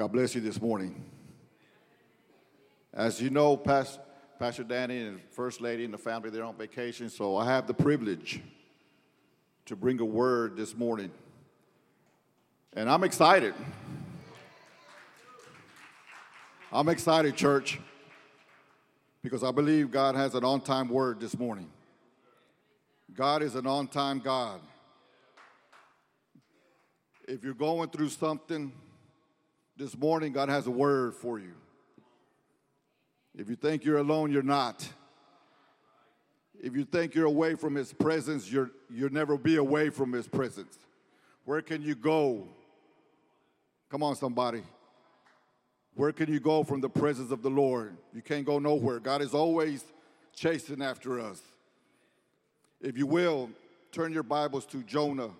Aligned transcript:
God 0.00 0.12
bless 0.12 0.34
you 0.34 0.40
this 0.40 0.62
morning. 0.62 1.04
As 2.94 3.20
you 3.20 3.28
know, 3.28 3.54
Pastor, 3.54 4.64
Danny 4.66 5.02
and 5.02 5.20
First 5.28 5.60
Lady 5.60 5.84
and 5.84 5.92
the 5.92 5.98
family, 5.98 6.30
they're 6.30 6.42
on 6.42 6.56
vacation, 6.56 7.10
so 7.10 7.36
I 7.36 7.44
have 7.44 7.66
the 7.66 7.74
privilege 7.74 8.40
to 9.66 9.76
bring 9.76 10.00
a 10.00 10.04
word 10.06 10.56
this 10.56 10.74
morning. 10.74 11.10
And 12.72 12.88
I'm 12.88 13.04
excited. 13.04 13.52
I'm 16.72 16.88
excited, 16.88 17.36
church, 17.36 17.78
because 19.22 19.44
I 19.44 19.50
believe 19.50 19.90
God 19.90 20.14
has 20.14 20.34
an 20.34 20.44
on 20.44 20.62
time 20.62 20.88
word 20.88 21.20
this 21.20 21.38
morning. 21.38 21.68
God 23.12 23.42
is 23.42 23.54
an 23.54 23.66
on 23.66 23.86
time 23.86 24.20
God. 24.20 24.62
If 27.28 27.44
you're 27.44 27.52
going 27.52 27.90
through 27.90 28.08
something 28.08 28.72
this 29.80 29.96
morning, 29.96 30.30
God 30.30 30.50
has 30.50 30.66
a 30.66 30.70
word 30.70 31.14
for 31.14 31.38
you. 31.38 31.54
If 33.34 33.48
you 33.48 33.56
think 33.56 33.82
you're 33.82 33.96
alone, 33.96 34.30
you're 34.30 34.42
not. 34.42 34.86
If 36.62 36.76
you 36.76 36.84
think 36.84 37.14
you're 37.14 37.24
away 37.24 37.54
from 37.54 37.76
His 37.76 37.90
presence, 37.90 38.52
you're, 38.52 38.70
you'll 38.90 39.10
never 39.10 39.38
be 39.38 39.56
away 39.56 39.88
from 39.88 40.12
His 40.12 40.28
presence. 40.28 40.78
Where 41.46 41.62
can 41.62 41.80
you 41.80 41.94
go? 41.94 42.46
Come 43.88 44.02
on, 44.02 44.16
somebody. 44.16 44.62
Where 45.94 46.12
can 46.12 46.30
you 46.30 46.40
go 46.40 46.62
from 46.62 46.82
the 46.82 46.90
presence 46.90 47.30
of 47.30 47.40
the 47.40 47.48
Lord? 47.48 47.96
You 48.12 48.20
can't 48.20 48.44
go 48.44 48.58
nowhere. 48.58 49.00
God 49.00 49.22
is 49.22 49.32
always 49.32 49.82
chasing 50.36 50.82
after 50.82 51.18
us. 51.18 51.40
If 52.82 52.98
you 52.98 53.06
will, 53.06 53.48
turn 53.92 54.12
your 54.12 54.24
Bibles 54.24 54.66
to 54.66 54.82
Jonah. 54.82 55.30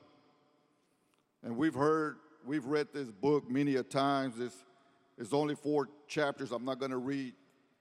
And 1.44 1.58
we've 1.58 1.74
heard, 1.74 2.16
we've 2.44 2.64
read 2.64 2.88
this 2.92 3.10
book 3.10 3.50
many 3.50 3.76
a 3.76 3.82
times. 3.82 4.38
It's, 4.38 4.56
it's 5.18 5.32
only 5.32 5.54
four 5.54 5.88
chapters. 6.08 6.52
I'm 6.52 6.64
not 6.64 6.78
going 6.78 6.90
to 6.90 6.98
read 6.98 7.34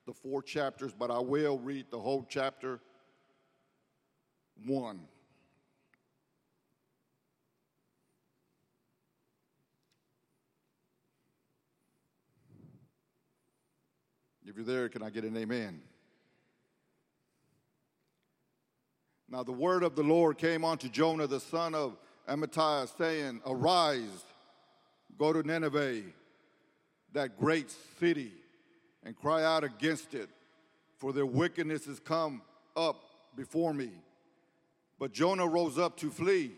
the 0.06 0.14
four 0.14 0.42
chapters, 0.42 0.94
but 0.98 1.12
I 1.12 1.20
will 1.20 1.60
read 1.60 1.86
the 1.92 2.00
whole 2.00 2.26
chapter 2.28 2.80
one. 4.66 5.02
If 14.46 14.56
you're 14.56 14.66
there, 14.66 14.90
can 14.90 15.04
I 15.04 15.12
get 15.12 15.24
an 15.26 15.38
amen? 15.38 15.80
Now, 19.30 19.44
the 19.44 19.52
word 19.52 19.84
of 19.84 19.96
the 19.96 20.02
Lord 20.02 20.40
came 20.40 20.66
unto 20.66 20.90
Jonah, 20.90 21.28
the 21.28 21.40
son 21.40 21.76
of 21.76 21.98
Amittai, 22.28 22.90
saying, 22.98 23.42
Arise, 23.46 24.26
go 25.20 25.34
to 25.34 25.44
Nineveh, 25.44 26.02
that 27.12 27.38
great 27.38 27.70
city 28.00 28.32
and 29.04 29.16
cry 29.16 29.44
out 29.44 29.66
against 29.66 30.16
it, 30.16 30.30
for 30.98 31.12
their 31.12 31.26
wickedness 31.26 31.86
has 31.86 32.00
come 32.00 32.42
up 32.76 33.04
before 33.36 33.74
me. 33.74 33.92
But 34.98 35.12
Jonah 35.12 35.48
rose 35.48 35.78
up 35.78 35.98
to 35.98 36.10
flee 36.10 36.52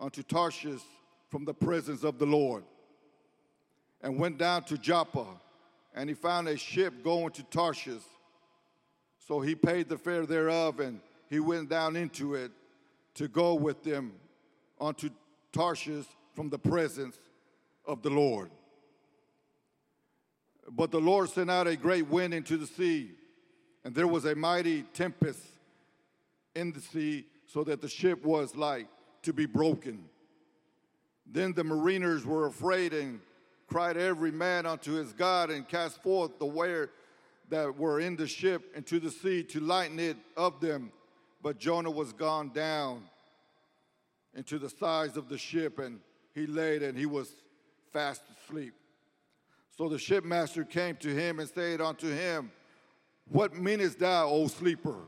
unto 0.00 0.22
Tarshish 0.22 0.80
from 1.28 1.44
the 1.44 1.54
presence 1.54 2.04
of 2.04 2.18
the 2.18 2.26
Lord, 2.26 2.62
and 4.00 4.18
went 4.18 4.38
down 4.38 4.62
to 4.64 4.78
Joppa, 4.78 5.26
and 5.94 6.08
he 6.08 6.14
found 6.14 6.48
a 6.48 6.56
ship 6.56 7.02
going 7.02 7.32
to 7.32 7.42
Tarshish. 7.44 8.02
So 9.26 9.40
he 9.40 9.54
paid 9.54 9.88
the 9.88 9.98
fare 9.98 10.24
thereof, 10.24 10.80
and 10.80 11.00
he 11.28 11.40
went 11.40 11.68
down 11.68 11.96
into 11.96 12.34
it 12.34 12.52
to 13.14 13.26
go 13.26 13.54
with 13.54 13.82
them 13.82 14.12
unto 14.80 15.10
Tarshish 15.52 16.06
from 16.34 16.48
the 16.48 16.58
presence 16.58 17.18
of 17.88 18.02
the 18.02 18.10
Lord. 18.10 18.50
But 20.70 20.90
the 20.90 21.00
Lord 21.00 21.30
sent 21.30 21.50
out 21.50 21.66
a 21.66 21.76
great 21.76 22.06
wind 22.06 22.34
into 22.34 22.58
the 22.58 22.66
sea, 22.66 23.12
and 23.84 23.94
there 23.94 24.06
was 24.06 24.26
a 24.26 24.34
mighty 24.34 24.82
tempest 24.82 25.40
in 26.54 26.72
the 26.72 26.80
sea, 26.80 27.24
so 27.46 27.64
that 27.64 27.80
the 27.80 27.88
ship 27.88 28.24
was 28.24 28.54
like 28.54 28.86
to 29.22 29.32
be 29.32 29.46
broken. 29.46 30.04
Then 31.26 31.54
the 31.54 31.64
mariners 31.64 32.26
were 32.26 32.46
afraid 32.46 32.92
and 32.92 33.20
cried 33.66 33.96
every 33.96 34.30
man 34.30 34.66
unto 34.66 34.92
his 34.92 35.12
God 35.12 35.50
and 35.50 35.66
cast 35.66 36.02
forth 36.02 36.38
the 36.38 36.46
ware 36.46 36.90
that 37.48 37.78
were 37.78 38.00
in 38.00 38.16
the 38.16 38.26
ship 38.26 38.70
into 38.76 39.00
the 39.00 39.10
sea 39.10 39.42
to 39.44 39.60
lighten 39.60 39.98
it 39.98 40.16
of 40.36 40.60
them. 40.60 40.92
But 41.42 41.58
Jonah 41.58 41.90
was 41.90 42.12
gone 42.12 42.50
down 42.50 43.04
into 44.34 44.58
the 44.58 44.68
sides 44.68 45.16
of 45.16 45.28
the 45.28 45.38
ship, 45.38 45.78
and 45.78 46.00
he 46.34 46.46
laid 46.46 46.82
and 46.82 46.98
he 46.98 47.06
was 47.06 47.34
fast 47.98 48.22
asleep. 48.38 48.74
So 49.76 49.88
the 49.88 49.96
shipmaster 49.96 50.68
came 50.68 50.94
to 50.98 51.08
him 51.08 51.40
and 51.40 51.48
said 51.48 51.80
unto 51.80 52.08
him, 52.08 52.52
What 53.28 53.56
meanest 53.56 53.98
thou, 53.98 54.28
O 54.28 54.46
sleeper? 54.46 55.00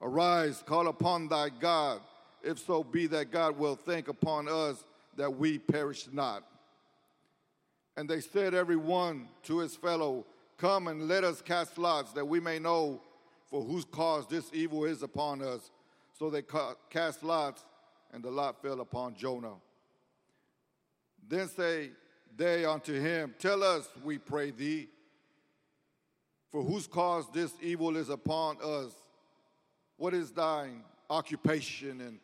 Arise, 0.00 0.64
call 0.64 0.88
upon 0.88 1.28
thy 1.28 1.50
God, 1.50 2.00
if 2.42 2.58
so 2.60 2.82
be 2.82 3.08
that 3.08 3.30
God 3.30 3.58
will 3.58 3.76
think 3.76 4.08
upon 4.08 4.48
us 4.48 4.84
that 5.18 5.36
we 5.36 5.58
perish 5.58 6.08
not. 6.10 6.44
And 7.98 8.08
they 8.08 8.20
said, 8.20 8.54
every 8.54 8.76
one 8.76 9.28
to 9.42 9.58
his 9.58 9.76
fellow, 9.76 10.24
Come 10.56 10.88
and 10.88 11.08
let 11.08 11.24
us 11.24 11.42
cast 11.42 11.76
lots, 11.78 12.12
that 12.14 12.24
we 12.24 12.40
may 12.40 12.58
know 12.58 13.02
for 13.50 13.62
whose 13.62 13.84
cause 13.84 14.26
this 14.26 14.50
evil 14.54 14.86
is 14.86 15.02
upon 15.02 15.40
us. 15.42 15.70
So 16.18 16.30
they 16.30 16.42
cast 16.90 17.22
lots, 17.22 17.64
and 18.12 18.24
the 18.24 18.30
lot 18.30 18.60
fell 18.62 18.80
upon 18.80 19.14
Jonah. 19.14 19.54
Then 21.28 21.48
say 21.48 21.90
they 22.36 22.64
unto 22.64 22.98
him, 22.98 23.34
Tell 23.38 23.62
us, 23.62 23.88
we 24.02 24.18
pray 24.18 24.50
thee, 24.50 24.88
for 26.50 26.62
whose 26.62 26.86
cause 26.86 27.26
this 27.32 27.52
evil 27.60 27.96
is 27.96 28.08
upon 28.08 28.56
us. 28.64 28.92
What 29.96 30.14
is 30.14 30.30
thine 30.30 30.84
occupation, 31.10 32.00
and 32.00 32.18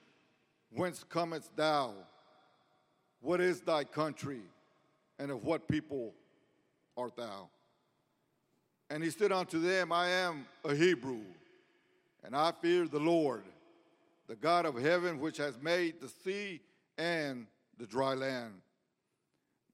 whence 0.70 1.04
comest 1.04 1.54
thou? 1.56 1.92
What 3.20 3.40
is 3.40 3.60
thy 3.60 3.84
country, 3.84 4.40
and 5.18 5.30
of 5.30 5.44
what 5.44 5.68
people 5.68 6.14
art 6.96 7.16
thou? 7.16 7.48
And 8.90 9.02
he 9.02 9.10
said 9.10 9.32
unto 9.32 9.60
them, 9.60 9.92
I 9.92 10.08
am 10.08 10.46
a 10.64 10.74
Hebrew, 10.74 11.20
and 12.22 12.34
I 12.34 12.52
fear 12.52 12.86
the 12.86 13.00
Lord, 13.00 13.42
the 14.28 14.36
God 14.36 14.66
of 14.66 14.76
heaven, 14.76 15.18
which 15.20 15.36
has 15.38 15.58
made 15.60 16.00
the 16.00 16.08
sea 16.08 16.60
and 16.96 17.46
the 17.78 17.86
dry 17.86 18.14
land. 18.14 18.54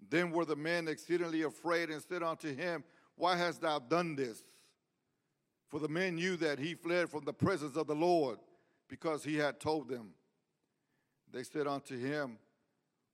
Then 0.09 0.31
were 0.31 0.45
the 0.45 0.57
men 0.57 0.89
exceedingly 0.89 1.43
afraid 1.43 1.91
and 1.91 2.03
said 2.03 2.23
unto 2.23 2.55
him, 2.55 2.85
Why 3.17 3.37
hast 3.37 3.61
thou 3.61 3.79
done 3.79 4.17
this? 4.17 4.43
For 5.69 5.79
the 5.79 5.89
men 5.89 6.17
knew 6.17 6.37
that 6.37 6.59
he 6.59 6.75
fled 6.75 7.11
from 7.11 7.25
the 7.25 7.33
presence 7.33 7.77
of 7.77 7.87
the 7.87 7.95
Lord, 7.95 8.39
because 8.89 9.23
he 9.23 9.37
had 9.37 9.61
told 9.61 9.89
them. 9.89 10.11
They 11.33 11.45
said 11.45 11.69
unto 11.69 11.97
him, 11.97 12.39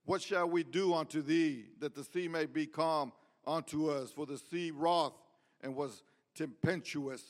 What 0.05 0.21
shall 0.21 0.49
we 0.49 0.63
do 0.63 0.93
unto 0.93 1.21
thee, 1.21 1.65
that 1.79 1.93
the 1.93 2.03
sea 2.03 2.27
may 2.27 2.47
be 2.47 2.65
calm 2.65 3.11
unto 3.45 3.91
us? 3.91 4.11
For 4.11 4.25
the 4.25 4.39
sea 4.39 4.71
wroth 4.71 5.13
and 5.61 5.75
was 5.75 6.01
tempestuous. 6.33 7.23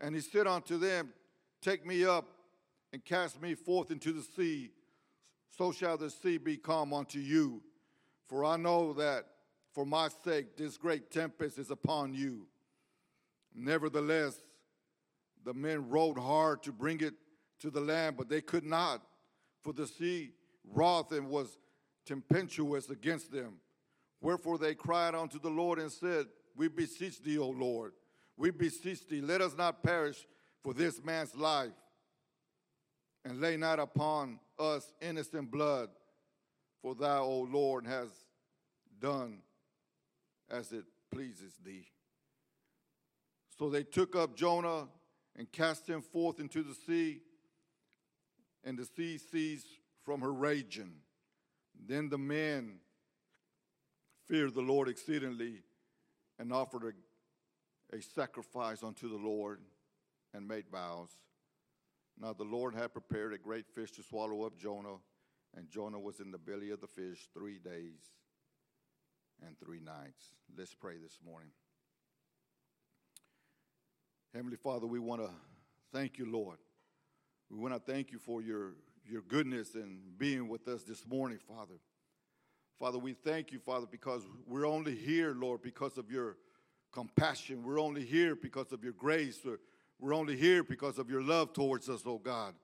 And 0.00 0.14
he 0.14 0.20
said 0.20 0.48
unto 0.48 0.78
them, 0.78 1.12
Take 1.62 1.86
me 1.86 2.04
up 2.04 2.26
and 2.92 3.04
cast 3.04 3.40
me 3.40 3.54
forth 3.54 3.90
into 3.90 4.12
the 4.12 4.22
sea, 4.22 4.70
so 5.56 5.70
shall 5.70 5.96
the 5.96 6.10
sea 6.10 6.38
be 6.38 6.56
calm 6.56 6.92
unto 6.92 7.18
you. 7.18 7.62
For 8.30 8.44
I 8.44 8.56
know 8.56 8.92
that 8.92 9.24
for 9.72 9.84
my 9.84 10.08
sake 10.22 10.56
this 10.56 10.78
great 10.78 11.10
tempest 11.10 11.58
is 11.58 11.72
upon 11.72 12.14
you. 12.14 12.46
Nevertheless, 13.52 14.36
the 15.44 15.52
men 15.52 15.90
rowed 15.90 16.16
hard 16.16 16.62
to 16.62 16.72
bring 16.72 17.00
it 17.00 17.14
to 17.58 17.70
the 17.70 17.80
land, 17.80 18.16
but 18.16 18.28
they 18.28 18.40
could 18.40 18.64
not, 18.64 19.02
for 19.64 19.72
the 19.72 19.84
sea 19.84 20.30
wroth 20.72 21.10
and 21.10 21.28
was 21.28 21.58
tempestuous 22.06 22.88
against 22.88 23.32
them. 23.32 23.54
Wherefore 24.20 24.58
they 24.58 24.76
cried 24.76 25.16
unto 25.16 25.40
the 25.40 25.50
Lord 25.50 25.80
and 25.80 25.90
said, 25.90 26.26
We 26.54 26.68
beseech 26.68 27.20
thee, 27.20 27.38
O 27.38 27.48
Lord, 27.48 27.94
we 28.36 28.52
beseech 28.52 29.08
thee, 29.08 29.20
let 29.20 29.40
us 29.40 29.56
not 29.56 29.82
perish 29.82 30.24
for 30.62 30.72
this 30.72 31.02
man's 31.02 31.34
life, 31.34 31.72
and 33.24 33.40
lay 33.40 33.56
not 33.56 33.80
upon 33.80 34.38
us 34.56 34.92
innocent 35.00 35.50
blood. 35.50 35.88
For 36.82 36.94
thou, 36.94 37.24
O 37.24 37.40
Lord, 37.40 37.86
hast 37.86 38.14
done 39.00 39.42
as 40.50 40.72
it 40.72 40.84
pleases 41.12 41.54
thee. 41.64 41.86
So 43.58 43.68
they 43.68 43.82
took 43.82 44.16
up 44.16 44.36
Jonah 44.36 44.88
and 45.36 45.50
cast 45.52 45.86
him 45.86 46.00
forth 46.00 46.40
into 46.40 46.62
the 46.62 46.74
sea, 46.74 47.20
and 48.64 48.78
the 48.78 48.86
sea 48.86 49.18
ceased 49.18 49.68
from 50.04 50.22
her 50.22 50.32
raging. 50.32 50.92
Then 51.86 52.08
the 52.08 52.18
men 52.18 52.78
feared 54.26 54.54
the 54.54 54.60
Lord 54.60 54.88
exceedingly 54.88 55.62
and 56.38 56.52
offered 56.52 56.94
a, 57.92 57.96
a 57.96 58.00
sacrifice 58.00 58.82
unto 58.82 59.08
the 59.08 59.22
Lord 59.22 59.60
and 60.32 60.46
made 60.48 60.68
vows. 60.70 61.10
Now 62.18 62.32
the 62.32 62.44
Lord 62.44 62.74
had 62.74 62.92
prepared 62.92 63.32
a 63.32 63.38
great 63.38 63.66
fish 63.74 63.90
to 63.92 64.02
swallow 64.02 64.44
up 64.44 64.58
Jonah 64.58 64.98
and 65.56 65.68
Jonah 65.68 65.98
was 65.98 66.20
in 66.20 66.30
the 66.30 66.38
belly 66.38 66.70
of 66.70 66.80
the 66.80 66.86
fish 66.86 67.28
three 67.34 67.58
days 67.58 68.12
and 69.46 69.58
three 69.58 69.80
nights. 69.80 70.34
Let's 70.56 70.74
pray 70.74 70.94
this 71.02 71.18
morning. 71.24 71.50
Heavenly 74.34 74.56
Father, 74.56 74.86
we 74.86 74.98
want 74.98 75.22
to 75.22 75.30
thank 75.92 76.18
you, 76.18 76.30
Lord. 76.30 76.58
We 77.50 77.58
want 77.58 77.74
to 77.74 77.80
thank 77.80 78.12
you 78.12 78.18
for 78.18 78.42
your, 78.42 78.74
your 79.04 79.22
goodness 79.22 79.74
and 79.74 80.16
being 80.18 80.48
with 80.48 80.68
us 80.68 80.84
this 80.84 81.04
morning, 81.06 81.38
Father. 81.48 81.74
Father, 82.78 82.98
we 82.98 83.12
thank 83.12 83.50
you, 83.50 83.58
Father, 83.58 83.86
because 83.90 84.22
we're 84.46 84.66
only 84.66 84.94
here, 84.94 85.34
Lord, 85.34 85.62
because 85.62 85.98
of 85.98 86.10
your 86.10 86.36
compassion. 86.92 87.62
We're 87.64 87.80
only 87.80 88.04
here 88.04 88.36
because 88.36 88.72
of 88.72 88.84
your 88.84 88.92
grace. 88.92 89.40
We're, 89.44 89.58
we're 89.98 90.14
only 90.14 90.36
here 90.36 90.62
because 90.62 90.98
of 90.98 91.10
your 91.10 91.22
love 91.22 91.52
towards 91.52 91.88
us, 91.88 92.02
oh 92.06 92.18
God. 92.18 92.54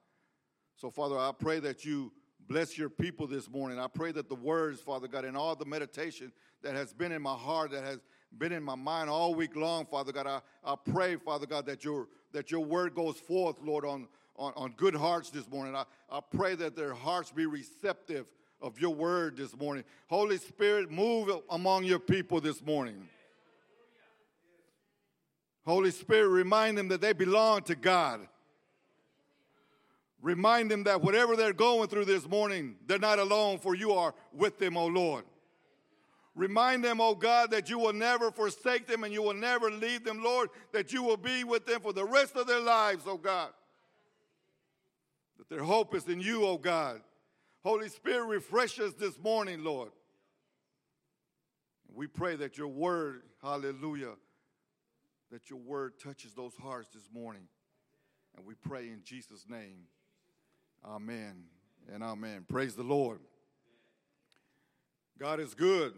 So, 0.76 0.90
Father, 0.90 1.18
I 1.18 1.32
pray 1.36 1.58
that 1.60 1.84
you 1.84 2.12
bless 2.48 2.78
your 2.78 2.88
people 2.88 3.26
this 3.26 3.50
morning. 3.50 3.78
I 3.78 3.88
pray 3.88 4.12
that 4.12 4.28
the 4.28 4.34
words, 4.34 4.80
Father 4.80 5.08
God, 5.08 5.24
and 5.24 5.36
all 5.36 5.56
the 5.56 5.64
meditation 5.64 6.32
that 6.62 6.74
has 6.74 6.92
been 6.92 7.12
in 7.12 7.22
my 7.22 7.34
heart, 7.34 7.70
that 7.72 7.84
has 7.84 7.98
been 8.36 8.52
in 8.52 8.62
my 8.62 8.74
mind 8.74 9.10
all 9.10 9.34
week 9.34 9.56
long, 9.56 9.86
Father 9.86 10.12
God, 10.12 10.26
I, 10.26 10.40
I 10.64 10.74
pray, 10.90 11.16
Father 11.16 11.46
God, 11.46 11.66
that 11.66 11.84
your, 11.84 12.08
that 12.32 12.50
your 12.50 12.60
word 12.60 12.94
goes 12.94 13.16
forth, 13.16 13.56
Lord, 13.62 13.84
on, 13.84 14.08
on, 14.36 14.52
on 14.56 14.74
good 14.76 14.94
hearts 14.94 15.30
this 15.30 15.48
morning. 15.48 15.74
I, 15.74 15.84
I 16.10 16.20
pray 16.34 16.54
that 16.56 16.76
their 16.76 16.94
hearts 16.94 17.30
be 17.30 17.46
receptive 17.46 18.26
of 18.60 18.80
your 18.80 18.94
word 18.94 19.36
this 19.36 19.56
morning. 19.56 19.84
Holy 20.08 20.38
Spirit, 20.38 20.90
move 20.90 21.30
among 21.50 21.84
your 21.84 21.98
people 21.98 22.40
this 22.40 22.62
morning. 22.64 23.08
Holy 25.64 25.90
Spirit, 25.90 26.28
remind 26.28 26.78
them 26.78 26.88
that 26.88 27.00
they 27.00 27.12
belong 27.12 27.62
to 27.62 27.74
God. 27.74 28.28
Remind 30.26 30.72
them 30.72 30.82
that 30.82 31.02
whatever 31.02 31.36
they're 31.36 31.52
going 31.52 31.88
through 31.88 32.06
this 32.06 32.28
morning, 32.28 32.74
they're 32.88 32.98
not 32.98 33.20
alone, 33.20 33.60
for 33.60 33.76
you 33.76 33.92
are 33.92 34.12
with 34.32 34.58
them, 34.58 34.76
O 34.76 34.80
oh 34.80 34.86
Lord. 34.86 35.24
Remind 36.34 36.82
them, 36.82 37.00
oh 37.00 37.14
God, 37.14 37.52
that 37.52 37.70
you 37.70 37.78
will 37.78 37.92
never 37.92 38.32
forsake 38.32 38.88
them 38.88 39.04
and 39.04 39.12
you 39.12 39.22
will 39.22 39.34
never 39.34 39.70
leave 39.70 40.02
them, 40.02 40.24
Lord, 40.24 40.48
that 40.72 40.92
you 40.92 41.04
will 41.04 41.16
be 41.16 41.44
with 41.44 41.64
them 41.64 41.80
for 41.80 41.92
the 41.92 42.04
rest 42.04 42.34
of 42.34 42.48
their 42.48 42.58
lives, 42.58 43.04
oh 43.06 43.18
God. 43.18 43.50
That 45.38 45.48
their 45.48 45.62
hope 45.62 45.94
is 45.94 46.08
in 46.08 46.20
you, 46.20 46.44
oh 46.44 46.58
God. 46.58 47.02
Holy 47.62 47.88
Spirit, 47.88 48.26
refresh 48.26 48.80
us 48.80 48.94
this 48.94 49.16
morning, 49.20 49.62
Lord. 49.62 49.90
We 51.94 52.08
pray 52.08 52.34
that 52.34 52.58
your 52.58 52.66
word, 52.66 53.22
hallelujah, 53.40 54.14
that 55.30 55.50
your 55.50 55.60
word 55.60 56.00
touches 56.02 56.34
those 56.34 56.56
hearts 56.56 56.88
this 56.92 57.08
morning. 57.14 57.46
And 58.36 58.44
we 58.44 58.54
pray 58.54 58.88
in 58.88 59.02
Jesus' 59.04 59.44
name. 59.48 59.86
Amen 60.84 61.44
and 61.92 62.02
amen. 62.02 62.44
Praise 62.48 62.74
the 62.74 62.82
Lord. 62.82 63.20
God 65.18 65.40
is 65.40 65.54
good 65.54 65.94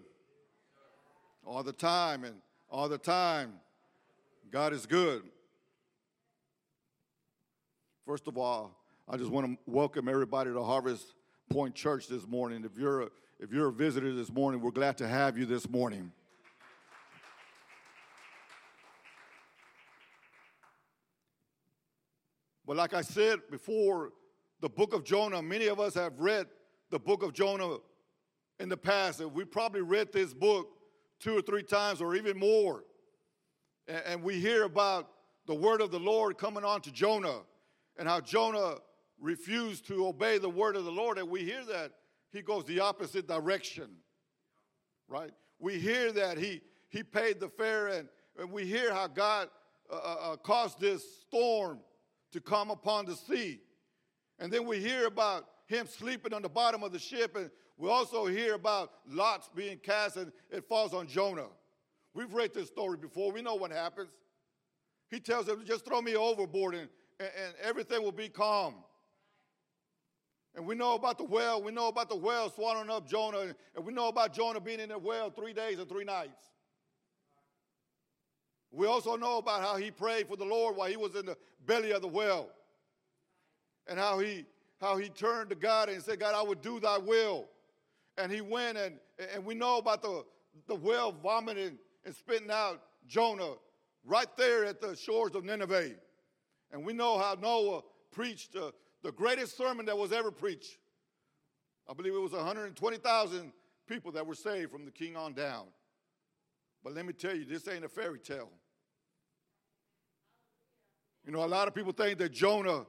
all 1.45 1.63
the 1.63 1.73
time 1.73 2.25
and 2.25 2.37
all 2.71 2.89
the 2.89 2.99
time. 2.99 3.55
God 4.51 4.73
is 4.73 4.87
good. 4.87 5.23
First 8.07 8.29
of 8.29 8.39
all, 8.39 8.77
I 9.09 9.17
just 9.17 9.31
want 9.31 9.47
to 9.47 9.59
welcome 9.67 10.09
everybody 10.09 10.51
to 10.53 10.63
Harvest 10.63 11.15
Point 11.51 11.75
Church 11.75 12.09
this 12.09 12.27
morning. 12.27 12.65
If 12.65 12.79
you're 12.79 13.03
a, 13.03 13.09
if 13.41 13.53
you're 13.53 13.69
a 13.69 13.73
visitor 13.73 14.13
this 14.15 14.31
morning, 14.31 14.61
we're 14.61 14.71
glad 14.71 14.97
to 14.99 15.09
have 15.09 15.37
you 15.37 15.47
this 15.47 15.69
morning. 15.69 16.13
But 22.67 22.77
like 22.77 22.93
I 22.93 23.01
said 23.01 23.41
before, 23.51 24.11
the 24.61 24.69
book 24.69 24.93
of 24.93 25.05
Jonah, 25.05 25.43
many 25.43 25.67
of 25.67 25.79
us 25.79 25.95
have 25.95 26.19
read 26.19 26.47
the 26.91 26.99
book 26.99 27.23
of 27.23 27.33
Jonah 27.33 27.77
in 28.59 28.69
the 28.69 28.77
past. 28.77 29.21
We 29.21 29.45
probably 29.45 29.83
read 29.83 30.13
this 30.13 30.35
book 30.35 30.69
two 31.21 31.37
or 31.37 31.43
three 31.43 31.63
times 31.63 32.01
or 32.01 32.15
even 32.15 32.39
more. 32.39 32.85
And, 33.87 34.23
we 34.23 34.39
hear 34.39 34.65
about 34.65 35.09
the 35.47 35.55
word 35.55 35.81
of 35.81 35.91
the 35.91 35.99
Lord 35.99 36.37
coming 36.37 36.65
on 36.65 36.83
to 36.83 36.93
Jonah 36.93 37.41
and 37.97 38.07
how 38.07 38.21
Jonah 38.21 38.75
refused 39.19 39.87
to 39.87 40.07
obey 40.07 40.37
the 40.37 40.49
word 40.49 40.77
of 40.77 40.85
the 40.85 40.93
Lord. 40.93 41.17
And 41.17 41.31
we 41.31 41.41
hear 41.41 41.65
that 41.65 41.93
he 42.31 42.43
goes 42.43 42.65
the 42.67 42.81
opposite 42.81 43.27
direction, 43.27 43.89
right? 45.09 45.31
We 45.59 45.79
hear 45.79 46.13
that 46.13 46.37
he, 46.37 46.61
he 46.91 47.03
paid 47.03 47.41
the 47.41 47.49
fare, 47.49 47.89
and, 47.89 48.09
and 48.39 48.53
we 48.53 48.67
hear 48.67 48.93
how 48.93 49.07
God 49.07 49.49
uh, 49.91 49.97
uh, 49.97 50.33
uh 50.33 50.37
caused 50.37 50.79
this 50.79 51.03
storm 51.23 51.81
to 52.33 52.41
come 52.43 52.71
upon 52.71 53.07
the 53.07 53.17
sea. 53.17 53.61
And 54.39 54.53
then 54.53 54.67
we 54.67 54.81
hear 54.81 55.07
about 55.07 55.47
him 55.67 55.87
sleeping 55.87 56.33
on 56.33 56.43
the 56.43 56.49
bottom 56.49 56.83
of 56.83 56.93
the 56.93 56.99
ship, 56.99 57.37
and 57.37 57.51
we 57.79 57.89
also 57.89 58.27
hear 58.27 58.55
about 58.55 58.91
lots 59.09 59.49
being 59.55 59.79
cast 59.79 60.17
and 60.17 60.33
it 60.51 60.65
falls 60.69 60.93
on 60.93 61.07
Jonah. 61.07 61.47
We've 62.13 62.33
read 62.35 62.53
this 62.53 62.67
story 62.67 62.97
before. 62.97 63.31
We 63.31 63.41
know 63.41 63.55
what 63.55 63.71
happens. 63.71 64.11
He 65.11 65.21
tells 65.21 65.47
them, 65.47 65.63
just 65.65 65.85
throw 65.85 66.03
me 66.03 66.17
overboard 66.17 66.75
and, 66.75 66.89
and, 67.21 67.31
and 67.45 67.55
everything 67.63 68.03
will 68.03 68.13
be 68.13 68.29
calm. 68.29 68.75
And 70.57 70.67
we 70.67 70.75
know 70.75 70.95
about 70.95 71.19
the 71.19 71.25
whale. 71.25 71.63
We 71.63 71.71
know 71.71 71.87
about 71.87 72.09
the 72.09 72.17
whale 72.17 72.51
swallowing 72.51 72.91
up 72.91 73.09
Jonah. 73.09 73.55
And 73.77 73.87
we 73.87 73.93
know 73.93 74.09
about 74.09 74.33
Jonah 74.33 74.61
being 74.61 74.81
in 74.81 74.89
the 74.89 74.99
whale 74.99 75.31
three 75.31 75.53
days 75.53 75.79
and 75.79 75.89
three 75.89 76.05
nights. 76.05 76.51
We 78.73 78.89
also 78.89 79.15
know 79.15 79.39
about 79.39 79.61
how 79.61 79.77
he 79.77 79.93
prayed 79.93 80.27
for 80.27 80.37
the 80.37 80.45
Lord 80.45 80.77
while 80.77 80.91
he 80.91 80.97
was 80.97 81.15
in 81.15 81.27
the 81.27 81.37
belly 81.65 81.93
of 81.93 82.03
the 82.03 82.09
whale. 82.09 82.49
And 83.89 83.99
how 83.99 84.19
he 84.19 84.45
how 84.81 84.97
he 84.97 85.09
turned 85.09 85.51
to 85.51 85.57
God 85.57 85.89
and 85.89 86.03
said, 86.03 86.21
God, 86.21 86.35
I 86.35 86.43
would 86.43 86.63
do 86.63 86.79
thy 86.79 86.99
will 86.99 87.49
and 88.19 88.33
he 88.33 88.41
went 88.41 88.77
and, 88.77 88.97
and 89.33 89.45
we 89.45 89.55
know 89.55 89.79
about 89.79 90.03
the, 90.03 90.25
the 90.67 90.75
whale 90.75 91.13
vomiting 91.13 91.79
and 92.05 92.15
spitting 92.15 92.51
out 92.51 92.83
Jonah 93.07 93.55
right 94.05 94.29
there 94.37 94.65
at 94.65 94.81
the 94.81 94.97
shores 94.97 95.35
of 95.35 95.45
Nineveh. 95.45 95.93
And 96.73 96.85
we 96.85 96.93
know 96.93 97.19
how 97.19 97.37
Noah 97.41 97.83
preached 98.11 98.57
uh, 98.57 98.73
the 99.03 99.13
greatest 99.13 99.57
sermon 99.57 99.87
that 99.87 99.97
was 99.97 100.13
ever 100.13 100.31
preached. 100.31 100.79
I 101.89 101.95
believe 101.95 102.15
it 102.15 102.21
was 102.21 102.33
120,000 102.33 103.53
people 103.87 104.13
that 104.13 104.27
were 104.27 104.35
saved 104.35 104.73
from 104.73 104.85
the 104.85 104.91
king 104.91 105.17
on 105.17 105.33
down. 105.33 105.67
But 106.85 106.95
let 106.95 107.07
me 107.07 107.13
tell 107.13 107.35
you, 107.35 107.45
this 107.45 107.67
ain't 107.69 107.85
a 107.85 107.89
fairy 107.89 108.19
tale. 108.19 108.51
You 111.25 111.33
know, 111.33 111.45
a 111.45 111.47
lot 111.47 111.69
of 111.69 111.75
people 111.75 111.93
think 111.93 112.19
that 112.19 112.33
Jonah 112.33 112.85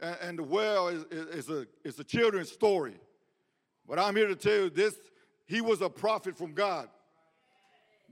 and, 0.00 0.16
and 0.20 0.38
the 0.38 0.42
well 0.42 0.88
is, 0.88 1.04
is, 1.10 1.48
a, 1.48 1.66
is 1.84 1.98
a 1.98 2.04
children's 2.04 2.50
story. 2.52 2.98
But 3.86 3.98
I'm 3.98 4.16
here 4.16 4.28
to 4.28 4.36
tell 4.36 4.64
you 4.64 4.70
this 4.70 4.94
he 5.46 5.60
was 5.60 5.80
a 5.80 5.88
prophet 5.88 6.36
from 6.36 6.52
God. 6.52 6.88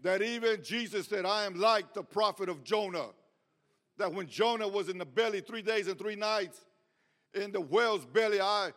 That 0.02 0.22
even 0.22 0.62
Jesus 0.62 1.06
said, 1.06 1.24
I 1.24 1.44
am 1.44 1.54
like 1.54 1.94
the 1.94 2.02
prophet 2.02 2.48
of 2.48 2.64
Jonah. 2.64 3.08
That 3.98 4.12
when 4.12 4.26
Jonah 4.26 4.68
was 4.68 4.88
in 4.88 4.98
the 4.98 5.06
belly 5.06 5.40
three 5.40 5.62
days 5.62 5.88
and 5.88 5.98
three 5.98 6.16
nights, 6.16 6.64
in 7.34 7.52
the 7.52 7.60
whale's 7.60 8.06
belly, 8.06 8.40
I 8.40 8.72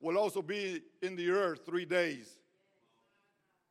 will 0.00 0.18
also 0.18 0.42
be 0.42 0.82
in 1.00 1.16
the 1.16 1.30
earth 1.30 1.60
three 1.64 1.84
days 1.84 2.38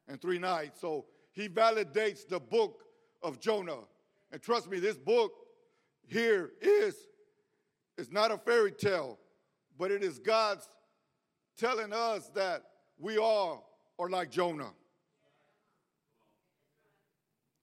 and 0.08 0.22
three 0.22 0.40
nights. 0.40 0.80
So 0.82 1.06
he 1.34 1.48
validates 1.48 2.28
the 2.28 2.40
book 2.40 2.84
of 3.22 3.40
Jonah. 3.40 3.80
And 4.32 4.42
trust 4.42 4.70
me, 4.70 4.80
this 4.80 4.98
book 4.98 5.34
here 6.08 6.52
is, 6.62 6.96
is 8.02 8.12
not 8.12 8.32
a 8.32 8.38
fairy 8.40 8.72
tale, 8.72 9.20
but 9.78 9.92
it 9.92 10.04
is 10.04 10.18
God's 10.18 10.68
telling 11.58 11.94
us 11.94 12.30
that 12.34 12.64
we 12.98 13.20
all 13.20 13.78
are 14.00 14.10
like 14.10 14.32
Jonah. 14.32 14.72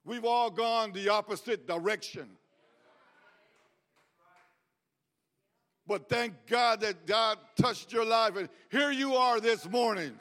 We've 0.04 0.24
all 0.24 0.48
gone 0.48 0.92
the 0.92 1.08
opposite 1.08 1.66
direction. 1.66 2.28
But 5.88 6.08
thank 6.08 6.34
God 6.46 6.80
that 6.82 7.04
God 7.04 7.38
touched 7.60 7.92
your 7.92 8.04
life, 8.04 8.36
and 8.36 8.48
here 8.70 8.92
you 8.92 9.16
are 9.16 9.40
this 9.40 9.68
morning. 9.68 10.12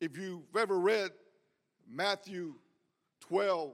If 0.00 0.16
you've 0.16 0.56
ever 0.56 0.80
read 0.80 1.10
Matthew 1.88 2.54
12, 3.32 3.72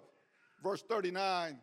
verse 0.62 0.82
39, 0.88 1.58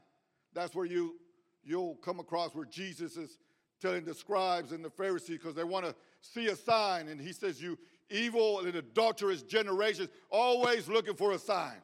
that's 0.53 0.75
where 0.75 0.85
you 0.85 1.15
you'll 1.63 1.95
come 1.95 2.19
across 2.19 2.53
where 2.53 2.65
Jesus 2.65 3.15
is 3.15 3.39
telling 3.81 4.03
the 4.03 4.13
scribes 4.13 4.73
and 4.73 4.83
the 4.83 4.89
Pharisees 4.89 5.39
because 5.39 5.55
they 5.55 5.63
want 5.63 5.85
to 5.85 5.95
see 6.19 6.47
a 6.47 6.57
sign. 6.57 7.07
And 7.07 7.21
he 7.21 7.31
says, 7.31 7.61
You 7.61 7.79
evil 8.09 8.59
and 8.59 8.75
adulterous 8.75 9.43
generations, 9.43 10.09
always 10.29 10.89
looking 10.89 11.15
for 11.15 11.31
a 11.31 11.39
sign. 11.39 11.77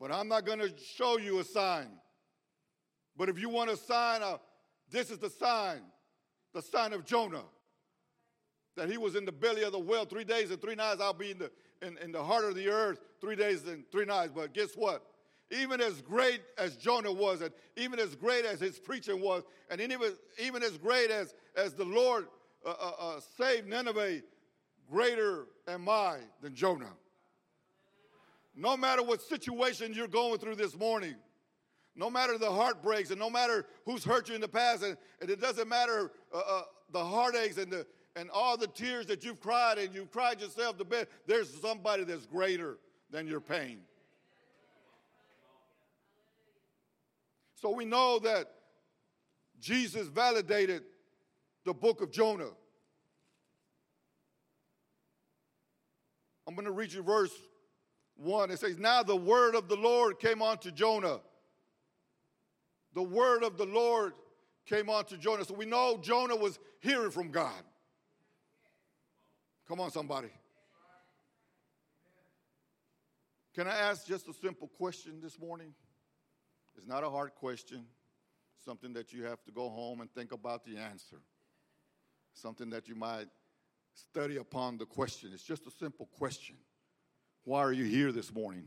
But 0.00 0.12
I'm 0.12 0.28
not 0.28 0.46
going 0.46 0.60
to 0.60 0.72
show 0.78 1.18
you 1.18 1.40
a 1.40 1.44
sign. 1.44 1.88
But 3.16 3.28
if 3.28 3.40
you 3.40 3.48
want 3.48 3.70
a 3.70 3.76
sign, 3.76 4.22
uh, 4.22 4.38
this 4.88 5.10
is 5.10 5.18
the 5.18 5.30
sign 5.30 5.80
the 6.52 6.62
sign 6.62 6.92
of 6.92 7.04
Jonah. 7.04 7.44
That 8.76 8.88
he 8.88 8.98
was 8.98 9.16
in 9.16 9.24
the 9.24 9.32
belly 9.32 9.64
of 9.64 9.72
the 9.72 9.78
whale 9.78 10.04
three 10.04 10.24
days 10.24 10.52
and 10.52 10.60
three 10.60 10.76
nights. 10.76 11.00
I'll 11.00 11.12
be 11.12 11.32
in 11.32 11.38
the, 11.38 11.50
in, 11.82 11.98
in 11.98 12.12
the 12.12 12.22
heart 12.22 12.44
of 12.44 12.54
the 12.54 12.68
earth 12.68 13.00
three 13.20 13.36
days 13.36 13.66
and 13.66 13.84
three 13.90 14.04
nights. 14.04 14.32
But 14.34 14.54
guess 14.54 14.74
what? 14.74 15.02
even 15.50 15.80
as 15.80 16.00
great 16.00 16.40
as 16.58 16.76
Jonah 16.76 17.12
was, 17.12 17.40
and 17.40 17.52
even 17.76 17.98
as 17.98 18.14
great 18.14 18.44
as 18.44 18.60
his 18.60 18.78
preaching 18.78 19.20
was, 19.20 19.42
and 19.68 19.80
even, 19.80 20.12
even 20.38 20.62
as 20.62 20.78
great 20.78 21.10
as, 21.10 21.34
as 21.56 21.74
the 21.74 21.84
Lord 21.84 22.28
uh, 22.64 22.70
uh, 22.70 22.92
uh, 22.98 23.20
saved 23.36 23.68
Nineveh, 23.68 24.22
greater 24.90 25.46
am 25.66 25.88
I 25.88 26.18
than 26.40 26.54
Jonah. 26.54 26.92
No 28.54 28.76
matter 28.76 29.02
what 29.02 29.22
situation 29.22 29.92
you're 29.92 30.08
going 30.08 30.38
through 30.38 30.56
this 30.56 30.76
morning, 30.76 31.14
no 31.96 32.10
matter 32.10 32.38
the 32.38 32.50
heartbreaks, 32.50 33.10
and 33.10 33.18
no 33.18 33.30
matter 33.30 33.66
who's 33.84 34.04
hurt 34.04 34.28
you 34.28 34.34
in 34.34 34.40
the 34.40 34.48
past, 34.48 34.84
and, 34.84 34.96
and 35.20 35.30
it 35.30 35.40
doesn't 35.40 35.68
matter 35.68 36.12
uh, 36.32 36.38
uh, 36.38 36.62
the 36.92 37.04
heartaches 37.04 37.58
and, 37.58 37.72
the, 37.72 37.86
and 38.16 38.30
all 38.30 38.56
the 38.56 38.66
tears 38.66 39.06
that 39.06 39.24
you've 39.24 39.40
cried 39.40 39.78
and 39.78 39.94
you've 39.94 40.10
cried 40.10 40.40
yourself 40.40 40.76
to 40.78 40.84
bed, 40.84 41.06
there's 41.26 41.52
somebody 41.60 42.04
that's 42.04 42.26
greater 42.26 42.78
than 43.10 43.26
your 43.26 43.40
pain. 43.40 43.80
So 47.54 47.70
we 47.70 47.84
know 47.84 48.18
that 48.20 48.50
Jesus 49.60 50.08
validated 50.08 50.82
the 51.64 51.74
book 51.74 52.00
of 52.00 52.10
Jonah. 52.10 52.50
I'm 56.48 56.54
going 56.54 56.64
to 56.64 56.72
read 56.72 56.92
you 56.92 57.02
verse 57.02 57.32
1. 58.16 58.50
It 58.50 58.58
says, 58.58 58.78
Now 58.78 59.02
the 59.02 59.14
word 59.14 59.54
of 59.54 59.68
the 59.68 59.76
Lord 59.76 60.18
came 60.18 60.42
on 60.42 60.58
to 60.58 60.72
Jonah. 60.72 61.20
The 62.94 63.02
word 63.02 63.44
of 63.44 63.56
the 63.56 63.66
Lord 63.66 64.14
came 64.66 64.88
on 64.88 65.04
to 65.06 65.16
Jonah. 65.16 65.44
So 65.44 65.54
we 65.54 65.66
know 65.66 65.98
Jonah 66.02 66.34
was 66.34 66.58
hearing 66.80 67.10
from 67.10 67.30
God. 67.30 67.62
Come 69.70 69.78
on, 69.78 69.92
somebody. 69.92 70.30
Can 73.54 73.68
I 73.68 73.76
ask 73.76 74.04
just 74.04 74.26
a 74.26 74.32
simple 74.34 74.66
question 74.66 75.20
this 75.22 75.38
morning? 75.38 75.72
It's 76.76 76.88
not 76.88 77.04
a 77.04 77.08
hard 77.08 77.36
question, 77.36 77.84
something 78.64 78.92
that 78.94 79.12
you 79.12 79.22
have 79.26 79.40
to 79.44 79.52
go 79.52 79.68
home 79.68 80.00
and 80.00 80.12
think 80.12 80.32
about 80.32 80.64
the 80.64 80.76
answer, 80.76 81.18
something 82.34 82.68
that 82.70 82.88
you 82.88 82.96
might 82.96 83.28
study 83.94 84.38
upon 84.38 84.76
the 84.76 84.86
question. 84.86 85.30
It's 85.32 85.44
just 85.44 85.64
a 85.68 85.70
simple 85.70 86.08
question. 86.18 86.56
Why 87.44 87.60
are 87.60 87.72
you 87.72 87.84
here 87.84 88.10
this 88.10 88.34
morning? 88.34 88.64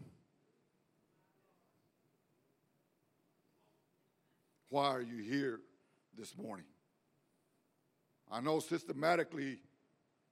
Why 4.70 4.86
are 4.86 5.02
you 5.02 5.18
here 5.18 5.60
this 6.18 6.38
morning? 6.38 6.68
I 8.32 8.40
know 8.40 8.62
systematically 8.62 9.60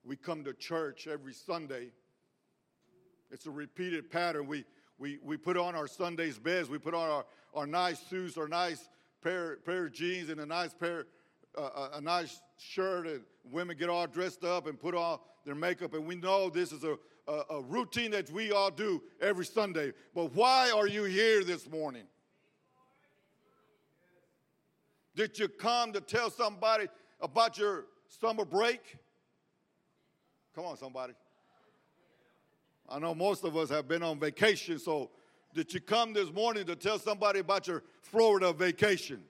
we 0.03 0.15
come 0.15 0.43
to 0.43 0.53
church 0.53 1.07
every 1.07 1.33
Sunday. 1.33 1.89
It's 3.29 3.45
a 3.45 3.51
repeated 3.51 4.09
pattern. 4.09 4.47
We, 4.47 4.65
we, 4.97 5.19
we 5.23 5.37
put 5.37 5.57
on 5.57 5.75
our 5.75 5.87
Sunday's 5.87 6.37
best. 6.37 6.69
We 6.69 6.77
put 6.77 6.93
on 6.93 7.09
our, 7.09 7.25
our 7.53 7.67
nice 7.67 7.99
suits, 7.99 8.37
our 8.37 8.47
nice 8.47 8.89
pair, 9.23 9.57
pair 9.57 9.85
of 9.85 9.93
jeans, 9.93 10.29
and 10.29 10.41
a 10.41 10.45
nice 10.45 10.73
pair, 10.73 11.05
uh, 11.57 11.61
uh, 11.61 11.89
a 11.93 12.01
nice 12.01 12.41
shirt. 12.57 13.07
And 13.07 13.21
women 13.51 13.77
get 13.77 13.89
all 13.89 14.07
dressed 14.07 14.43
up 14.43 14.67
and 14.67 14.79
put 14.79 14.95
on 14.95 15.19
their 15.45 15.55
makeup. 15.55 15.93
And 15.93 16.05
we 16.05 16.15
know 16.15 16.49
this 16.49 16.71
is 16.71 16.83
a, 16.83 16.97
a, 17.27 17.43
a 17.51 17.61
routine 17.61 18.11
that 18.11 18.29
we 18.31 18.51
all 18.51 18.71
do 18.71 19.01
every 19.21 19.45
Sunday. 19.45 19.93
But 20.13 20.33
why 20.33 20.71
are 20.71 20.87
you 20.87 21.03
here 21.03 21.43
this 21.43 21.69
morning? 21.69 22.03
Did 25.15 25.37
you 25.37 25.47
come 25.47 25.93
to 25.93 26.01
tell 26.01 26.31
somebody 26.31 26.87
about 27.19 27.57
your 27.57 27.85
summer 28.07 28.45
break? 28.45 28.97
Come 30.53 30.65
on, 30.65 30.77
somebody. 30.77 31.13
I 32.89 32.99
know 32.99 33.15
most 33.15 33.45
of 33.45 33.55
us 33.55 33.69
have 33.69 33.87
been 33.87 34.03
on 34.03 34.19
vacation, 34.19 34.79
so 34.79 35.11
did 35.53 35.73
you 35.73 35.79
come 35.79 36.11
this 36.11 36.31
morning 36.31 36.65
to 36.65 36.75
tell 36.75 36.99
somebody 36.99 37.39
about 37.39 37.67
your 37.67 37.83
Florida 38.01 38.51
vacation? 38.51 39.23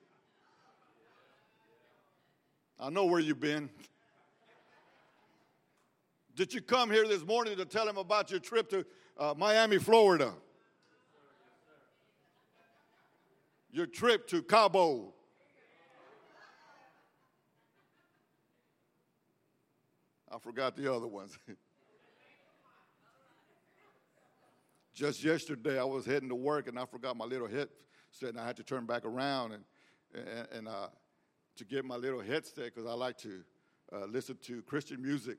I 2.80 2.90
know 2.90 3.06
where 3.06 3.20
you've 3.20 3.40
been. 3.40 3.70
Did 6.36 6.56
you 6.56 6.62
come 6.62 6.90
here 6.90 7.08
this 7.08 7.24
morning 7.24 7.56
to 7.58 7.66
tell 7.66 7.86
them 7.86 7.98
about 7.98 8.32
your 8.32 8.40
trip 8.40 8.70
to 8.72 8.84
uh, 9.20 9.36
Miami, 9.38 9.78
Florida? 9.78 10.34
Your 13.72 13.86
trip 13.86 14.28
to 14.30 14.42
Cabo. 14.42 15.14
I 20.34 20.40
forgot 20.40 20.78
the 20.78 20.94
other 20.94 21.08
ones. 21.08 21.38
Just 24.94 25.24
yesterday, 25.24 25.80
I 25.80 25.84
was 25.84 26.06
heading 26.06 26.30
to 26.30 26.36
work 26.36 26.68
and 26.68 26.80
I 26.80 26.86
forgot 26.86 27.18
my 27.18 27.26
little 27.26 27.48
headset, 27.48 28.30
and 28.30 28.40
I 28.40 28.46
had 28.46 28.56
to 28.58 28.64
turn 28.64 28.86
back 28.86 29.04
around 29.06 29.54
and, 29.54 29.64
and, 30.14 30.48
and 30.54 30.68
uh, 30.68 30.88
to 31.58 31.66
get 31.66 31.84
my 31.84 31.96
little 31.96 32.22
headset 32.22 32.74
because 32.74 32.86
I 32.86 32.94
like 32.94 33.18
to 33.20 33.42
uh, 33.92 34.06
listen 34.06 34.38
to 34.44 34.62
Christian 34.62 35.02
music. 35.02 35.38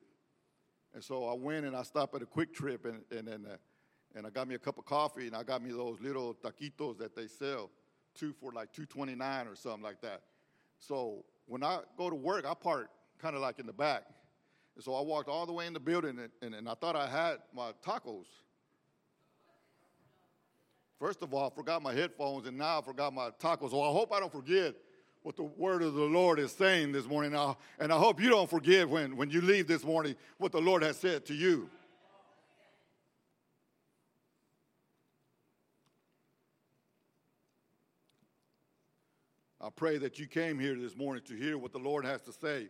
And 0.95 1.03
so 1.03 1.25
I 1.25 1.35
went 1.35 1.65
and 1.65 1.75
I 1.75 1.83
stopped 1.85 2.15
at 2.15 2.23
a 2.23 2.27
QuikTrip 2.27 2.85
and, 2.85 3.03
and, 3.11 3.29
and, 3.29 3.47
uh, 3.47 3.57
and 4.15 4.27
I 4.27 4.31
got 4.31 4.47
me 4.47 4.57
a 4.57 4.59
cup 4.59 4.77
of 4.77 4.85
coffee 4.85 5.27
and 5.27 5.35
I 5.35 5.43
got 5.43 5.63
me 5.63 5.71
those 5.71 6.01
little 6.01 6.35
taquitos 6.35 6.99
that 6.99 7.17
they 7.17 7.27
sell, 7.27 7.71
two 8.15 8.35
for 8.35 8.53
like 8.53 8.73
229 8.73 9.47
or 9.47 9.55
something 9.55 9.83
like 9.83 10.03
that. 10.03 10.21
So 10.79 11.25
when 11.47 11.63
I 11.63 11.79
go 11.97 12.11
to 12.11 12.17
work, 12.17 12.45
I 12.47 12.53
park 12.53 12.91
kind 13.19 13.35
of 13.35 13.41
like 13.41 13.59
in 13.59 13.67
the 13.67 13.73
back. 13.73 14.05
And 14.75 14.85
so 14.85 14.95
I 14.95 15.03
walked 15.03 15.29
all 15.29 15.47
the 15.47 15.53
way 15.53 15.67
in 15.67 15.73
the 15.73 15.81
building 15.81 16.19
and, 16.19 16.31
and, 16.41 16.55
and 16.55 16.69
I 16.69 16.75
thought 16.75 16.97
I 16.97 17.07
had 17.07 17.39
my 17.55 17.73
tacos. 17.85 18.27
First 20.99 21.23
of 21.23 21.35
all, 21.35 21.51
I 21.51 21.55
forgot 21.55 21.83
my 21.83 21.93
headphones 21.93 22.47
and 22.47 22.57
now 22.57 22.79
I 22.79 22.83
forgot 22.83 23.13
my 23.13 23.31
tacos. 23.31 23.71
So 23.71 23.83
I 23.83 23.93
hope 23.93 24.13
I 24.13 24.21
don't 24.21 24.33
forget 24.33 24.75
what 25.23 25.37
the 25.37 25.43
word 25.43 25.83
of 25.83 25.95
the 25.95 26.05
Lord 26.05 26.39
is 26.39 26.53
saying 26.53 26.93
this 26.93 27.07
morning. 27.07 27.35
And 27.79 27.93
I 27.93 27.99
hope 27.99 28.21
you 28.21 28.31
don't 28.31 28.49
forget 28.49 28.89
when, 28.89 29.17
when 29.17 29.31
you 29.31 29.41
leave 29.41 29.67
this 29.67 29.85
morning 29.85 30.17
what 30.39 30.53
the 30.53 30.61
Lord 30.61 30.83
has 30.83 30.97
said 30.97 31.27
to 31.27 31.35
you. 31.35 31.69
I 39.61 39.71
pray 39.71 39.97
that 39.99 40.19
you 40.19 40.27
came 40.27 40.59
here 40.59 40.75
this 40.75 40.97
morning 40.97 41.23
to 41.27 41.37
hear 41.37 41.57
what 41.57 41.73
the 41.73 41.79
Lord 41.79 42.05
has 42.05 42.21
to 42.23 42.33
say. 42.33 42.69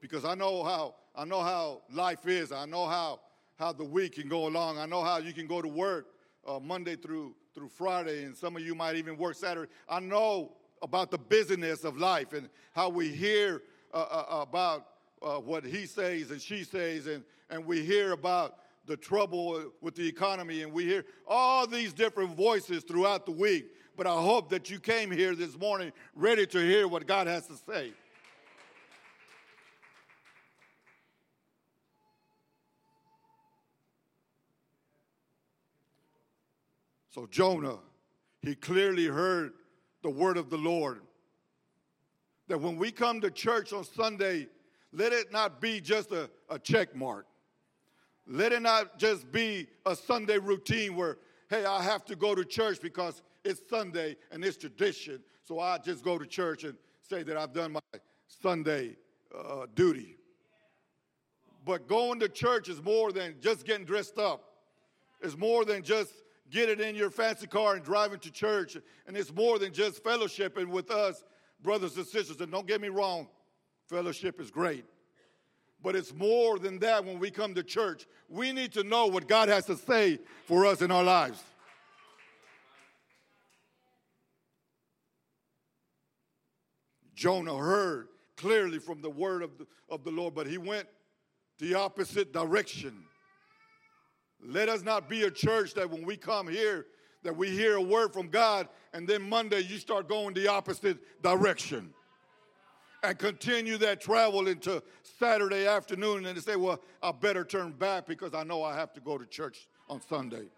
Because 0.00 0.24
I 0.24 0.34
know 0.34 0.62
how 0.64 0.94
I 1.14 1.24
know 1.24 1.40
how 1.40 1.82
life 1.92 2.26
is. 2.26 2.52
I 2.52 2.66
know 2.66 2.86
how 2.86 3.20
how 3.56 3.72
the 3.72 3.84
week 3.84 4.14
can 4.14 4.28
go 4.28 4.46
along. 4.46 4.78
I 4.78 4.86
know 4.86 5.02
how 5.02 5.18
you 5.18 5.32
can 5.32 5.46
go 5.46 5.60
to 5.60 5.68
work 5.68 6.06
uh, 6.46 6.58
Monday 6.58 6.96
through 6.96 7.34
through 7.54 7.68
Friday, 7.68 8.24
and 8.24 8.36
some 8.36 8.56
of 8.56 8.62
you 8.62 8.74
might 8.74 8.96
even 8.96 9.16
work 9.16 9.34
Saturday. 9.34 9.70
I 9.88 10.00
know 10.00 10.52
about 10.82 11.10
the 11.10 11.18
busyness 11.18 11.84
of 11.84 11.98
life 11.98 12.32
and 12.32 12.48
how 12.72 12.88
we 12.88 13.08
hear 13.08 13.62
uh, 13.92 13.98
uh, 13.98 14.40
about 14.42 14.86
uh, 15.20 15.36
what 15.36 15.64
he 15.64 15.84
says 15.84 16.30
and 16.30 16.40
she 16.40 16.64
says, 16.64 17.06
and, 17.06 17.22
and 17.50 17.66
we 17.66 17.84
hear 17.84 18.12
about 18.12 18.56
the 18.86 18.96
trouble 18.96 19.70
with 19.80 19.94
the 19.94 20.06
economy, 20.06 20.62
and 20.62 20.72
we 20.72 20.84
hear 20.84 21.04
all 21.26 21.66
these 21.66 21.92
different 21.92 22.36
voices 22.36 22.82
throughout 22.82 23.26
the 23.26 23.32
week. 23.32 23.66
But 23.96 24.06
I 24.06 24.20
hope 24.20 24.48
that 24.50 24.70
you 24.70 24.80
came 24.80 25.10
here 25.10 25.34
this 25.34 25.58
morning 25.58 25.92
ready 26.14 26.46
to 26.46 26.58
hear 26.58 26.88
what 26.88 27.06
God 27.06 27.26
has 27.26 27.46
to 27.48 27.54
say. 27.54 27.92
So 37.10 37.26
Jonah, 37.26 37.78
he 38.40 38.54
clearly 38.54 39.06
heard 39.06 39.52
the 40.02 40.10
word 40.10 40.36
of 40.36 40.48
the 40.48 40.56
Lord. 40.56 41.02
That 42.48 42.60
when 42.60 42.76
we 42.76 42.90
come 42.90 43.20
to 43.20 43.30
church 43.30 43.72
on 43.72 43.84
Sunday, 43.84 44.46
let 44.92 45.12
it 45.12 45.32
not 45.32 45.60
be 45.60 45.80
just 45.80 46.12
a, 46.12 46.30
a 46.48 46.58
check 46.58 46.94
mark. 46.94 47.26
Let 48.26 48.52
it 48.52 48.62
not 48.62 48.98
just 48.98 49.30
be 49.32 49.66
a 49.86 49.96
Sunday 49.96 50.38
routine 50.38 50.94
where, 50.94 51.18
hey, 51.48 51.64
I 51.64 51.82
have 51.82 52.04
to 52.06 52.16
go 52.16 52.34
to 52.34 52.44
church 52.44 52.80
because 52.80 53.22
it's 53.44 53.60
Sunday 53.68 54.16
and 54.30 54.44
it's 54.44 54.56
tradition. 54.56 55.20
So 55.42 55.58
I 55.58 55.78
just 55.78 56.04
go 56.04 56.16
to 56.16 56.26
church 56.26 56.62
and 56.62 56.76
say 57.02 57.24
that 57.24 57.36
I've 57.36 57.52
done 57.52 57.72
my 57.72 57.80
Sunday 58.28 58.96
uh, 59.36 59.66
duty. 59.74 60.16
But 61.64 61.88
going 61.88 62.20
to 62.20 62.28
church 62.28 62.68
is 62.68 62.82
more 62.82 63.10
than 63.10 63.34
just 63.40 63.66
getting 63.66 63.84
dressed 63.84 64.18
up. 64.18 64.44
It's 65.20 65.36
more 65.36 65.64
than 65.64 65.82
just 65.82 66.12
get 66.50 66.68
it 66.68 66.80
in 66.80 66.94
your 66.94 67.10
fancy 67.10 67.46
car 67.46 67.74
and 67.74 67.84
driving 67.84 68.18
to 68.20 68.30
church. 68.30 68.76
And 69.06 69.16
it's 69.16 69.32
more 69.32 69.58
than 69.58 69.72
just 69.72 70.02
fellowshipping 70.02 70.68
with 70.68 70.90
us, 70.90 71.24
brothers 71.62 71.96
and 71.96 72.06
sisters. 72.06 72.40
And 72.40 72.50
don't 72.50 72.66
get 72.66 72.80
me 72.80 72.88
wrong, 72.88 73.28
fellowship 73.88 74.40
is 74.40 74.50
great. 74.50 74.84
But 75.82 75.96
it's 75.96 76.14
more 76.14 76.58
than 76.58 76.78
that 76.80 77.04
when 77.04 77.18
we 77.18 77.30
come 77.30 77.54
to 77.54 77.62
church. 77.62 78.06
We 78.28 78.52
need 78.52 78.72
to 78.72 78.84
know 78.84 79.06
what 79.06 79.26
God 79.26 79.48
has 79.48 79.66
to 79.66 79.76
say 79.76 80.18
for 80.44 80.66
us 80.66 80.82
in 80.82 80.90
our 80.90 81.04
lives. 81.04 81.42
Jonah 87.14 87.56
heard 87.56 88.08
clearly 88.36 88.78
from 88.78 89.02
the 89.02 89.10
word 89.10 89.42
of 89.42 89.58
the, 89.58 89.66
of 89.90 90.04
the 90.04 90.10
Lord, 90.10 90.34
but 90.34 90.46
he 90.46 90.56
went 90.56 90.88
the 91.58 91.74
opposite 91.74 92.32
direction. 92.32 93.04
Let 94.44 94.68
us 94.68 94.82
not 94.82 95.08
be 95.08 95.22
a 95.24 95.30
church 95.30 95.74
that 95.74 95.90
when 95.90 96.04
we 96.04 96.16
come 96.16 96.48
here, 96.48 96.86
that 97.22 97.36
we 97.36 97.50
hear 97.50 97.76
a 97.76 97.82
word 97.82 98.12
from 98.12 98.28
God 98.28 98.68
and 98.92 99.06
then 99.06 99.28
Monday 99.28 99.60
you 99.60 99.78
start 99.78 100.08
going 100.08 100.34
the 100.34 100.48
opposite 100.48 100.98
direction 101.22 101.92
and 103.02 103.18
continue 103.18 103.76
that 103.78 104.00
travel 104.00 104.48
into 104.48 104.82
Saturday 105.18 105.66
afternoon 105.66 106.26
and 106.26 106.42
say, 106.42 106.56
Well, 106.56 106.80
I 107.02 107.12
better 107.12 107.44
turn 107.44 107.72
back 107.72 108.06
because 108.06 108.34
I 108.34 108.42
know 108.42 108.62
I 108.62 108.74
have 108.74 108.92
to 108.94 109.00
go 109.00 109.18
to 109.18 109.26
church 109.26 109.68
on 109.88 110.00
Sunday. 110.00 110.48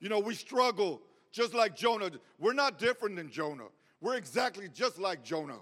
You 0.00 0.08
know, 0.08 0.18
we 0.18 0.34
struggle 0.34 1.00
just 1.32 1.54
like 1.54 1.74
Jonah. 1.74 2.10
We're 2.38 2.52
not 2.52 2.78
different 2.78 3.16
than 3.16 3.30
Jonah, 3.30 3.68
we're 4.00 4.16
exactly 4.16 4.68
just 4.72 4.98
like 4.98 5.24
Jonah. 5.24 5.60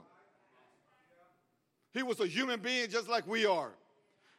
He 1.94 2.02
was 2.02 2.20
a 2.20 2.26
human 2.26 2.60
being 2.60 2.88
just 2.88 3.08
like 3.08 3.26
we 3.26 3.44
are. 3.44 3.72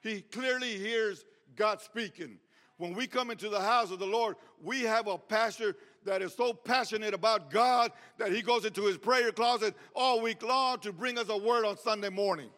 He 0.02 0.22
clearly 0.22 0.78
hears 0.78 1.24
God 1.56 1.82
speaking. 1.82 2.38
When 2.78 2.94
we 2.94 3.08
come 3.08 3.30
into 3.30 3.50
the 3.50 3.62
house 3.62 3.92
of 3.92 4.00
the 4.00 4.06
Lord, 4.06 4.36
we 4.62 4.82
have 4.82 5.08
a 5.08 5.18
pastor 5.18 5.76
that 6.06 6.22
is 6.22 6.34
so 6.34 6.54
passionate 6.54 7.14
about 7.14 7.50
God 7.50 7.92
that 8.18 8.32
he 8.32 8.42
goes 8.42 8.66
into 8.66 8.86
his 8.86 8.98
prayer 8.98 9.32
closet 9.32 9.76
all 9.96 10.22
week 10.22 10.44
long 10.44 10.80
to 10.80 10.92
bring 10.92 11.18
us 11.18 11.30
a 11.30 11.38
word 11.38 11.66
on 11.66 11.78
Sunday 11.78 12.10
morning. 12.10 12.50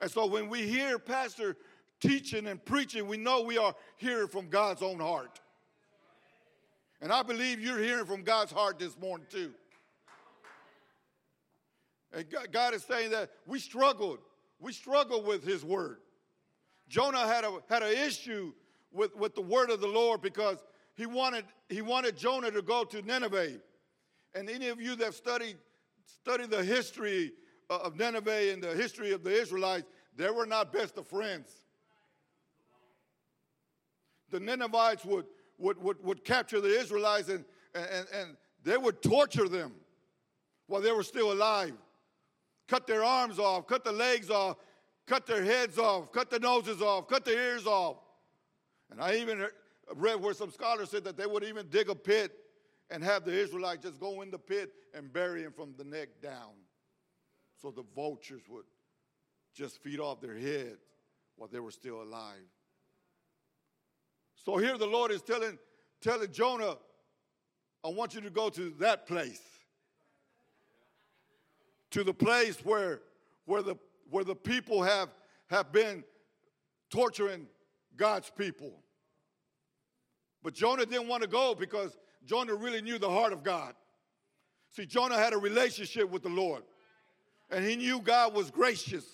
And 0.00 0.10
so 0.10 0.26
when 0.26 0.48
we 0.48 0.62
hear 0.62 0.98
pastor 0.98 1.56
teaching 2.00 2.46
and 2.46 2.64
preaching, 2.64 3.06
we 3.06 3.18
know 3.18 3.42
we 3.42 3.58
are 3.58 3.74
hearing 3.96 4.28
from 4.28 4.48
God's 4.48 4.82
own 4.82 4.98
heart. 4.98 5.38
And 7.02 7.12
I 7.12 7.22
believe 7.22 7.60
you're 7.60 7.78
hearing 7.78 8.06
from 8.06 8.22
God's 8.22 8.52
heart 8.52 8.78
this 8.78 8.98
morning 8.98 9.26
too. 9.30 9.52
And 12.12 12.24
God 12.50 12.74
is 12.74 12.82
saying 12.82 13.10
that 13.10 13.30
we 13.46 13.58
struggled. 13.58 14.18
We 14.58 14.72
struggled 14.72 15.26
with 15.26 15.44
his 15.44 15.64
word. 15.64 15.98
Jonah 16.90 17.24
had 17.24 17.44
a 17.44 17.60
had 17.68 17.84
an 17.84 17.96
issue 17.96 18.52
with, 18.92 19.14
with 19.14 19.36
the 19.36 19.40
word 19.40 19.70
of 19.70 19.80
the 19.80 19.86
Lord 19.86 20.20
because 20.20 20.58
he 20.94 21.06
wanted 21.06 21.44
he 21.68 21.82
wanted 21.82 22.16
Jonah 22.16 22.50
to 22.50 22.62
go 22.62 22.84
to 22.84 23.00
Nineveh. 23.00 23.60
And 24.34 24.50
any 24.50 24.68
of 24.68 24.80
you 24.80 24.96
that 24.96 25.14
studied 25.14 25.56
studied 26.04 26.50
the 26.50 26.64
history 26.64 27.32
uh, 27.70 27.78
of 27.78 27.96
Nineveh 27.96 28.52
and 28.52 28.60
the 28.60 28.74
history 28.74 29.12
of 29.12 29.22
the 29.22 29.30
Israelites, 29.30 29.86
they 30.16 30.30
were 30.30 30.46
not 30.46 30.72
best 30.72 30.98
of 30.98 31.06
friends. 31.06 31.52
The 34.30 34.40
Ninevites 34.40 35.04
would 35.04 35.26
would, 35.58 35.80
would, 35.80 36.02
would 36.02 36.24
capture 36.24 36.60
the 36.60 36.80
Israelites 36.80 37.28
and, 37.28 37.44
and, 37.74 38.06
and 38.12 38.36
they 38.64 38.76
would 38.76 39.00
torture 39.00 39.48
them 39.48 39.74
while 40.66 40.80
they 40.80 40.90
were 40.90 41.04
still 41.04 41.32
alive. 41.32 41.74
Cut 42.66 42.86
their 42.86 43.04
arms 43.04 43.38
off, 43.38 43.66
cut 43.68 43.84
the 43.84 43.92
legs 43.92 44.30
off, 44.30 44.56
cut 45.10 45.26
their 45.26 45.42
heads 45.42 45.76
off, 45.76 46.12
cut 46.12 46.30
their 46.30 46.38
noses 46.38 46.80
off, 46.80 47.08
cut 47.08 47.24
their 47.24 47.52
ears 47.52 47.66
off. 47.66 47.96
And 48.92 49.00
I 49.00 49.16
even 49.16 49.44
read 49.96 50.20
where 50.20 50.32
some 50.34 50.52
scholars 50.52 50.90
said 50.90 51.02
that 51.02 51.16
they 51.16 51.26
would 51.26 51.42
even 51.42 51.66
dig 51.68 51.90
a 51.90 51.96
pit 51.96 52.32
and 52.92 53.02
have 53.02 53.24
the 53.24 53.32
Israelites 53.32 53.82
just 53.82 53.98
go 53.98 54.22
in 54.22 54.30
the 54.30 54.38
pit 54.38 54.70
and 54.94 55.12
bury 55.12 55.42
him 55.42 55.52
from 55.52 55.74
the 55.76 55.82
neck 55.82 56.10
down. 56.22 56.52
So 57.60 57.72
the 57.72 57.82
vultures 57.96 58.42
would 58.48 58.66
just 59.52 59.82
feed 59.82 59.98
off 59.98 60.20
their 60.20 60.38
heads 60.38 60.78
while 61.34 61.48
they 61.52 61.58
were 61.58 61.72
still 61.72 62.02
alive. 62.02 62.46
So 64.36 64.58
here 64.58 64.78
the 64.78 64.86
Lord 64.86 65.10
is 65.10 65.22
telling, 65.22 65.58
telling 66.00 66.30
Jonah, 66.30 66.76
I 67.84 67.88
want 67.88 68.14
you 68.14 68.20
to 68.20 68.30
go 68.30 68.48
to 68.50 68.70
that 68.78 69.08
place. 69.08 69.42
To 71.90 72.04
the 72.04 72.14
place 72.14 72.64
where, 72.64 73.00
where, 73.46 73.62
the, 73.62 73.74
where 74.10 74.24
the 74.24 74.34
people 74.34 74.82
have, 74.82 75.08
have 75.48 75.72
been 75.72 76.04
torturing 76.90 77.46
God's 77.96 78.30
people. 78.30 78.72
But 80.42 80.54
Jonah 80.54 80.86
didn't 80.86 81.08
want 81.08 81.22
to 81.22 81.28
go 81.28 81.54
because 81.54 81.96
Jonah 82.26 82.54
really 82.54 82.82
knew 82.82 82.98
the 82.98 83.10
heart 83.10 83.32
of 83.32 83.42
God. 83.42 83.74
See, 84.70 84.86
Jonah 84.86 85.16
had 85.16 85.32
a 85.32 85.38
relationship 85.38 86.10
with 86.10 86.22
the 86.22 86.28
Lord, 86.28 86.62
and 87.50 87.64
he 87.64 87.76
knew 87.76 88.00
God 88.00 88.34
was 88.34 88.50
gracious, 88.50 89.04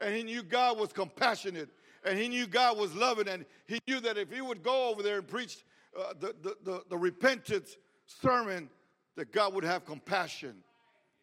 and 0.00 0.14
he 0.14 0.22
knew 0.22 0.42
God 0.42 0.78
was 0.78 0.92
compassionate, 0.92 1.68
and 2.04 2.18
he 2.18 2.28
knew 2.28 2.46
God 2.46 2.76
was 2.76 2.94
loving, 2.94 3.28
and 3.28 3.44
he 3.66 3.78
knew 3.86 4.00
that 4.00 4.18
if 4.18 4.30
he 4.32 4.40
would 4.40 4.62
go 4.62 4.88
over 4.88 5.02
there 5.02 5.18
and 5.18 5.28
preach 5.28 5.64
uh, 5.98 6.14
the, 6.18 6.34
the, 6.42 6.56
the, 6.64 6.82
the 6.90 6.98
repentance 6.98 7.76
sermon, 8.06 8.68
that 9.16 9.32
God 9.32 9.54
would 9.54 9.64
have 9.64 9.84
compassion 9.84 10.56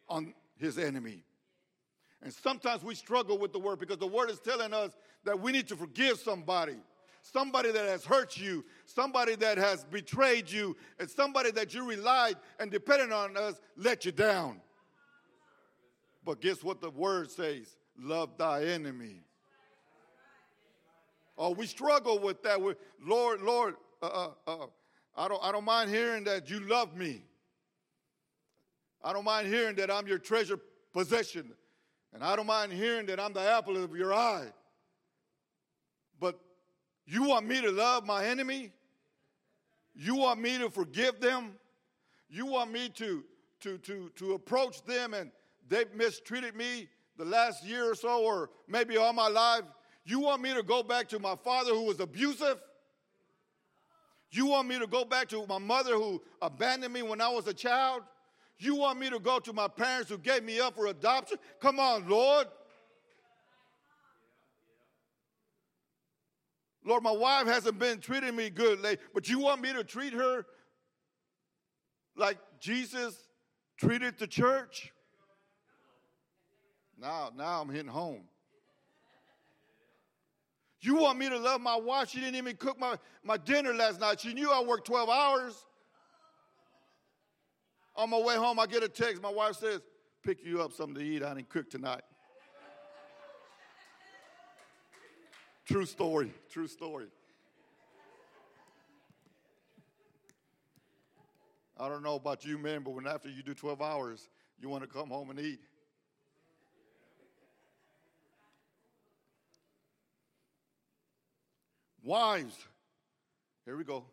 on 0.08 0.34
his 0.58 0.78
enemy. 0.78 1.24
And 2.22 2.34
sometimes 2.34 2.84
we 2.84 2.96
struggle 2.96 3.38
with 3.38 3.54
the 3.54 3.60
word 3.60 3.80
because 3.80 3.98
the 3.98 4.08
word 4.08 4.30
is 4.30 4.40
telling 4.40 4.74
us 4.74 4.92
that 5.24 5.40
we 5.40 5.52
need 5.52 5.68
to 5.70 5.76
forgive 5.76 6.20
somebody. 6.20 6.76
Somebody 7.22 7.72
that 7.72 7.86
has 7.86 8.06
hurt 8.06 8.38
you, 8.38 8.64
somebody 8.86 9.36
that 9.36 9.58
has 9.58 9.84
betrayed 9.86 10.50
you, 10.50 10.76
and 11.00 11.10
somebody 11.10 11.52
that 11.52 11.74
you 11.74 11.88
relied 11.88 12.36
and 12.60 12.72
depended 12.72 13.12
on 13.12 13.36
us 13.38 13.60
let 13.76 14.06
you 14.06 14.12
down. 14.12 14.62
But 16.26 16.42
guess 16.42 16.64
what 16.64 16.82
the 16.82 16.90
word 16.90 17.30
says? 17.30 17.68
Love 17.98 18.38
thy 18.38 18.66
enemy. 18.66 19.22
Oh, 21.38 21.52
we 21.52 21.66
struggle 21.68 22.20
with 22.20 22.44
that. 22.44 22.62
With 22.62 22.78
Lord, 23.02 23.42
Lord, 23.42 23.76
uh, 24.02 24.06
uh, 24.06 24.30
uh, 24.48 24.66
I 25.16 25.28
don't, 25.28 25.44
I 25.44 25.52
don't 25.52 25.66
mind 25.66 25.90
hearing 25.90 26.26
that 26.26 26.50
you 26.50 26.60
love 26.62 26.96
me. 26.96 27.24
I 29.04 29.14
don't 29.14 29.24
mind 29.24 29.48
hearing 29.48 29.76
that 29.78 29.90
I'm 29.90 30.08
your 30.08 30.18
treasure 30.18 30.60
possession, 30.94 31.52
and 32.14 32.24
I 32.24 32.36
don't 32.36 32.48
mind 32.48 32.72
hearing 32.74 33.06
that 33.08 33.20
I'm 33.20 33.34
the 33.34 33.42
apple 33.42 33.82
of 33.82 33.96
your 33.96 34.14
eye. 34.14 34.48
But 36.20 36.40
you 37.06 37.24
want 37.24 37.46
me 37.46 37.62
to 37.62 37.72
love 37.72 38.06
my 38.06 38.26
enemy? 38.26 38.72
You 39.96 40.16
want 40.16 40.40
me 40.40 40.58
to 40.58 40.70
forgive 40.70 41.20
them? 41.20 41.56
You 42.30 42.46
want 42.46 42.72
me 42.72 42.90
to 42.90 43.24
to 43.62 43.78
to 43.80 44.12
to 44.16 44.34
approach 44.34 44.84
them 44.84 45.14
and 45.14 45.32
they've 45.68 45.94
mistreated 45.94 46.56
me 46.56 46.88
the 47.18 47.26
last 47.26 47.66
year 47.66 47.92
or 47.92 47.96
so, 47.96 48.24
or 48.24 48.50
maybe 48.68 48.96
all 48.98 49.12
my 49.12 49.28
life, 49.28 49.64
you 50.06 50.20
want 50.20 50.42
me 50.42 50.54
to 50.54 50.64
go 50.64 50.82
back 50.82 51.10
to 51.10 51.20
my 51.20 51.36
father 51.36 51.72
who 51.72 51.84
was 51.84 52.00
abusive? 52.00 52.58
You 54.32 54.48
want 54.48 54.68
me 54.68 54.80
to 54.80 54.88
go 54.88 55.04
back 55.04 55.28
to 55.30 55.46
my 55.46 55.58
mother 55.58 55.96
who 55.96 56.22
abandoned 56.42 56.94
me 56.94 57.02
when 57.02 57.20
I 57.20 57.28
was 57.30 57.48
a 57.48 57.54
child? 57.54 58.04
You 58.60 58.76
want 58.76 59.00
me 59.00 59.10
to 59.10 59.20
go 59.20 59.40
to 59.40 59.54
my 59.54 59.70
parents 59.70 60.10
who 60.10 60.18
gave 60.18 60.44
me 60.44 60.60
up 60.60 60.76
for 60.76 60.88
adoption? 60.88 61.38
Come 61.62 61.80
on, 61.80 62.08
Lord. 62.10 62.48
Lord, 66.86 67.04
my 67.04 67.12
wife 67.12 67.48
hasn't 67.48 67.80
been 67.80 68.00
treating 68.00 68.36
me 68.36 68.50
good 68.50 68.82
lately, 68.82 69.04
but 69.14 69.30
you 69.30 69.40
want 69.40 69.62
me 69.62 69.72
to 69.74 69.84
treat 69.84 70.14
her 70.14 70.46
like 72.18 72.38
Jesus 72.60 73.16
treated 73.78 74.18
the 74.18 74.28
church? 74.28 74.92
Now, 77.00 77.32
now 77.36 77.62
I'm 77.62 77.70
hitting 77.70 77.92
home. 77.92 78.24
You 80.82 80.96
want 80.96 81.18
me 81.18 81.30
to 81.30 81.38
love 81.38 81.62
my 81.62 81.76
wife? 81.76 82.10
She 82.10 82.20
didn't 82.20 82.36
even 82.36 82.56
cook 82.58 82.80
my, 82.80 82.98
my 83.24 83.38
dinner 83.38 83.74
last 83.74 84.00
night. 84.00 84.20
She 84.20 84.34
knew 84.34 84.52
I 84.52 84.62
worked 84.62 84.88
12 84.88 85.10
hours. 85.10 85.66
On 88.00 88.10
my 88.10 88.18
way 88.18 88.38
home, 88.38 88.58
I 88.62 88.66
get 88.66 88.82
a 88.82 88.88
text. 88.88 89.22
My 89.22 89.30
wife 89.30 89.58
says, 89.58 89.82
Pick 90.24 90.46
you 90.46 90.62
up 90.62 90.72
something 90.72 90.96
to 90.96 91.02
eat. 91.02 91.22
I 91.22 91.34
didn't 91.34 91.50
cook 91.50 91.70
tonight. 91.70 92.02
true 95.66 95.86
story. 95.86 96.32
True 96.50 96.68
story. 96.68 97.08
I 101.78 101.90
don't 101.90 102.02
know 102.02 102.16
about 102.16 102.46
you 102.46 102.58
men, 102.58 102.84
but 102.84 102.92
when 102.92 103.06
after 103.06 103.30
you 103.30 103.44
do 103.44 103.54
12 103.54 103.82
hours, 103.82 104.30
you 104.62 104.70
want 104.70 104.84
to 104.84 104.90
come 104.90 105.10
home 105.10 105.30
and 105.30 105.40
eat. 105.40 105.60
Wives, 112.02 112.56
here 113.66 113.76
we 113.76 113.84
go. 113.84 114.06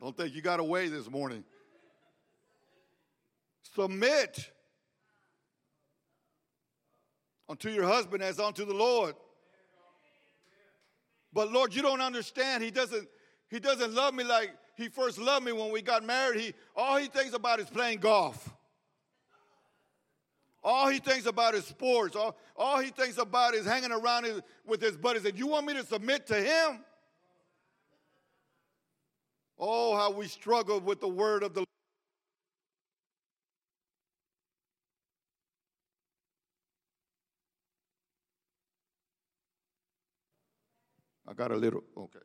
Don't 0.00 0.16
think 0.16 0.34
you 0.34 0.42
got 0.42 0.58
away 0.58 0.88
this 0.88 1.08
morning. 1.08 1.44
Submit 3.74 4.50
unto 7.48 7.70
your 7.70 7.84
husband 7.84 8.22
as 8.22 8.38
unto 8.38 8.64
the 8.64 8.74
Lord. 8.74 9.14
But 11.32 11.50
Lord, 11.50 11.74
you 11.74 11.82
don't 11.82 12.00
understand. 12.00 12.62
He 12.62 12.70
doesn't, 12.70 13.08
he 13.48 13.58
doesn't 13.58 13.94
love 13.94 14.14
me 14.14 14.24
like 14.24 14.50
he 14.76 14.88
first 14.88 15.18
loved 15.18 15.46
me 15.46 15.52
when 15.52 15.72
we 15.72 15.80
got 15.80 16.04
married. 16.04 16.40
He 16.40 16.54
all 16.76 16.98
he 16.98 17.06
thinks 17.06 17.34
about 17.34 17.60
is 17.60 17.70
playing 17.70 17.98
golf. 17.98 18.50
All 20.64 20.88
he 20.88 20.98
thinks 20.98 21.26
about 21.26 21.54
is 21.54 21.64
sports. 21.64 22.14
All, 22.14 22.36
all 22.56 22.78
he 22.78 22.90
thinks 22.90 23.18
about 23.18 23.54
is 23.54 23.66
hanging 23.66 23.90
around 23.90 24.24
his, 24.24 24.40
with 24.64 24.80
his 24.80 24.96
buddies. 24.96 25.24
And 25.24 25.36
you 25.36 25.48
want 25.48 25.66
me 25.66 25.74
to 25.74 25.84
submit 25.84 26.26
to 26.28 26.36
him? 26.36 26.84
Oh, 29.58 29.96
how 29.96 30.12
we 30.12 30.28
struggle 30.28 30.78
with 30.78 31.00
the 31.00 31.08
word 31.08 31.42
of 31.42 31.54
the 31.54 31.64
I 41.32 41.34
got 41.34 41.50
a 41.50 41.56
little, 41.56 41.82
okay. 41.96 42.18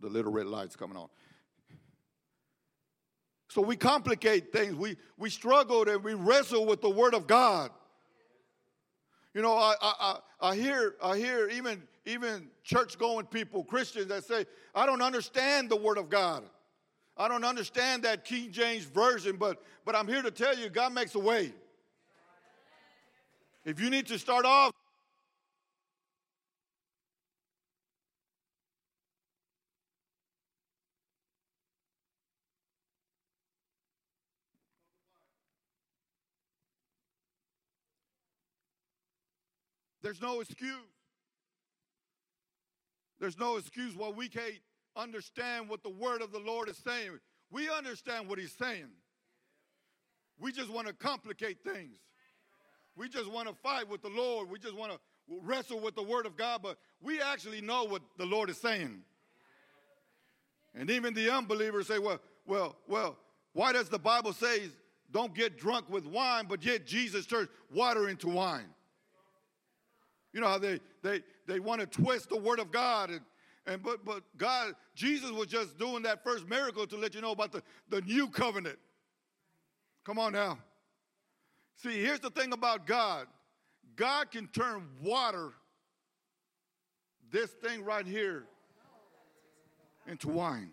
The 0.00 0.08
little 0.08 0.30
red 0.30 0.44
light's 0.44 0.76
coming 0.76 0.98
on. 0.98 1.08
So 3.48 3.62
we 3.62 3.74
complicate 3.74 4.52
things. 4.52 4.74
We, 4.74 4.98
we 5.16 5.30
struggle 5.30 5.88
and 5.88 6.04
we 6.04 6.12
wrestle 6.12 6.66
with 6.66 6.82
the 6.82 6.90
Word 6.90 7.14
of 7.14 7.26
God. 7.26 7.70
You 9.32 9.40
know, 9.40 9.54
I, 9.54 9.74
I, 9.80 10.18
I, 10.42 10.56
hear, 10.56 10.96
I 11.02 11.16
hear 11.16 11.48
even, 11.48 11.82
even 12.04 12.48
church 12.64 12.98
going 12.98 13.24
people, 13.24 13.64
Christians, 13.64 14.08
that 14.08 14.24
say, 14.24 14.44
I 14.74 14.84
don't 14.84 15.00
understand 15.00 15.70
the 15.70 15.76
Word 15.76 15.96
of 15.96 16.10
God. 16.10 16.44
I 17.16 17.28
don't 17.28 17.44
understand 17.44 18.02
that 18.02 18.26
King 18.26 18.52
James 18.52 18.84
Version, 18.84 19.36
but, 19.36 19.62
but 19.86 19.96
I'm 19.96 20.06
here 20.06 20.20
to 20.20 20.30
tell 20.30 20.56
you 20.56 20.68
God 20.68 20.92
makes 20.92 21.14
a 21.14 21.18
way. 21.18 21.54
If 23.64 23.80
you 23.80 23.88
need 23.88 24.06
to 24.08 24.18
start 24.18 24.44
off, 24.44 24.72
There's 40.08 40.22
no 40.22 40.40
excuse. 40.40 40.72
There's 43.20 43.38
no 43.38 43.58
excuse 43.58 43.94
why 43.94 44.08
we 44.08 44.26
can't 44.26 44.54
understand 44.96 45.68
what 45.68 45.82
the 45.82 45.90
word 45.90 46.22
of 46.22 46.32
the 46.32 46.38
Lord 46.38 46.70
is 46.70 46.78
saying. 46.78 47.20
We 47.50 47.68
understand 47.68 48.26
what 48.26 48.38
he's 48.38 48.54
saying. 48.58 48.88
We 50.40 50.50
just 50.50 50.70
want 50.70 50.86
to 50.86 50.94
complicate 50.94 51.58
things. 51.62 51.98
We 52.96 53.10
just 53.10 53.30
want 53.30 53.48
to 53.48 53.54
fight 53.54 53.86
with 53.90 54.00
the 54.00 54.08
Lord. 54.08 54.48
We 54.48 54.58
just 54.58 54.74
want 54.74 54.92
to 54.92 54.98
wrestle 55.42 55.78
with 55.78 55.94
the 55.94 56.02
word 56.02 56.24
of 56.24 56.38
God, 56.38 56.62
but 56.62 56.78
we 57.02 57.20
actually 57.20 57.60
know 57.60 57.84
what 57.84 58.00
the 58.16 58.24
Lord 58.24 58.48
is 58.48 58.56
saying. 58.56 59.02
And 60.74 60.88
even 60.88 61.12
the 61.12 61.28
unbelievers 61.28 61.86
say, 61.86 61.98
well, 61.98 62.18
well, 62.46 62.76
well, 62.88 63.18
why 63.52 63.74
does 63.74 63.90
the 63.90 63.98
Bible 63.98 64.32
say 64.32 64.70
don't 65.10 65.34
get 65.34 65.58
drunk 65.58 65.90
with 65.90 66.06
wine, 66.06 66.46
but 66.48 66.64
yet 66.64 66.86
Jesus 66.86 67.26
turned 67.26 67.48
water 67.70 68.08
into 68.08 68.28
wine? 68.28 68.70
You 70.38 70.44
know 70.44 70.50
how 70.50 70.58
they 70.58 70.78
they 71.02 71.20
they 71.48 71.58
want 71.58 71.80
to 71.80 71.86
twist 71.88 72.28
the 72.28 72.38
word 72.38 72.60
of 72.60 72.70
God 72.70 73.10
and 73.10 73.22
and 73.66 73.82
but 73.82 74.04
but 74.04 74.22
God, 74.36 74.74
Jesus 74.94 75.32
was 75.32 75.48
just 75.48 75.76
doing 75.76 76.04
that 76.04 76.22
first 76.22 76.46
miracle 76.48 76.86
to 76.86 76.96
let 76.96 77.12
you 77.12 77.20
know 77.20 77.32
about 77.32 77.50
the, 77.50 77.60
the 77.88 78.02
new 78.02 78.28
covenant. 78.28 78.78
Come 80.04 80.16
on 80.16 80.34
now. 80.34 80.60
See, 81.74 82.00
here's 82.00 82.20
the 82.20 82.30
thing 82.30 82.52
about 82.52 82.86
God. 82.86 83.26
God 83.96 84.30
can 84.30 84.46
turn 84.46 84.86
water, 85.02 85.54
this 87.32 87.50
thing 87.50 87.84
right 87.84 88.06
here, 88.06 88.44
into 90.06 90.28
wine. 90.28 90.70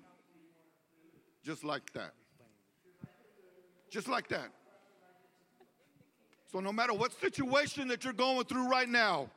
Just 1.44 1.64
like 1.64 1.92
that. 1.94 2.14
Just 3.90 4.08
like 4.08 4.28
that. 4.28 4.52
So, 6.52 6.60
no 6.60 6.72
matter 6.72 6.94
what 6.94 7.20
situation 7.20 7.88
that 7.88 8.04
you're 8.04 8.14
going 8.14 8.46
through 8.46 8.70
right 8.70 8.88
now, 8.88 9.32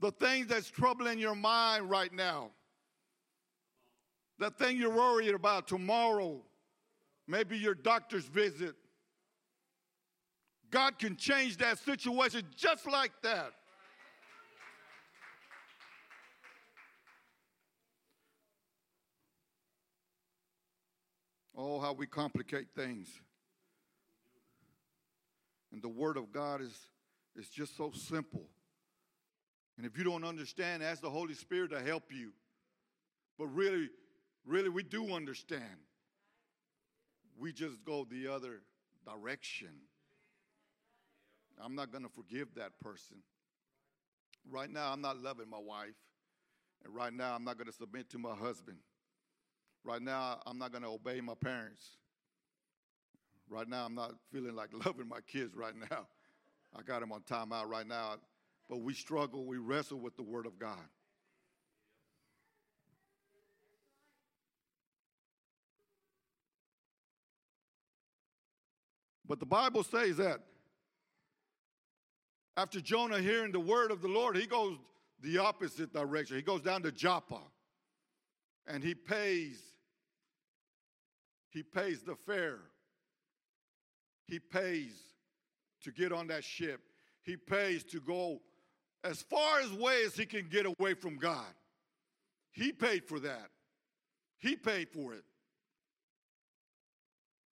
the 0.00 0.10
things 0.12 0.46
that's 0.46 0.70
troubling 0.70 1.18
your 1.18 1.34
mind 1.34 1.90
right 1.90 2.12
now, 2.12 2.50
the 4.38 4.50
thing 4.50 4.76
you're 4.76 4.94
worried 4.94 5.34
about 5.34 5.66
tomorrow, 5.66 6.40
maybe 7.26 7.58
your 7.58 7.74
doctor's 7.74 8.24
visit. 8.24 8.76
God 10.70 10.98
can 10.98 11.16
change 11.16 11.56
that 11.56 11.78
situation 11.78 12.42
just 12.54 12.86
like 12.86 13.12
that. 13.22 13.52
Oh, 21.56 21.80
how 21.80 21.92
we 21.92 22.06
complicate 22.06 22.68
things. 22.76 23.08
And 25.72 25.82
the 25.82 25.88
Word 25.88 26.16
of 26.16 26.30
God 26.30 26.60
is, 26.60 26.78
is 27.34 27.48
just 27.48 27.76
so 27.76 27.90
simple. 27.90 28.46
And 29.78 29.86
if 29.86 29.96
you 29.96 30.02
don't 30.02 30.24
understand, 30.24 30.82
ask 30.82 31.00
the 31.00 31.08
Holy 31.08 31.34
Spirit 31.34 31.70
to 31.70 31.80
help 31.80 32.12
you. 32.12 32.32
But 33.38 33.46
really, 33.46 33.88
really, 34.44 34.68
we 34.68 34.82
do 34.82 35.14
understand. 35.14 35.62
We 37.38 37.52
just 37.52 37.84
go 37.84 38.04
the 38.10 38.26
other 38.26 38.62
direction. 39.06 39.68
I'm 41.64 41.76
not 41.76 41.92
going 41.92 42.02
to 42.02 42.10
forgive 42.10 42.48
that 42.56 42.72
person. 42.80 43.18
Right 44.50 44.68
now, 44.68 44.92
I'm 44.92 45.00
not 45.00 45.22
loving 45.22 45.48
my 45.48 45.60
wife. 45.60 45.94
And 46.84 46.92
right 46.92 47.12
now, 47.12 47.36
I'm 47.36 47.44
not 47.44 47.56
going 47.56 47.68
to 47.68 47.72
submit 47.72 48.10
to 48.10 48.18
my 48.18 48.34
husband. 48.34 48.78
Right 49.84 50.02
now, 50.02 50.40
I'm 50.44 50.58
not 50.58 50.72
going 50.72 50.82
to 50.82 50.88
obey 50.88 51.20
my 51.20 51.34
parents. 51.34 51.86
Right 53.48 53.68
now, 53.68 53.86
I'm 53.86 53.94
not 53.94 54.14
feeling 54.32 54.56
like 54.56 54.70
loving 54.84 55.08
my 55.08 55.20
kids 55.20 55.54
right 55.54 55.74
now. 55.88 56.08
I 56.76 56.82
got 56.82 57.00
them 57.00 57.12
on 57.12 57.20
timeout 57.20 57.68
right 57.68 57.86
now 57.86 58.16
but 58.68 58.80
we 58.80 58.94
struggle, 58.94 59.44
we 59.44 59.58
wrestle 59.58 59.98
with 59.98 60.16
the 60.16 60.22
Word 60.22 60.46
of 60.46 60.58
God. 60.58 60.78
But 69.26 69.40
the 69.40 69.46
Bible 69.46 69.82
says 69.82 70.16
that 70.16 70.40
after 72.56 72.80
Jonah 72.80 73.20
hearing 73.20 73.52
the 73.52 73.60
word 73.60 73.90
of 73.90 74.00
the 74.00 74.08
Lord, 74.08 74.36
he 74.36 74.46
goes 74.46 74.78
the 75.20 75.38
opposite 75.38 75.92
direction. 75.92 76.36
He 76.36 76.42
goes 76.42 76.62
down 76.62 76.82
to 76.82 76.90
Joppa 76.90 77.40
and 78.66 78.82
he 78.82 78.94
pays 78.94 79.60
he 81.50 81.62
pays 81.62 82.02
the 82.02 82.14
fare. 82.14 82.60
He 84.26 84.38
pays 84.38 84.92
to 85.82 85.90
get 85.90 86.12
on 86.12 86.26
that 86.28 86.44
ship. 86.44 86.80
He 87.22 87.36
pays 87.36 87.84
to 87.84 88.00
go 88.00 88.40
as 89.04 89.22
far 89.22 89.60
as 89.60 89.72
way 89.72 90.02
as 90.04 90.14
he 90.14 90.26
can 90.26 90.48
get 90.48 90.66
away 90.66 90.94
from 90.94 91.16
God. 91.16 91.46
He 92.50 92.72
paid 92.72 93.04
for 93.04 93.20
that. 93.20 93.48
He 94.38 94.56
paid 94.56 94.88
for 94.88 95.14
it. 95.14 95.24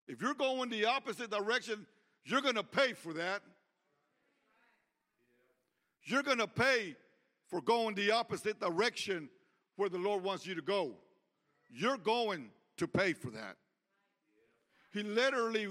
If 0.08 0.21
you're 0.21 0.34
going 0.34 0.69
the 0.69 0.86
opposite 0.86 1.29
direction, 1.29 1.86
you're 2.25 2.41
going 2.41 2.56
to 2.56 2.63
pay 2.63 2.93
for 2.93 3.13
that. 3.13 3.41
You're 6.03 6.23
going 6.23 6.39
to 6.39 6.47
pay 6.47 6.95
for 7.47 7.62
going 7.62 7.95
the 7.95 8.12
opposite 8.12 8.60
direction 8.60 9.29
where 9.75 9.89
the 9.89 9.97
Lord 9.97 10.23
wants 10.23 10.45
you 10.45 10.56
to 10.56 10.62
go. 10.62 10.95
You're 11.69 11.97
going 11.97 12.49
to 12.77 12.88
pay 12.88 13.13
for 13.13 13.29
that. 13.32 13.56
He 14.91 15.03
literally 15.03 15.67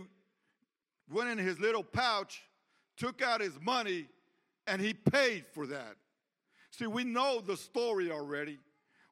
went 1.10 1.30
in 1.30 1.38
his 1.38 1.60
little 1.60 1.84
pouch, 1.84 2.42
took 2.96 3.22
out 3.22 3.40
his 3.40 3.58
money, 3.60 4.08
and 4.66 4.80
he 4.80 4.94
paid 4.94 5.46
for 5.52 5.66
that. 5.66 5.96
See, 6.70 6.86
we 6.86 7.04
know 7.04 7.40
the 7.40 7.56
story 7.56 8.10
already. 8.10 8.58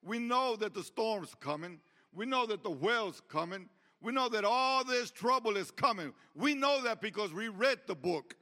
We 0.02 0.18
know 0.18 0.56
that 0.56 0.74
the 0.74 0.82
storm's 0.82 1.34
coming. 1.40 1.80
We 2.12 2.26
know 2.26 2.46
that 2.46 2.62
the 2.62 2.70
whale's 2.70 3.20
coming. 3.28 3.68
We 4.00 4.12
know 4.12 4.28
that 4.30 4.44
all 4.44 4.82
this 4.82 5.10
trouble 5.10 5.56
is 5.56 5.70
coming. 5.70 6.12
We 6.34 6.54
know 6.54 6.82
that 6.82 7.00
because 7.00 7.32
we 7.32 7.48
read 7.48 7.80
the 7.86 7.94
book. 7.94 8.34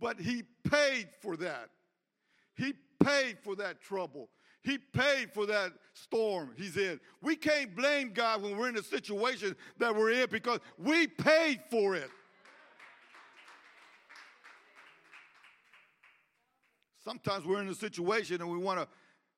But 0.00 0.18
he 0.18 0.44
paid 0.64 1.08
for 1.20 1.36
that. 1.36 1.68
He 2.56 2.72
paid 3.02 3.38
for 3.42 3.56
that 3.56 3.80
trouble. 3.80 4.28
He 4.62 4.76
paid 4.76 5.32
for 5.32 5.46
that 5.46 5.72
storm 5.94 6.50
he's 6.56 6.76
in. 6.76 7.00
We 7.22 7.34
can't 7.34 7.74
blame 7.74 8.12
God 8.12 8.42
when 8.42 8.56
we're 8.56 8.68
in 8.68 8.74
the 8.74 8.82
situation 8.82 9.56
that 9.78 9.94
we're 9.94 10.10
in 10.12 10.28
because 10.30 10.60
we 10.78 11.06
paid 11.06 11.60
for 11.70 11.96
it. 11.96 12.10
Sometimes 17.02 17.46
we're 17.46 17.62
in 17.62 17.68
a 17.68 17.74
situation 17.74 18.42
and 18.42 18.50
we 18.50 18.58
want 18.58 18.86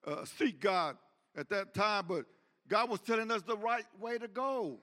to 0.05 0.11
uh, 0.11 0.25
seek 0.25 0.61
God 0.61 0.97
at 1.37 1.49
that 1.51 1.73
time, 1.73 2.07
but 2.09 2.27
God 2.69 2.91
was 2.91 3.01
telling 3.01 3.31
us 3.31 3.43
the 3.43 3.57
right 3.57 3.87
way 4.01 4.19
to 4.19 4.27
go. 4.27 4.79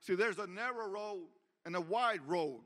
See, 0.00 0.14
there's 0.14 0.38
a 0.38 0.46
narrow 0.46 0.88
road 0.88 1.26
and 1.66 1.76
a 1.76 1.80
wide 1.80 2.20
road. 2.26 2.60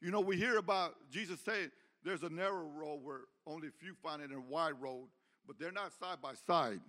You 0.00 0.10
know, 0.10 0.20
we 0.20 0.36
hear 0.36 0.56
about 0.56 0.94
Jesus 1.10 1.40
saying 1.40 1.70
there's 2.02 2.22
a 2.22 2.30
narrow 2.30 2.66
road 2.74 3.00
where 3.02 3.20
only 3.50 3.68
a 3.68 3.84
few 3.84 3.94
find 4.02 4.22
it, 4.22 4.30
and 4.30 4.38
a 4.38 4.40
wide 4.40 4.80
road 4.80 5.08
but 5.50 5.58
they're 5.58 5.72
not 5.72 5.92
side 5.98 6.18
by 6.22 6.34
side. 6.46 6.80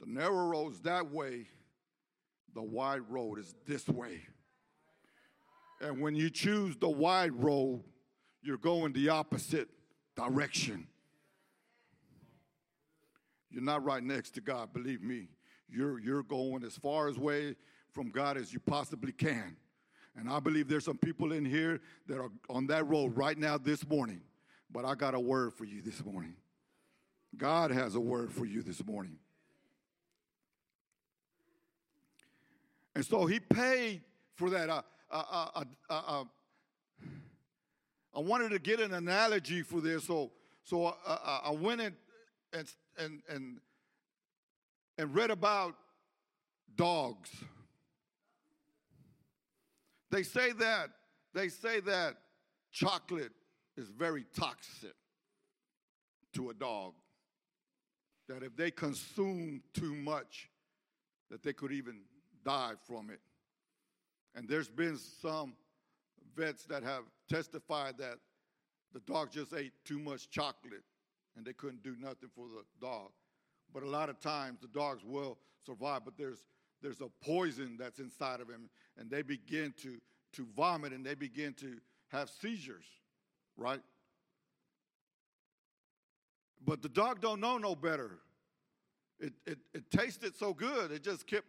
The 0.00 0.06
narrow 0.06 0.46
road 0.46 0.72
is 0.72 0.80
that 0.80 1.10
way, 1.10 1.46
the 2.54 2.62
wide 2.62 3.02
road 3.10 3.38
is 3.38 3.54
this 3.66 3.86
way. 3.86 4.22
And 5.82 6.00
when 6.00 6.14
you 6.14 6.30
choose 6.30 6.74
the 6.78 6.88
wide 6.88 7.34
road, 7.34 7.84
you're 8.42 8.56
going 8.56 8.94
the 8.94 9.10
opposite 9.10 9.68
direction. 10.16 10.86
You're 13.50 13.62
not 13.62 13.84
right 13.84 14.02
next 14.02 14.30
to 14.36 14.40
God, 14.40 14.72
believe 14.72 15.02
me. 15.02 15.28
You're, 15.68 15.98
you're 16.00 16.22
going 16.22 16.64
as 16.64 16.78
far 16.78 17.08
away 17.08 17.56
from 17.92 18.10
God 18.10 18.38
as 18.38 18.54
you 18.54 18.58
possibly 18.60 19.12
can. 19.12 19.54
And 20.16 20.30
I 20.30 20.40
believe 20.40 20.66
there's 20.66 20.86
some 20.86 20.96
people 20.96 21.32
in 21.32 21.44
here 21.44 21.82
that 22.06 22.18
are 22.18 22.30
on 22.48 22.66
that 22.68 22.86
road 22.86 23.18
right 23.18 23.36
now 23.36 23.58
this 23.58 23.86
morning 23.86 24.22
But 24.74 24.84
I 24.84 24.96
got 24.96 25.14
a 25.14 25.20
word 25.20 25.54
for 25.54 25.64
you 25.64 25.80
this 25.80 26.04
morning. 26.04 26.34
God 27.36 27.70
has 27.70 27.94
a 27.94 28.00
word 28.00 28.32
for 28.32 28.44
you 28.44 28.60
this 28.60 28.84
morning. 28.84 29.16
And 32.96 33.06
so 33.06 33.24
he 33.26 33.38
paid 33.38 34.02
for 34.34 34.50
that. 34.50 34.68
Uh 34.68 34.82
I 38.16 38.20
wanted 38.20 38.50
to 38.50 38.58
get 38.58 38.80
an 38.80 38.94
analogy 38.94 39.62
for 39.62 39.80
this, 39.80 40.04
so 40.04 40.32
so 40.64 40.86
uh, 40.86 41.40
I 41.44 41.50
went 41.50 41.80
and 41.80 41.94
and 42.98 43.22
and 43.28 43.60
and 44.98 45.14
read 45.14 45.30
about 45.30 45.74
dogs. 46.76 47.30
They 50.10 50.22
say 50.22 50.52
that 50.52 50.90
they 51.32 51.48
say 51.48 51.80
that 51.80 52.16
chocolate 52.70 53.32
is 53.76 53.88
very 53.88 54.24
toxic 54.36 54.94
to 56.34 56.50
a 56.50 56.54
dog. 56.54 56.94
That 58.28 58.42
if 58.42 58.56
they 58.56 58.70
consume 58.70 59.62
too 59.74 59.94
much, 59.94 60.50
that 61.30 61.42
they 61.42 61.52
could 61.52 61.72
even 61.72 62.00
die 62.44 62.72
from 62.86 63.10
it. 63.10 63.20
And 64.34 64.48
there's 64.48 64.68
been 64.68 64.98
some 65.20 65.54
vets 66.36 66.64
that 66.64 66.82
have 66.82 67.04
testified 67.28 67.98
that 67.98 68.18
the 68.92 69.00
dog 69.00 69.30
just 69.32 69.52
ate 69.52 69.72
too 69.84 69.98
much 69.98 70.30
chocolate 70.30 70.84
and 71.36 71.44
they 71.44 71.52
couldn't 71.52 71.82
do 71.82 71.96
nothing 71.98 72.30
for 72.34 72.46
the 72.48 72.64
dog. 72.80 73.10
But 73.72 73.82
a 73.82 73.88
lot 73.88 74.08
of 74.08 74.20
times 74.20 74.60
the 74.60 74.68
dogs 74.68 75.02
will 75.04 75.38
survive, 75.64 76.02
but 76.04 76.16
there's 76.16 76.44
there's 76.82 77.00
a 77.00 77.08
poison 77.24 77.76
that's 77.78 77.98
inside 77.98 78.40
of 78.40 78.48
him, 78.48 78.68
and 78.98 79.10
they 79.10 79.22
begin 79.22 79.72
to 79.82 79.98
to 80.34 80.46
vomit 80.56 80.92
and 80.92 81.04
they 81.04 81.14
begin 81.14 81.54
to 81.54 81.78
have 82.08 82.28
seizures, 82.28 82.84
right? 83.56 83.80
But 86.64 86.82
the 86.82 86.88
dog 86.88 87.20
don't 87.20 87.40
know 87.40 87.58
no 87.58 87.74
better. 87.74 88.18
It, 89.20 89.32
it, 89.46 89.58
it 89.72 89.90
tasted 89.90 90.36
so 90.36 90.52
good, 90.52 90.90
it 90.90 91.02
just 91.02 91.26
kept 91.26 91.46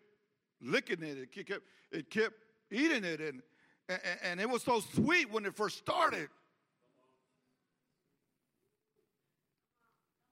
licking 0.62 1.04
it. 1.04 1.18
It 1.18 1.48
kept, 1.48 1.64
it 1.92 2.10
kept 2.10 2.36
eating 2.72 3.04
it, 3.04 3.20
and, 3.20 3.42
and, 3.90 4.00
and 4.24 4.42
it 4.42 4.50
was 4.50 4.64
so 4.64 4.80
sweet 4.80 5.32
when 5.32 5.46
it 5.46 5.56
first 5.56 5.78
started. 5.78 6.30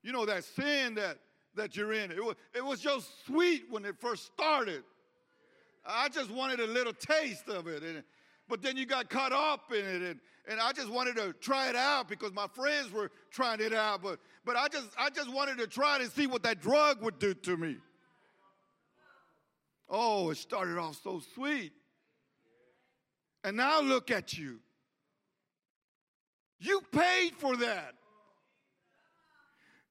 You 0.03 0.11
know 0.11 0.25
that 0.25 0.43
sin 0.43 0.95
that, 0.95 1.17
that 1.55 1.75
you're 1.75 1.93
in. 1.93 2.11
It 2.11 2.23
was, 2.23 2.35
it 2.53 2.63
was 2.63 2.81
just 2.81 3.25
sweet 3.25 3.63
when 3.69 3.85
it 3.85 3.95
first 3.99 4.25
started. 4.25 4.83
I 5.85 6.09
just 6.09 6.29
wanted 6.29 6.59
a 6.59 6.67
little 6.67 6.93
taste 6.93 7.47
of 7.49 7.67
it. 7.67 7.83
And, 7.83 8.03
but 8.47 8.61
then 8.61 8.77
you 8.77 8.85
got 8.85 9.09
caught 9.09 9.31
up 9.31 9.71
in 9.71 9.85
it 9.85 10.01
and, 10.01 10.19
and 10.47 10.59
I 10.59 10.73
just 10.73 10.89
wanted 10.89 11.15
to 11.15 11.33
try 11.33 11.69
it 11.69 11.75
out 11.75 12.09
because 12.09 12.33
my 12.33 12.47
friends 12.47 12.91
were 12.91 13.11
trying 13.31 13.61
it 13.61 13.73
out. 13.73 14.01
But, 14.01 14.19
but 14.43 14.57
I, 14.57 14.67
just, 14.67 14.89
I 14.97 15.09
just 15.09 15.31
wanted 15.31 15.57
to 15.59 15.67
try 15.67 15.97
and 15.99 16.11
see 16.11 16.27
what 16.27 16.43
that 16.43 16.61
drug 16.61 17.01
would 17.01 17.19
do 17.19 17.33
to 17.33 17.57
me. 17.57 17.77
Oh, 19.89 20.31
it 20.31 20.37
started 20.37 20.77
off 20.77 20.99
so 21.01 21.21
sweet. 21.33 21.71
And 23.43 23.57
now 23.57 23.81
look 23.81 24.11
at 24.11 24.37
you. 24.37 24.59
You 26.59 26.81
paid 26.91 27.33
for 27.37 27.57
that. 27.57 27.95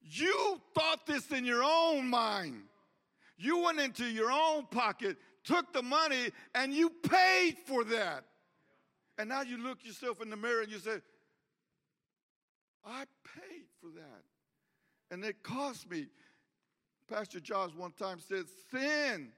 You 0.03 0.61
thought 0.75 1.07
this 1.07 1.31
in 1.31 1.45
your 1.45 1.63
own 1.63 2.09
mind. 2.09 2.63
You 3.37 3.59
went 3.59 3.79
into 3.79 4.05
your 4.05 4.31
own 4.31 4.67
pocket, 4.71 5.17
took 5.45 5.73
the 5.73 5.83
money, 5.83 6.31
and 6.55 6.73
you 6.73 6.91
paid 6.91 7.57
for 7.67 7.85
that. 7.85 8.25
And 9.23 9.29
now 9.29 9.43
you 9.43 9.57
look 9.57 9.85
yourself 9.85 10.21
in 10.21 10.31
the 10.31 10.37
mirror 10.37 10.63
and 10.63 10.73
you 10.73 10.81
say, 10.81 11.01
I 12.85 13.05
paid 13.37 13.67
for 13.81 13.87
that. 13.95 14.25
And 15.13 15.25
it 15.25 15.45
cost 15.45 15.89
me. 15.89 16.09
Pastor 17.09 17.39
Josh 17.39 17.71
one 17.77 17.93
time 17.93 18.19
said, 18.19 18.47
Sin 18.73 19.29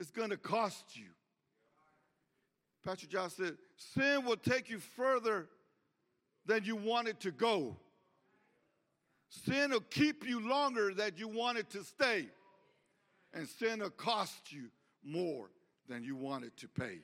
is 0.00 0.10
going 0.10 0.30
to 0.30 0.38
cost 0.38 0.96
you. 0.96 1.08
Pastor 2.82 3.06
Josh 3.06 3.32
said, 3.32 3.58
Sin 3.76 4.24
will 4.24 4.38
take 4.38 4.70
you 4.70 4.78
further 4.78 5.48
than 6.46 6.64
you 6.64 6.74
wanted 6.74 7.20
to 7.20 7.30
go. 7.30 7.76
Sin 9.28 9.72
will 9.72 9.80
keep 9.80 10.26
you 10.26 10.48
longer 10.48 10.94
than 10.94 11.10
you 11.18 11.28
wanted 11.28 11.68
to 11.68 11.84
stay. 11.84 12.24
And 13.34 13.46
sin 13.46 13.80
will 13.80 13.90
cost 13.90 14.50
you 14.50 14.70
more 15.04 15.50
than 15.90 16.04
you 16.04 16.16
wanted 16.16 16.56
to 16.56 16.68
pay. 16.68 17.00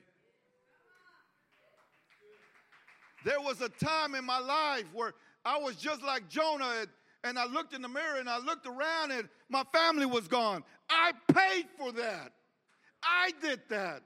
There 3.23 3.39
was 3.39 3.61
a 3.61 3.69
time 3.69 4.15
in 4.15 4.25
my 4.25 4.39
life 4.39 4.85
where 4.93 5.13
I 5.45 5.57
was 5.57 5.75
just 5.75 6.01
like 6.03 6.27
Jonah 6.29 6.85
and, 7.23 7.37
I 7.37 7.45
looked 7.45 7.73
in 7.73 7.81
the 7.81 7.89
mirror 7.89 8.17
and 8.19 8.29
I 8.29 8.39
looked 8.39 8.65
around 8.65 9.11
and 9.11 9.29
my 9.49 9.63
family 9.73 10.05
was 10.05 10.27
gone. 10.27 10.63
I 10.89 11.13
paid 11.33 11.67
for 11.77 11.91
that. 11.91 12.33
I 13.03 13.31
did 13.41 13.61
that. 13.69 14.01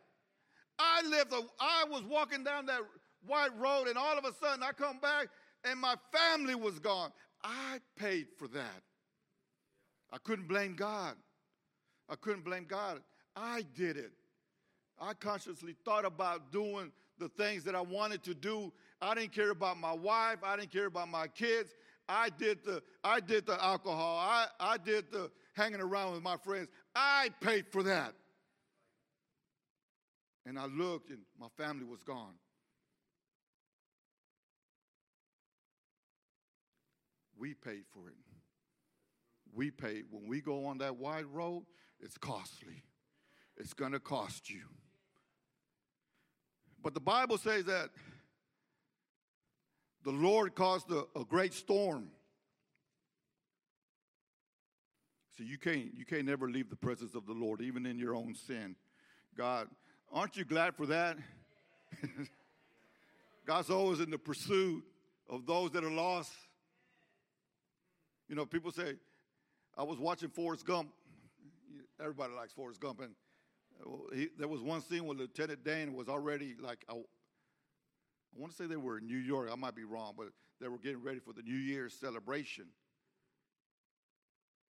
I 0.78 1.01
lived, 1.08 1.32
a, 1.32 1.41
I 1.60 1.86
was 1.89 2.04
walking 2.04 2.43
down 2.43 2.65
that 2.65 2.82
white 3.25 3.58
road 3.58 3.88
and 3.88 3.97
all 3.97 4.17
of 4.17 4.25
a 4.25 4.34
sudden 4.34 4.63
I 4.63 4.71
come 4.71 4.99
back 4.99 5.28
and 5.63 5.80
my 5.80 5.95
family 6.12 6.56
was 6.56 6.80
gone. 6.80 7.12
I 7.43 7.80
paid 7.95 8.28
for 8.38 8.47
that. 8.49 8.82
I 10.12 10.17
couldn't 10.17 10.47
blame 10.47 10.75
God. 10.75 11.15
I 12.10 12.15
couldn't 12.15 12.43
blame 12.43 12.65
God. 12.67 13.01
I 13.36 13.65
did 13.75 13.97
it. 13.97 14.12
I 14.99 15.13
consciously 15.13 15.75
thought 15.84 16.06
about 16.06 16.51
doing 16.51 16.91
the 17.19 17.30
things 17.30 17.63
that 17.65 17.75
I 17.75 17.82
wanted 17.82 18.23
to 18.23 18.34
do. 18.34 18.71
I 19.01 19.13
didn't 19.13 19.34
care 19.34 19.51
about 19.51 19.77
my 19.77 19.93
wife. 19.93 20.38
I 20.43 20.55
didn't 20.58 20.71
care 20.71 20.86
about 20.86 21.10
my 21.10 21.27
kids. 21.27 21.73
I 22.08 22.29
did 22.29 22.63
the 22.63 22.81
I 23.03 23.19
did 23.19 23.45
the 23.45 23.63
alcohol. 23.63 24.17
I, 24.17 24.47
I 24.60 24.77
did 24.77 25.12
the 25.12 25.31
hanging 25.53 25.81
around 25.81 26.13
with 26.13 26.21
my 26.21 26.38
friends. 26.38 26.69
I 26.95 27.29
paid 27.41 27.65
for 27.71 27.84
that. 27.84 28.13
And 30.45 30.60
I 30.60 30.67
looked 30.67 31.10
and 31.10 31.19
my 31.39 31.47
family 31.58 31.86
was 31.86 32.03
gone. 32.03 32.36
We 37.38 37.53
paid 37.53 37.84
for 37.91 38.08
it. 38.08 38.15
We 39.53 39.71
paid. 39.71 40.05
When 40.12 40.27
we 40.27 40.41
go 40.41 40.65
on 40.65 40.77
that 40.79 40.95
wide 40.97 41.25
road, 41.25 41.65
it's 41.99 42.17
costly. 42.17 42.84
It's 43.58 43.73
going 43.73 43.93
to 43.93 43.99
cost 43.99 44.49
you. 44.49 44.63
But 46.84 46.93
the 46.93 46.99
Bible 46.99 47.38
says 47.38 47.65
that 47.65 47.89
the 50.05 50.11
Lord 50.11 50.53
caused 50.55 50.91
a, 50.91 51.03
a 51.19 51.25
great 51.25 51.53
storm. 51.53 52.07
So 55.35 55.43
you 55.43 55.57
can't 55.57 55.93
you 55.93 56.05
can't 56.05 56.25
never 56.25 56.49
leave 56.49 56.69
the 56.69 56.77
presence 56.77 57.15
of 57.15 57.25
the 57.25 57.33
Lord, 57.33 57.59
even 57.59 57.85
in 57.85 57.97
your 57.97 58.15
own 58.15 58.35
sin. 58.35 58.75
God, 59.35 59.67
aren't 60.13 60.37
you 60.37 60.45
glad 60.45 60.75
for 60.75 60.85
that? 60.85 61.17
God's 63.45 63.69
always 63.69 63.99
in 63.99 64.09
the 64.11 64.17
pursuit 64.17 64.83
of 65.29 65.45
those 65.45 65.71
that 65.71 65.83
are 65.83 65.91
lost. 65.91 66.31
You 68.29 68.35
know, 68.35 68.45
people 68.45 68.71
say, 68.71 68.93
I 69.77 69.83
was 69.83 69.99
watching 69.99 70.29
Forrest 70.29 70.65
Gump. 70.65 70.89
Everybody 71.99 72.33
likes 72.33 72.53
Forrest 72.53 72.79
Gump, 72.79 73.01
and 73.01 73.11
uh, 73.85 74.15
he, 74.15 74.29
there 74.37 74.47
was 74.47 74.61
one 74.61 74.81
scene 74.81 75.05
where 75.05 75.17
Lieutenant 75.17 75.63
Dan 75.63 75.93
was 75.93 76.07
already 76.07 76.55
like, 76.59 76.85
I 78.36 78.41
want 78.41 78.52
to 78.52 78.58
say 78.58 78.67
they 78.67 78.76
were 78.76 78.98
in 78.98 79.08
New 79.08 79.17
York. 79.17 79.50
I 79.52 79.56
might 79.56 79.76
be 79.76 79.86
wrong, 79.86 80.13
but 80.17 80.28
they 80.60 80.67
were 80.67 80.78
getting 80.78 81.02
ready 81.02 81.19
for 81.19 81.34
the 81.34 81.41
New 81.41 81.56
Year's 81.56 81.93
celebration. 81.93 82.65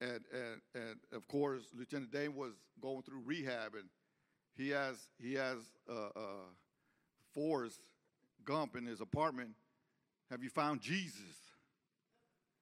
And, 0.01 0.21
and, 0.33 0.61
and 0.75 0.97
of 1.13 1.27
course, 1.29 1.63
Lieutenant 1.77 2.13
Dan 2.13 2.35
was 2.35 2.53
going 2.81 3.03
through 3.03 3.23
rehab, 3.25 3.75
and 3.75 3.89
he 4.57 4.71
has, 4.71 5.09
he 5.19 5.35
has 5.35 5.59
uh, 5.89 6.09
uh, 6.15 6.21
Forrest 7.33 7.81
Gump 8.45 8.77
in 8.77 8.85
his 8.85 9.01
apartment. 9.01 9.51
Have 10.31 10.43
you 10.43 10.51
found 10.51 10.81
Jesus? 10.81 11.21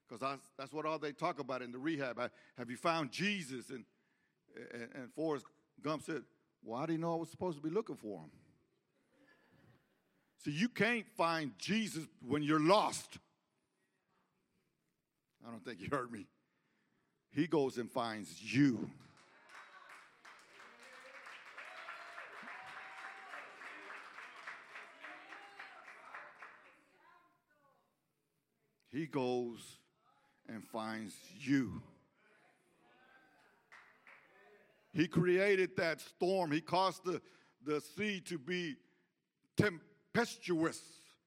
Because 0.08 0.38
that's 0.58 0.72
what 0.72 0.86
all 0.86 0.98
they 0.98 1.12
talk 1.12 1.40
about 1.40 1.62
in 1.62 1.72
the 1.72 1.78
rehab. 1.78 2.20
Have 2.58 2.70
you 2.70 2.76
found 2.76 3.10
Jesus? 3.10 3.70
And, 3.70 3.84
and, 4.72 4.88
and 4.94 5.12
Forrest 5.14 5.46
Gump 5.82 6.02
said, 6.02 6.22
Well, 6.62 6.80
I 6.80 6.86
didn't 6.86 7.00
know 7.00 7.14
I 7.14 7.16
was 7.16 7.30
supposed 7.30 7.56
to 7.56 7.62
be 7.62 7.70
looking 7.70 7.96
for 7.96 8.20
him. 8.20 8.30
See, 10.44 10.50
you 10.50 10.68
can't 10.68 11.06
find 11.16 11.52
Jesus 11.58 12.04
when 12.26 12.42
you're 12.42 12.60
lost. 12.60 13.18
I 15.46 15.50
don't 15.50 15.64
think 15.64 15.80
you 15.80 15.88
heard 15.90 16.10
me. 16.10 16.26
He 17.30 17.46
goes 17.46 17.78
and 17.78 17.90
finds 17.90 18.42
you. 18.42 18.90
He 28.90 29.06
goes 29.06 29.78
and 30.48 30.62
finds 30.64 31.14
you. 31.38 31.82
He 34.92 35.08
created 35.08 35.76
that 35.78 36.00
storm. 36.00 36.52
He 36.52 36.60
caused 36.60 37.04
the, 37.04 37.22
the 37.64 37.80
sea 37.80 38.20
to 38.26 38.38
be 38.38 38.76
tempestuous, 40.14 40.80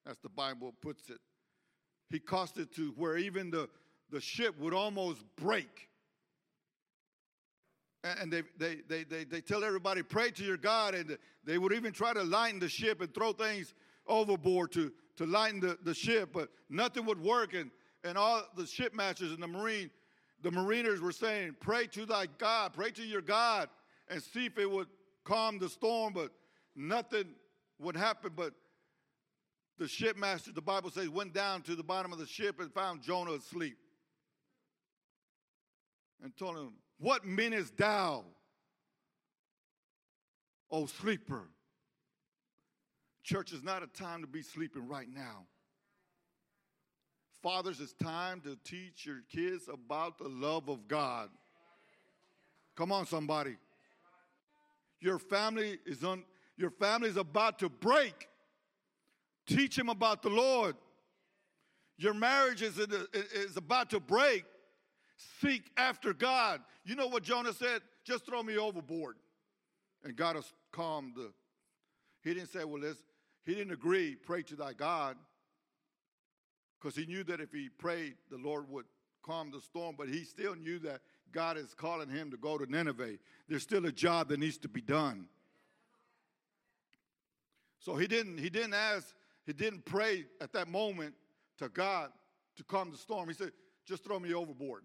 as 0.08 0.18
the 0.20 0.30
Bible 0.30 0.74
puts 0.82 1.10
it. 1.10 1.20
he 2.10 2.20
caused 2.20 2.60
it 2.60 2.74
to 2.76 2.94
where 2.96 3.18
even 3.18 3.50
the, 3.50 3.68
the 4.12 4.22
ship 4.22 4.60
would 4.60 4.74
almost 4.74 5.24
break. 5.36 5.90
And 8.04 8.32
they, 8.32 8.44
they, 8.60 8.78
they, 8.88 9.04
they, 9.04 9.24
they 9.24 9.42
tell 9.42 9.64
everybody, 9.64 10.04
pray 10.04 10.30
to 10.32 10.44
your 10.44 10.58
God. 10.58 10.94
And 10.94 11.18
they 11.44 11.58
would 11.58 11.74
even 11.74 11.92
try 11.92 12.14
to 12.14 12.22
lighten 12.22 12.60
the 12.60 12.70
ship 12.70 13.02
and 13.02 13.12
throw 13.12 13.34
things 13.34 13.74
overboard 14.06 14.72
to, 14.74 14.92
to 15.18 15.26
lighten 15.26 15.60
the, 15.60 15.78
the 15.84 15.96
ship, 15.96 16.30
but 16.32 16.50
nothing 16.70 17.06
would 17.06 17.20
work. 17.20 17.56
And, 17.56 17.72
and 18.04 18.16
all 18.16 18.44
the 18.56 18.68
shipmasters 18.68 19.34
and 19.34 19.42
the 19.42 19.48
marine, 19.48 19.90
the 20.44 20.52
mariners 20.52 21.02
were 21.02 21.12
saying, 21.12 21.56
pray 21.60 21.88
to 21.88 22.06
thy 22.06 22.28
God, 22.38 22.74
pray 22.74 22.92
to 22.92 23.02
your 23.02 23.22
God, 23.22 23.70
and 24.08 24.22
see 24.22 24.46
if 24.46 24.60
it 24.60 24.70
would 24.70 24.88
calm 25.24 25.58
the 25.58 25.70
storm. 25.70 26.14
But 26.14 26.30
nothing 26.76 27.26
would 27.80 27.98
happen. 27.98 28.34
But 28.36 28.54
the 29.78 29.86
shipmaster, 29.86 30.54
the 30.54 30.62
Bible 30.62 30.90
says, 30.90 31.10
went 31.10 31.34
down 31.34 31.62
to 31.64 31.76
the 31.76 31.84
bottom 31.84 32.14
of 32.14 32.20
the 32.20 32.26
ship 32.26 32.60
and 32.60 32.74
found 32.74 33.02
Jonah 33.02 33.34
asleep. 33.34 33.78
And 36.24 36.36
told 36.38 36.58
him, 36.58 36.74
What 36.98 37.26
meanest 37.26 37.78
thou, 37.78 38.24
O 40.72 40.86
sleeper? 40.86 41.50
Church 43.24 43.52
is 43.52 43.64
not 43.64 43.84
a 43.84 43.88
time 43.88 44.22
to 44.22 44.28
be 44.28 44.42
sleeping 44.42 44.88
right 44.88 45.08
now. 45.12 45.46
Fathers, 47.42 47.80
it's 47.80 47.94
time 47.94 48.40
to 48.42 48.58
teach 48.64 49.06
your 49.06 49.22
kids 49.32 49.68
about 49.72 50.18
the 50.18 50.28
love 50.28 50.70
of 50.70 50.88
God. 50.88 51.30
Come 52.76 52.92
on, 52.92 53.06
somebody. 53.06 53.58
Your 55.00 55.20
family 55.20 55.80
is 55.86 56.04
on 56.04 56.24
your 56.58 56.72
family 56.72 57.10
is 57.10 57.18
about 57.18 57.60
to 57.60 57.70
break. 57.70 58.28
Teach 59.46 59.78
him 59.78 59.90
about 59.90 60.22
the 60.22 60.30
Lord. 60.30 60.76
Your 61.98 62.14
marriage 62.14 62.62
is, 62.62 62.78
is 62.78 63.58
about 63.58 63.90
to 63.92 64.00
break. 64.00 64.44
Seek 65.42 65.72
after 65.78 66.14
God. 66.14 66.62
You 66.84 66.96
know 66.96 67.08
what 67.08 67.24
Jonah 67.24 67.54
said? 67.54 67.82
Just 68.04 68.26
throw 68.26 68.44
me 68.44 68.58
overboard. 68.58 69.16
And 70.04 70.16
God 70.16 70.36
has 70.36 70.52
calmed 70.72 71.14
the. 71.16 71.32
He 72.24 72.34
didn't 72.34 72.52
say, 72.52 72.64
well, 72.64 72.82
let's, 72.82 73.00
he 73.46 73.54
didn't 73.54 73.74
agree, 73.74 74.16
pray 74.16 74.42
to 74.44 74.56
thy 74.56 74.74
God. 74.74 75.16
Because 76.80 76.96
he 76.96 77.06
knew 77.06 77.24
that 77.24 77.40
if 77.40 77.52
he 77.52 77.70
prayed, 77.70 78.16
the 78.30 78.38
Lord 78.38 78.70
would 78.70 78.86
calm 79.24 79.52
the 79.52 79.62
storm, 79.62 79.96
but 79.98 80.08
he 80.08 80.24
still 80.24 80.56
knew 80.56 80.80
that 80.80 81.02
God 81.32 81.58
is 81.58 81.74
calling 81.74 82.10
him 82.10 82.30
to 82.32 82.38
go 82.38 82.58
to 82.58 82.70
Nineveh. 82.70 83.18
There's 83.48 83.64
still 83.64 83.86
a 83.86 83.92
job 83.92 84.30
that 84.30 84.40
needs 84.40 84.58
to 84.60 84.68
be 84.68 84.82
done. 84.82 85.26
So 87.80 87.96
he 87.96 88.08
didn't, 88.08 88.38
he 88.38 88.50
didn't 88.50 88.74
ask, 88.74 89.14
he 89.46 89.54
didn't 89.54 89.86
pray 89.86 90.26
at 90.42 90.54
that 90.54 90.68
moment 90.68 91.14
to 91.60 91.70
God 91.70 92.12
to 92.58 92.64
calm 92.64 92.92
the 92.92 92.98
storm. 92.98 93.28
He 93.28 93.36
said, 93.36 93.52
just 93.86 94.04
throw 94.04 94.20
me 94.20 94.34
overboard. 94.34 94.84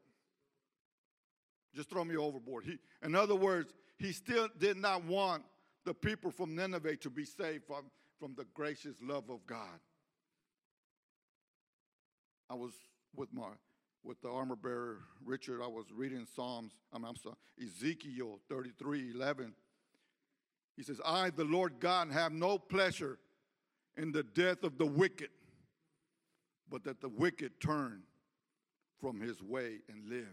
Just 1.74 1.88
throw 1.88 2.04
me 2.04 2.16
overboard. 2.16 2.64
He, 2.64 2.78
in 3.04 3.14
other 3.14 3.36
words, 3.36 3.72
he 3.98 4.12
still 4.12 4.48
did 4.58 4.76
not 4.76 5.04
want 5.04 5.44
the 5.84 5.94
people 5.94 6.30
from 6.30 6.54
Nineveh 6.54 6.96
to 6.96 7.10
be 7.10 7.24
saved 7.24 7.64
from, 7.66 7.90
from 8.18 8.34
the 8.36 8.44
gracious 8.54 8.96
love 9.00 9.30
of 9.30 9.46
God. 9.46 9.78
I 12.48 12.54
was 12.54 12.72
with 13.14 13.32
my 13.32 13.46
with 14.02 14.20
the 14.22 14.30
armor 14.30 14.56
bearer 14.56 14.98
Richard. 15.24 15.60
I 15.62 15.66
was 15.66 15.86
reading 15.92 16.26
Psalms. 16.34 16.72
I 16.92 16.98
mean, 16.98 17.06
I'm 17.06 17.16
sorry, 17.16 17.36
Ezekiel 17.62 18.40
33, 18.48 19.12
11. 19.14 19.54
He 20.76 20.82
says, 20.82 21.00
I, 21.04 21.30
the 21.30 21.44
Lord 21.44 21.74
God, 21.78 22.10
have 22.10 22.32
no 22.32 22.58
pleasure 22.58 23.18
in 23.96 24.12
the 24.12 24.22
death 24.22 24.62
of 24.62 24.78
the 24.78 24.86
wicked, 24.86 25.30
but 26.70 26.84
that 26.84 27.00
the 27.00 27.08
wicked 27.08 27.60
turn 27.60 28.02
from 29.00 29.20
his 29.20 29.42
way 29.42 29.78
and 29.88 30.08
live. 30.08 30.26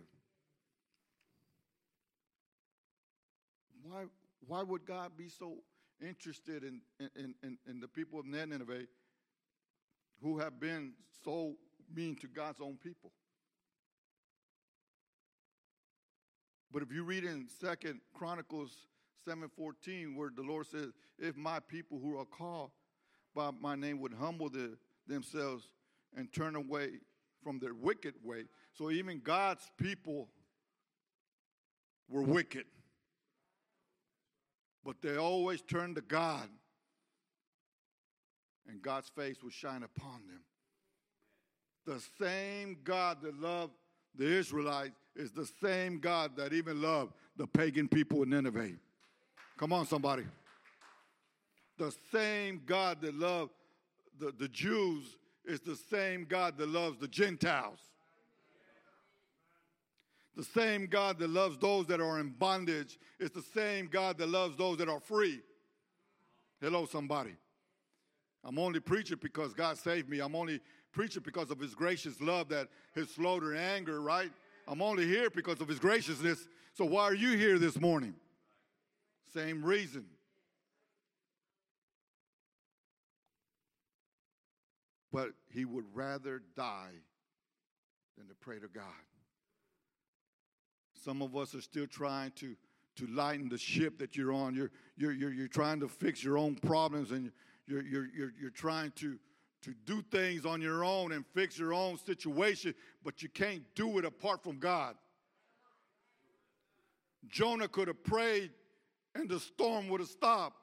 Why, 3.83 4.03
why 4.45 4.63
would 4.63 4.85
God 4.85 5.11
be 5.17 5.29
so 5.29 5.57
interested 6.01 6.63
in, 6.63 6.81
in, 6.99 7.33
in, 7.43 7.57
in 7.67 7.79
the 7.79 7.87
people 7.87 8.19
of 8.19 8.25
Nineveh 8.25 8.85
who 10.21 10.39
have 10.39 10.59
been 10.59 10.93
so 11.23 11.55
mean 11.93 12.15
to 12.17 12.27
God's 12.27 12.59
own 12.61 12.77
people? 12.77 13.11
But 16.71 16.83
if 16.83 16.91
you 16.91 17.03
read 17.03 17.23
in 17.23 17.47
Second 17.47 18.01
Chronicles 18.13 18.87
7:14, 19.25 20.15
where 20.15 20.29
the 20.35 20.43
Lord 20.43 20.67
says, 20.67 20.93
"If 21.17 21.35
my 21.35 21.59
people 21.59 21.99
who 21.99 22.17
are 22.17 22.25
called 22.25 22.71
by 23.37 23.51
my 23.61 23.75
name 23.75 23.99
would 23.99 24.13
humble 24.13 24.49
the, 24.49 24.75
themselves 25.05 25.69
and 26.15 26.33
turn 26.33 26.55
away 26.55 26.89
from 27.43 27.59
their 27.59 27.75
wicked 27.75 28.15
way," 28.23 28.45
so 28.73 28.89
even 28.89 29.19
God's 29.19 29.69
people 29.77 30.27
were 32.09 32.23
wicked, 32.23 32.65
but 34.83 35.01
they 35.03 35.17
always 35.17 35.61
turned 35.61 35.95
to 35.97 36.01
God, 36.01 36.49
and 38.67 38.81
God's 38.81 39.09
face 39.09 39.43
would 39.43 39.53
shine 39.53 39.83
upon 39.83 40.25
them. 40.27 40.41
The 41.85 42.01
same 42.19 42.79
God 42.83 43.21
that 43.21 43.39
loved 43.39 43.73
the 44.15 44.25
Israelites 44.25 44.99
is 45.15 45.31
the 45.31 45.47
same 45.61 45.99
God 45.99 46.35
that 46.37 46.53
even 46.53 46.81
loved 46.81 47.13
the 47.35 47.45
pagan 47.45 47.87
people 47.87 48.23
in 48.23 48.29
Nineveh. 48.31 48.71
Come 49.57 49.73
on, 49.73 49.85
somebody. 49.85 50.23
The 51.77 51.93
same 52.11 52.61
God 52.65 53.01
that 53.01 53.15
loved 53.15 53.51
the, 54.19 54.33
the 54.37 54.47
Jews 54.47 55.17
is 55.45 55.61
the 55.61 55.75
same 55.75 56.25
God 56.25 56.57
that 56.57 56.69
loves 56.69 56.97
the 56.99 57.07
Gentiles. 57.07 57.79
The 60.35 60.43
same 60.43 60.85
God 60.85 61.17
that 61.19 61.29
loves 61.29 61.57
those 61.57 61.87
that 61.87 61.99
are 61.99 62.19
in 62.19 62.29
bondage 62.29 62.99
is 63.19 63.31
the 63.31 63.41
same 63.41 63.87
God 63.87 64.17
that 64.19 64.29
loves 64.29 64.55
those 64.55 64.77
that 64.77 64.89
are 64.89 64.99
free. 64.99 65.41
Hello, 66.61 66.85
somebody. 66.85 67.35
I'm 68.43 68.59
only 68.59 68.79
preaching 68.79 69.17
because 69.21 69.53
God 69.53 69.77
saved 69.77 70.09
me. 70.09 70.19
I'm 70.19 70.35
only 70.35 70.61
preaching 70.91 71.23
because 71.25 71.49
of 71.49 71.59
His 71.59 71.73
gracious 71.73 72.21
love 72.21 72.49
that 72.49 72.67
His 72.93 73.09
slow 73.09 73.39
to 73.39 73.57
anger, 73.57 73.99
right? 74.01 74.31
I'm 74.67 74.81
only 74.81 75.07
here 75.07 75.29
because 75.29 75.59
of 75.59 75.67
His 75.67 75.79
graciousness. 75.79 76.47
So 76.73 76.85
why 76.85 77.03
are 77.03 77.15
you 77.15 77.35
here 77.35 77.57
this 77.57 77.79
morning? 77.79 78.13
Same 79.33 79.63
reason. 79.63 80.05
But 85.11 85.29
he 85.53 85.65
would 85.65 85.85
rather 85.93 86.41
die 86.55 87.01
than 88.17 88.27
to 88.27 88.35
pray 88.35 88.59
to 88.59 88.67
God. 88.67 88.83
Some 91.03 91.21
of 91.21 91.35
us 91.35 91.55
are 91.55 91.61
still 91.61 91.87
trying 91.87 92.31
to, 92.31 92.55
to 92.97 93.07
lighten 93.07 93.49
the 93.49 93.57
ship 93.57 93.99
that 93.99 94.15
you're 94.15 94.33
on. 94.33 94.55
You're, 94.55 94.71
you're, 94.97 95.13
you're, 95.13 95.31
you're 95.31 95.47
trying 95.47 95.79
to 95.79 95.87
fix 95.87 96.23
your 96.23 96.37
own 96.37 96.55
problems 96.55 97.11
and 97.11 97.31
you're, 97.67 97.83
you're, 97.83 98.07
you're, 98.15 98.33
you're 98.39 98.49
trying 98.49 98.91
to, 98.97 99.17
to 99.61 99.73
do 99.85 100.01
things 100.11 100.45
on 100.45 100.61
your 100.61 100.83
own 100.83 101.11
and 101.11 101.25
fix 101.33 101.57
your 101.57 101.73
own 101.73 101.97
situation, 101.97 102.73
but 103.03 103.21
you 103.21 103.29
can't 103.29 103.63
do 103.75 103.97
it 103.99 104.05
apart 104.05 104.43
from 104.43 104.59
God. 104.59 104.95
Jonah 107.29 107.67
could 107.67 107.87
have 107.87 108.03
prayed 108.03 108.51
and 109.15 109.29
the 109.29 109.39
storm 109.39 109.89
would 109.89 109.99
have 109.99 110.09
stopped. 110.09 110.57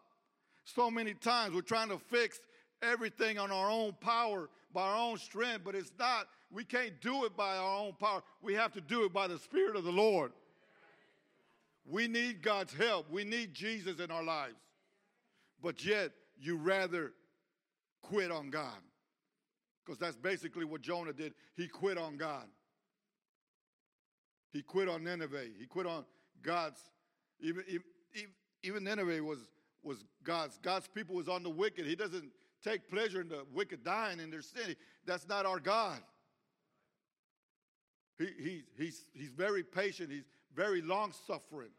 So 0.64 0.90
many 0.90 1.14
times 1.14 1.54
we're 1.54 1.60
trying 1.60 1.90
to 1.90 1.98
fix 1.98 2.40
everything 2.84 3.38
on 3.38 3.50
our 3.50 3.70
own 3.70 3.94
power, 4.00 4.48
by 4.72 4.82
our 4.82 4.96
own 4.96 5.18
strength, 5.18 5.62
but 5.64 5.74
it's 5.74 5.92
not. 5.98 6.28
We 6.50 6.64
can't 6.64 7.00
do 7.00 7.24
it 7.24 7.36
by 7.36 7.56
our 7.56 7.78
own 7.78 7.94
power. 7.98 8.22
We 8.42 8.54
have 8.54 8.72
to 8.72 8.80
do 8.80 9.04
it 9.04 9.12
by 9.12 9.26
the 9.26 9.38
Spirit 9.38 9.76
of 9.76 9.84
the 9.84 9.92
Lord. 9.92 10.32
We 11.86 12.08
need 12.08 12.42
God's 12.42 12.72
help. 12.72 13.10
We 13.10 13.24
need 13.24 13.54
Jesus 13.54 14.00
in 14.00 14.10
our 14.10 14.22
lives. 14.22 14.54
But 15.62 15.84
yet, 15.84 16.12
you 16.38 16.56
rather 16.56 17.12
quit 18.02 18.30
on 18.30 18.50
God. 18.50 18.78
Because 19.84 19.98
that's 19.98 20.16
basically 20.16 20.64
what 20.64 20.80
Jonah 20.80 21.12
did. 21.12 21.34
He 21.56 21.68
quit 21.68 21.98
on 21.98 22.16
God. 22.16 22.46
He 24.52 24.62
quit 24.62 24.88
on 24.88 25.04
Nineveh. 25.04 25.44
He 25.58 25.66
quit 25.66 25.86
on 25.86 26.04
God's, 26.42 26.80
even, 27.40 27.64
even, 27.68 27.84
even 28.62 28.84
Nineveh 28.84 29.22
was, 29.22 29.40
was 29.82 30.04
God's. 30.22 30.58
God's 30.62 30.88
people 30.88 31.16
was 31.16 31.28
on 31.28 31.42
the 31.42 31.50
wicked. 31.50 31.86
He 31.86 31.96
doesn't 31.96 32.30
take 32.64 32.88
pleasure 32.88 33.20
in 33.20 33.28
the 33.28 33.44
wicked 33.52 33.84
dying 33.84 34.18
in 34.20 34.30
their 34.30 34.42
sin. 34.42 34.74
That's 35.06 35.28
not 35.28 35.46
our 35.46 35.60
God. 35.60 36.00
He, 38.18 38.26
he, 38.38 38.62
he's, 38.78 39.04
he's 39.12 39.30
very 39.30 39.62
patient. 39.62 40.10
He's 40.10 40.28
very 40.54 40.80
long 40.80 41.12
suffering. 41.26 41.70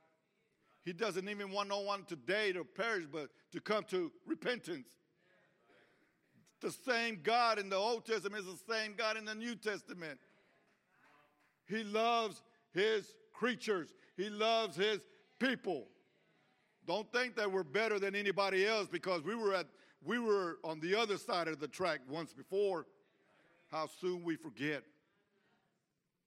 He 0.84 0.94
doesn't 0.94 1.28
even 1.28 1.52
want 1.52 1.70
no 1.70 1.80
one 1.80 2.04
today 2.06 2.54
to 2.54 2.64
perish, 2.64 3.06
but 3.12 3.30
to 3.52 3.60
come 3.60 3.84
to 3.86 4.12
repentance. 4.26 4.88
The 6.62 6.72
same 6.72 7.20
God 7.24 7.58
in 7.58 7.70
the 7.70 7.76
Old 7.76 8.06
Testament 8.06 8.46
is 8.46 8.54
the 8.54 8.74
same 8.74 8.94
God 8.96 9.18
in 9.18 9.26
the 9.26 9.36
New 9.36 9.56
Testament. 9.56 10.20
He 11.68 11.84
loves 11.84 12.42
his 12.74 13.16
creatures, 13.34 13.94
he 14.16 14.30
loves 14.30 14.76
his 14.76 15.00
people. 15.40 15.88
Don't 16.88 17.12
think 17.12 17.36
that 17.36 17.52
we're 17.52 17.64
better 17.64 17.98
than 17.98 18.16
anybody 18.16 18.66
else 18.68 18.88
because 18.88 19.24
we 19.24 19.34
were 19.34 19.56
at 19.56 19.66
we 20.06 20.20
were 20.20 20.60
on 20.64 20.80
the 20.80 20.96
other 20.96 21.18
side 21.18 21.48
of 21.48 21.60
the 21.60 21.68
track 21.68 22.00
once 22.08 22.32
before. 22.32 22.86
how 23.72 23.88
soon 23.88 24.24
we 24.24 24.36
forget. 24.36 24.84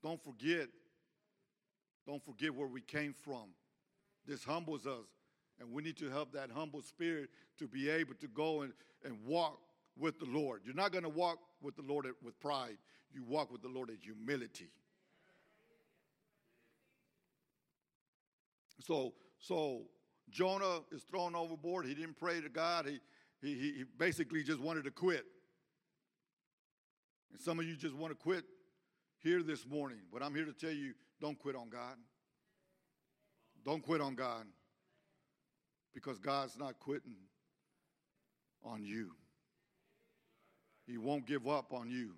Don't 0.03 0.23
forget. 0.23 0.69
Don't 2.07 2.23
forget 2.25 2.55
where 2.55 2.67
we 2.67 2.81
came 2.81 3.15
from. 3.15 3.51
This 4.27 4.45
humbles 4.45 4.87
us. 4.87 5.07
And 5.61 5.73
we 5.73 5.83
need 5.83 5.97
to 5.99 6.11
have 6.11 6.33
that 6.33 6.51
humble 6.51 6.83
spirit 6.83 7.31
to 7.59 7.67
be 7.67 7.89
able 7.89 8.15
to 8.15 8.29
go 8.29 8.63
and, 8.63 8.73
and 9.05 9.17
walk 9.25 9.59
with 9.97 10.19
the 10.19 10.27
Lord. 10.27 10.63
You're 10.65 10.75
not 10.75 10.93
going 10.93 11.05
to 11.05 11.11
walk 11.11 11.39
with 11.63 11.77
the 11.77 11.83
Lord 11.83 12.07
with 12.23 12.39
pride, 12.41 12.79
you 13.13 13.25
walk 13.25 13.51
with 13.51 13.63
the 13.63 13.69
Lord 13.69 13.91
in 13.91 13.99
humility. 14.01 14.71
So, 18.85 19.13
so 19.39 19.83
Jonah 20.31 20.81
is 20.93 21.03
thrown 21.03 21.35
overboard. 21.35 21.87
He 21.87 21.95
didn't 21.95 22.17
pray 22.17 22.41
to 22.41 22.49
God. 22.49 22.87
He, 22.87 23.01
he, 23.41 23.55
he 23.55 23.85
basically 23.99 24.43
just 24.43 24.61
wanted 24.61 24.85
to 24.85 24.91
quit. 24.91 25.25
And 27.33 27.41
some 27.41 27.59
of 27.59 27.67
you 27.67 27.77
just 27.77 27.95
want 27.95 28.13
to 28.13 28.17
quit 28.17 28.45
here 29.19 29.43
this 29.43 29.67
morning. 29.67 29.99
But 30.13 30.23
I'm 30.23 30.35
here 30.35 30.45
to 30.45 30.53
tell 30.53 30.71
you 30.71 30.95
don't 31.21 31.39
quit 31.39 31.57
on 31.57 31.69
God. 31.69 31.97
Don't 33.65 33.83
quit 33.83 34.01
on 34.01 34.15
God 34.15 34.47
because 35.93 36.19
God's 36.19 36.59
not 36.59 36.79
quitting 36.79 37.17
on 38.65 38.83
you. 38.83 39.11
He 40.87 40.97
won't 40.97 41.27
give 41.27 41.47
up 41.47 41.73
on 41.73 41.91
you. 41.91 42.13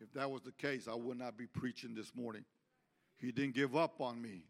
If 0.00 0.12
that 0.14 0.30
was 0.30 0.42
the 0.42 0.52
case, 0.52 0.88
I 0.88 0.94
would 0.94 1.18
not 1.18 1.36
be 1.36 1.46
preaching 1.46 1.94
this 1.94 2.14
morning. 2.14 2.44
He 3.18 3.32
didn't 3.32 3.54
give 3.54 3.76
up 3.76 4.00
on 4.00 4.20
me. 4.20 4.42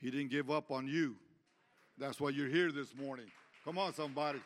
He 0.00 0.10
didn't 0.10 0.30
give 0.30 0.50
up 0.50 0.70
on 0.70 0.86
you. 0.86 1.16
That's 1.96 2.20
why 2.20 2.30
you're 2.30 2.48
here 2.48 2.70
this 2.70 2.94
morning. 2.94 3.26
Come 3.64 3.78
on, 3.78 3.94
somebody. 3.94 4.40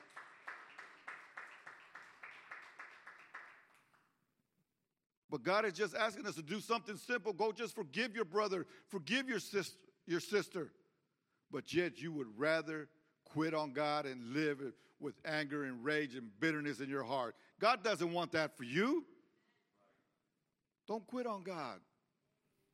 But 5.30 5.42
God 5.42 5.64
is 5.64 5.72
just 5.72 5.94
asking 5.94 6.26
us 6.26 6.34
to 6.34 6.42
do 6.42 6.60
something 6.60 6.96
simple. 6.98 7.32
Go 7.32 7.52
just 7.52 7.74
forgive 7.74 8.14
your 8.14 8.26
brother, 8.26 8.66
forgive 8.88 9.30
your 9.30 9.38
sister, 9.38 9.78
your 10.06 10.20
sister. 10.20 10.70
But 11.50 11.72
yet 11.72 12.02
you 12.02 12.12
would 12.12 12.26
rather 12.36 12.88
quit 13.24 13.54
on 13.54 13.72
God 13.72 14.04
and 14.04 14.34
live 14.34 14.60
with 15.00 15.14
anger 15.24 15.64
and 15.64 15.82
rage 15.82 16.14
and 16.14 16.28
bitterness 16.38 16.80
in 16.80 16.90
your 16.90 17.02
heart. 17.02 17.34
God 17.58 17.82
doesn't 17.82 18.12
want 18.12 18.32
that 18.32 18.56
for 18.58 18.64
you. 18.64 19.04
Don't 20.86 21.06
quit 21.06 21.26
on 21.26 21.42
God. 21.42 21.80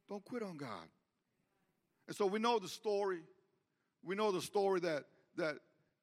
Don't 0.09 0.24
quit 0.24 0.43
on 0.43 0.57
God. 0.57 0.89
And 2.09 2.16
so 2.16 2.26
we 2.26 2.41
know 2.41 2.59
the 2.59 2.68
story. 2.68 3.20
We 4.03 4.16
know 4.16 4.32
the 4.32 4.43
story 4.43 4.80
that 4.80 5.05
that 5.36 5.59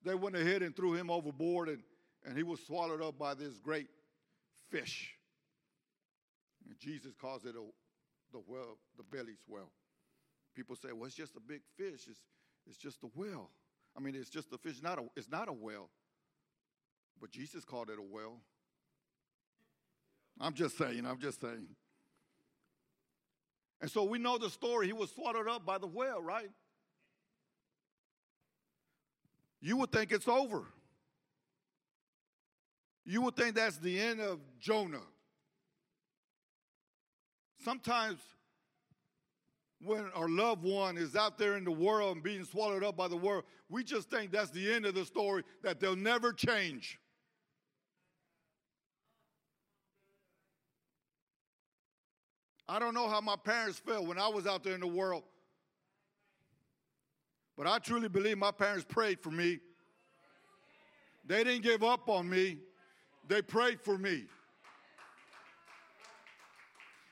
they 0.06 0.16
went 0.16 0.36
ahead 0.36 0.62
and 0.62 0.76
threw 0.76 0.94
him 0.94 1.10
overboard 1.10 1.70
and, 1.70 1.82
and 2.26 2.38
he 2.38 2.44
was 2.44 2.60
swallowed 2.66 3.02
up 3.02 3.18
by 3.18 3.34
this 3.34 3.60
great 3.60 3.88
fish. 4.70 5.14
And 6.70 6.78
Jesus 6.80 7.14
calls 7.20 7.46
it 7.46 7.56
a, 7.56 7.64
the 8.32 8.42
well, 8.48 8.78
the 8.98 9.04
belly 9.04 9.36
swell. 9.46 9.72
People 10.56 10.76
say, 10.76 10.90
well, 10.94 11.06
it's 11.06 11.16
just 11.16 11.36
a 11.36 11.40
big 11.40 11.62
fish. 11.78 12.08
It's, 12.08 12.20
it's 12.68 12.78
just 12.78 13.04
a 13.04 13.10
well. 13.16 13.50
I 13.98 14.00
mean, 14.00 14.16
it's 14.16 14.30
just 14.30 14.54
a 14.54 14.58
fish. 14.58 14.82
Not 14.82 15.00
a, 15.00 15.04
it's 15.16 15.30
not 15.30 15.50
a 15.50 15.54
well. 15.54 15.90
But 17.20 17.32
Jesus 17.32 17.66
called 17.66 17.90
it 17.90 17.98
a 18.00 18.02
well. 18.02 18.38
I'm 20.40 20.54
just 20.54 20.78
saying, 20.78 21.06
I'm 21.06 21.20
just 21.20 21.42
saying. 21.42 21.68
And 23.82 23.90
so 23.90 24.04
we 24.04 24.18
know 24.18 24.38
the 24.38 24.50
story. 24.50 24.88
He 24.88 24.94
was 24.94 25.12
swallowed 25.12 25.48
up 25.48 25.66
by 25.66 25.78
the 25.78 25.88
well, 25.88 26.22
right? 26.22 26.50
You 29.62 29.78
would 29.78 29.92
think 29.92 30.12
it's 30.12 30.28
over. 30.28 30.64
You 33.06 33.22
would 33.22 33.36
think 33.36 33.56
that's 33.56 33.78
the 33.78 34.00
end 34.00 34.20
of 34.20 34.40
Jonah. 34.60 35.02
Sometimes 37.64 38.20
when 39.82 40.06
our 40.16 40.30
loved 40.30 40.64
one 40.64 40.98
is 40.98 41.16
out 41.16 41.38
there 41.38 41.58
in 41.58 41.64
the 41.64 41.72
world 41.72 42.16
and 42.16 42.24
being 42.24 42.44
swallowed 42.44 42.84
up 42.84 42.96
by 42.96 43.08
the 43.08 43.18
world, 43.18 43.44
we 43.70 43.84
just 43.84 44.10
think 44.10 44.32
that's 44.32 44.52
the 44.52 44.72
end 44.72 44.86
of 44.86 44.96
the 44.96 45.06
story, 45.06 45.44
that 45.64 45.80
they'll 45.80 45.96
never 45.96 46.34
change. 46.34 47.00
I 52.68 52.80
don't 52.80 52.96
know 52.96 53.08
how 53.08 53.22
my 53.22 53.36
parents 53.36 53.78
felt 53.78 54.08
when 54.08 54.18
I 54.18 54.28
was 54.28 54.48
out 54.48 54.64
there 54.64 54.74
in 54.74 54.80
the 54.80 54.88
world, 54.88 55.24
but 57.58 57.68
I 57.68 57.80
truly 57.80 58.10
believe 58.10 58.38
my 58.38 58.52
parents 58.52 58.86
prayed 58.88 59.20
for 59.20 59.32
me. 59.32 59.60
They 61.26 61.44
didn't 61.44 61.64
give 61.64 61.84
up 61.84 62.10
on 62.10 62.30
me, 62.30 62.58
they 63.28 63.42
prayed 63.42 63.82
for 63.82 63.98
me. 63.98 64.26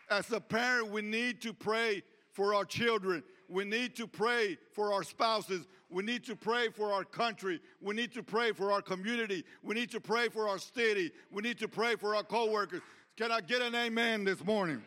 As 0.10 0.32
a 0.32 0.40
parent, 0.40 0.92
we 0.92 1.02
need 1.02 1.42
to 1.42 1.54
pray 1.54 2.04
for 2.32 2.54
our 2.54 2.66
children. 2.66 3.24
We 3.50 3.66
need 3.66 3.96
to 3.96 4.08
pray 4.08 4.58
for 4.72 4.94
our 4.94 5.04
spouses. 5.04 5.68
We 5.90 6.04
need 6.04 6.24
to 6.26 6.36
pray 6.36 6.70
for 6.70 6.92
our 6.92 7.04
country. 7.04 7.60
We 7.82 7.96
need 7.96 8.14
to 8.14 8.24
pray 8.24 8.52
for 8.52 8.72
our 8.72 8.82
community. 8.82 9.44
We 9.62 9.76
need 9.76 9.92
to 9.92 10.00
pray 10.00 10.30
for 10.30 10.48
our 10.50 10.58
city. 10.58 11.12
We 11.32 11.42
need 11.42 11.60
to 11.60 11.68
pray 11.68 11.96
for 11.96 12.16
our 12.16 12.24
coworkers. 12.24 12.82
Can 13.16 13.32
I 13.32 13.42
get 13.42 13.62
an 13.62 13.76
amen 13.76 14.24
this 14.24 14.44
morning? 14.44 14.82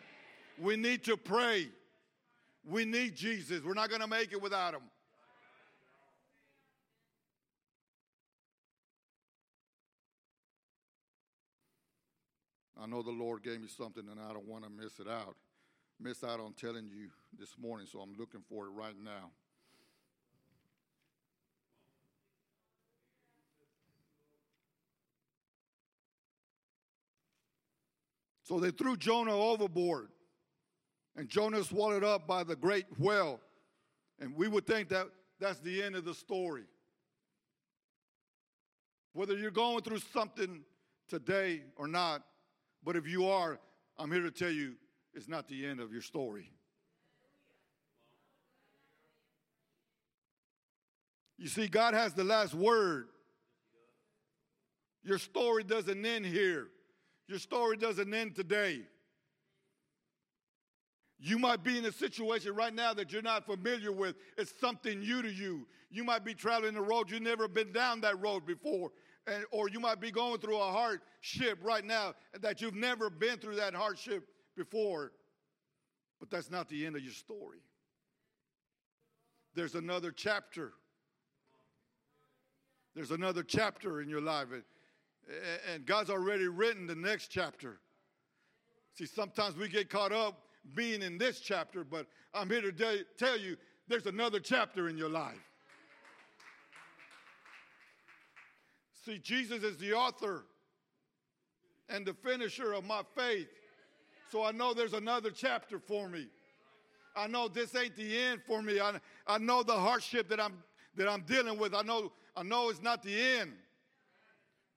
We 0.59 0.77
need 0.77 1.05
to 1.05 1.17
pray. 1.17 1.69
We 2.69 2.85
need 2.85 3.15
Jesus. 3.15 3.63
We're 3.63 3.75
not 3.75 3.89
going 3.89 4.01
to 4.01 4.09
make 4.09 4.33
it 4.33 4.43
without 4.43 4.75
him. 4.75 4.83
I 12.81 12.87
know 12.87 13.03
the 13.03 13.11
Lord 13.11 13.43
gave 13.43 13.61
me 13.61 13.69
something 13.69 14.05
and 14.11 14.21
I 14.21 14.33
don't 14.33 14.47
want 14.47 14.65
to 14.65 14.71
miss 14.71 14.99
it 14.99 15.09
out. 15.09 15.37
Miss 15.99 16.23
out 16.23 16.41
on 16.41 16.53
telling 16.53 16.89
you 16.89 17.09
this 17.39 17.57
morning, 17.59 17.87
so 17.91 18.01
I'm 18.01 18.15
looking 18.19 18.43
for 18.49 18.67
it 18.67 18.71
right 18.71 18.95
now. 19.03 19.31
So 28.43 28.61
they 28.61 28.71
threw 28.71 28.97
Jonah 28.97 29.37
overboard, 29.37 30.09
and 31.17 31.29
Jonah 31.29 31.65
swallowed 31.65 32.05
up 32.05 32.29
by 32.29 32.45
the 32.45 32.55
great 32.55 32.87
whale. 32.97 33.41
And 34.21 34.37
we 34.37 34.47
would 34.47 34.67
think 34.67 34.89
that 34.91 35.09
that's 35.41 35.59
the 35.61 35.83
end 35.83 35.97
of 35.97 36.05
the 36.05 36.15
story. 36.15 36.63
Whether 39.15 39.37
you're 39.37 39.51
going 39.51 39.83
through 39.83 39.99
something 40.13 40.61
today 41.09 41.63
or 41.77 41.89
not, 41.89 42.23
but 42.87 42.95
if 42.95 43.09
you 43.09 43.29
are, 43.29 43.59
I'm 43.99 44.13
here 44.13 44.23
to 44.23 44.31
tell 44.31 44.51
you 44.51 44.75
it's 45.13 45.29
not 45.29 45.49
the 45.49 45.67
end 45.67 45.81
of 45.81 45.93
your 45.93 46.01
story. 46.01 46.53
You 51.37 51.49
see, 51.49 51.67
God 51.67 51.95
has 51.95 52.15
the 52.15 52.23
last 52.23 52.55
word. 52.55 53.09
Your 55.03 55.19
story 55.19 55.65
doesn't 55.65 56.07
end 56.07 56.25
here. 56.27 56.69
Your 57.27 57.41
story 57.41 57.77
doesn't 57.77 58.15
end 58.15 58.37
today. 58.37 58.83
You 61.19 61.41
might 61.41 61.65
be 61.65 61.79
in 61.79 61.87
a 61.87 61.93
situation 61.93 62.55
right 62.55 62.73
now 62.73 62.95
that 62.95 63.13
you're 63.13 63.21
not 63.21 63.47
familiar 63.47 63.91
with. 63.91 64.15
It's 64.39 64.53
something 64.61 65.01
new 65.01 65.23
to 65.23 65.31
you. 65.31 65.67
You 65.91 66.05
might 66.05 66.25
be 66.25 66.35
traveling 66.35 66.75
the 66.75 66.83
road, 66.83 67.11
you've 67.11 67.23
never 67.23 67.49
been 67.49 67.73
down 67.73 68.03
that 68.03 68.21
road 68.21 68.47
before 68.47 68.93
and, 69.27 69.45
or 69.51 69.69
you 69.69 69.81
might 69.81 70.01
be 70.01 70.11
going 70.11 70.39
through 70.39 70.59
a 70.59 70.71
hardship 70.71 71.59
right 71.63 71.85
now 71.85 72.15
that 72.41 72.61
you've 72.61 72.75
never 72.75 73.11
been 73.11 73.39
through 73.39 73.57
that 73.57 73.75
hardship 73.75 74.29
before. 74.57 75.13
But 76.21 76.31
that's 76.31 76.51
not 76.51 76.69
the 76.69 76.87
end 76.87 76.97
of 76.97 77.03
your 77.03 77.13
story. 77.13 77.59
There's 79.55 79.75
another 79.75 80.11
chapter. 80.11 80.73
There's 82.95 83.11
another 83.11 83.43
chapter 83.43 84.01
in 84.01 84.09
your 84.09 84.21
life. 84.21 84.49
And 85.73 85.85
God's 85.85 86.11
already 86.11 86.47
written 86.47 86.87
the 86.87 86.95
next 86.95 87.29
chapter. 87.29 87.81
See, 88.95 89.07
sometimes 89.07 89.57
we 89.57 89.69
get 89.69 89.91
caught 89.91 90.13
up 90.13 90.43
being 90.75 91.03
in 91.03 91.19
this 91.19 91.41
chapter, 91.41 91.85
but 91.85 92.07
I'm 92.33 92.49
here 92.49 92.63
to 92.63 93.05
tell 93.19 93.39
you 93.39 93.57
there's 93.89 94.07
another 94.07 94.41
chapter 94.41 94.89
in 94.89 94.97
your 94.97 95.11
life. 95.11 95.46
See, 99.07 99.19
Jesus 99.19 99.63
is 99.63 99.77
the 99.77 99.93
author 99.93 100.45
and 101.89 102.05
the 102.05 102.13
finisher 102.13 102.73
of 102.73 102.85
my 102.85 103.03
faith. 103.17 103.47
So 104.33 104.43
I 104.43 104.51
know 104.51 104.75
there's 104.75 104.95
another 104.95 105.31
chapter 105.31 105.79
for 105.79 106.09
me. 106.09 106.27
I 107.17 107.29
know 107.29 107.47
this 107.47 107.77
ain't 107.77 107.95
the 107.95 108.19
end 108.19 108.41
for 108.45 108.61
me. 108.61 108.81
I, 108.81 108.99
I 109.29 109.39
know 109.39 109.63
the 109.63 109.77
hardship 109.77 110.29
that 110.31 110.41
I'm 110.41 110.55
that 110.97 111.09
I'm 111.09 111.21
dealing 111.21 111.57
with. 111.57 111.73
I 111.73 111.83
know 111.83 112.11
I 112.37 112.43
know 112.43 112.69
it's 112.69 112.83
not 112.83 113.05
the 113.05 113.15
end. 113.17 113.53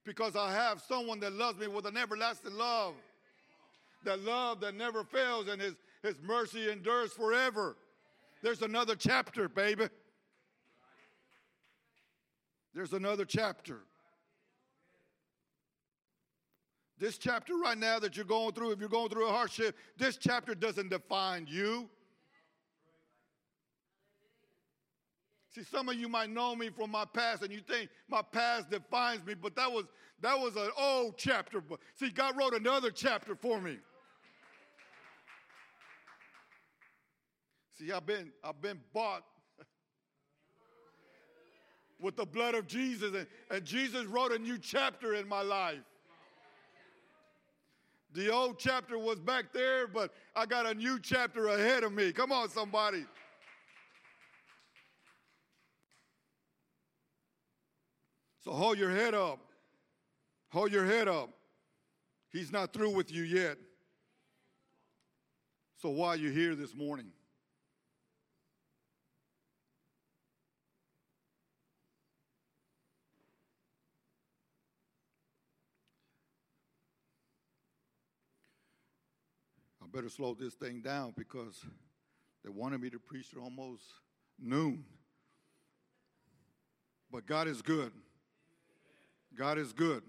Because 0.05 0.35
I 0.35 0.51
have 0.51 0.79
someone 0.87 1.19
that 1.21 1.33
loves 1.33 1.59
me 1.59 1.67
with 1.67 1.87
an 1.87 1.97
everlasting 1.97 2.53
love. 2.53 2.93
That 4.05 4.23
love 4.23 4.61
that 4.61 4.75
never 4.75 5.03
fails 5.03 5.47
and 5.47 5.59
his, 5.59 5.73
his 6.03 6.15
mercy 6.21 6.69
endures 6.69 7.11
forever. 7.11 7.75
There's 8.43 8.61
another 8.61 8.95
chapter, 8.95 9.49
baby. 9.49 9.89
There's 12.73 12.93
another 12.93 13.25
chapter. 13.25 13.81
This 16.99 17.17
chapter 17.17 17.55
right 17.55 17.77
now 17.77 17.97
that 17.99 18.17
you're 18.17 18.25
going 18.25 18.51
through, 18.51 18.71
if 18.71 18.79
you're 18.79 18.89
going 18.89 19.09
through 19.09 19.27
a 19.27 19.31
hardship, 19.31 19.77
this 19.97 20.17
chapter 20.17 20.53
doesn't 20.53 20.89
define 20.89 21.47
you. 21.49 21.89
See, 25.55 25.63
some 25.63 25.87
of 25.87 25.95
you 25.95 26.09
might 26.09 26.29
know 26.29 26.55
me 26.55 26.69
from 26.69 26.91
my 26.91 27.05
past, 27.05 27.41
and 27.41 27.53
you 27.53 27.61
think 27.61 27.89
my 28.09 28.21
past 28.21 28.69
defines 28.69 29.25
me, 29.25 29.33
but 29.33 29.55
that 29.55 29.71
was 29.71 29.85
that 30.21 30.37
was 30.37 30.57
an 30.57 30.69
old 30.77 31.17
chapter. 31.17 31.61
But 31.61 31.79
see, 31.95 32.09
God 32.09 32.37
wrote 32.37 32.53
another 32.53 32.91
chapter 32.91 33.33
for 33.33 33.61
me. 33.61 33.77
See, 37.77 37.93
I've 37.93 38.05
been 38.05 38.31
I've 38.43 38.61
been 38.61 38.79
bought 38.93 39.23
with 41.99 42.17
the 42.17 42.25
blood 42.25 42.55
of 42.55 42.67
Jesus, 42.67 43.15
and, 43.15 43.27
and 43.49 43.65
Jesus 43.65 44.05
wrote 44.05 44.33
a 44.33 44.39
new 44.39 44.57
chapter 44.57 45.15
in 45.15 45.27
my 45.27 45.41
life. 45.41 45.79
The 48.13 48.31
old 48.31 48.57
chapter 48.57 48.97
was 48.97 49.19
back 49.19 49.53
there, 49.53 49.87
but 49.87 50.11
I 50.35 50.45
got 50.45 50.65
a 50.65 50.73
new 50.73 50.99
chapter 50.99 51.47
ahead 51.49 51.83
of 51.83 51.93
me. 51.93 52.11
Come 52.11 52.31
on, 52.31 52.49
somebody. 52.49 53.05
So 58.43 58.51
hold 58.51 58.79
your 58.79 58.89
head 58.89 59.13
up. 59.13 59.39
Hold 60.51 60.71
your 60.71 60.85
head 60.85 61.07
up. 61.07 61.29
He's 62.31 62.51
not 62.51 62.73
through 62.73 62.95
with 62.95 63.11
you 63.11 63.23
yet. 63.23 63.57
So 65.81 65.89
why 65.89 66.09
are 66.09 66.15
you 66.15 66.31
here 66.31 66.55
this 66.55 66.75
morning? 66.75 67.11
I 79.81 79.85
better 79.99 80.07
slow 80.07 80.33
this 80.33 80.53
thing 80.53 80.79
down 80.79 81.13
because 81.17 81.61
they 82.41 82.49
wanted 82.49 82.79
me 82.79 82.89
to 82.89 82.97
preach 82.97 83.31
to 83.31 83.39
almost 83.41 83.83
noon. 84.39 84.85
But 87.11 87.25
God 87.25 87.49
is 87.49 87.61
good. 87.61 87.91
God 89.37 89.57
is 89.57 89.73
good. 89.73 90.01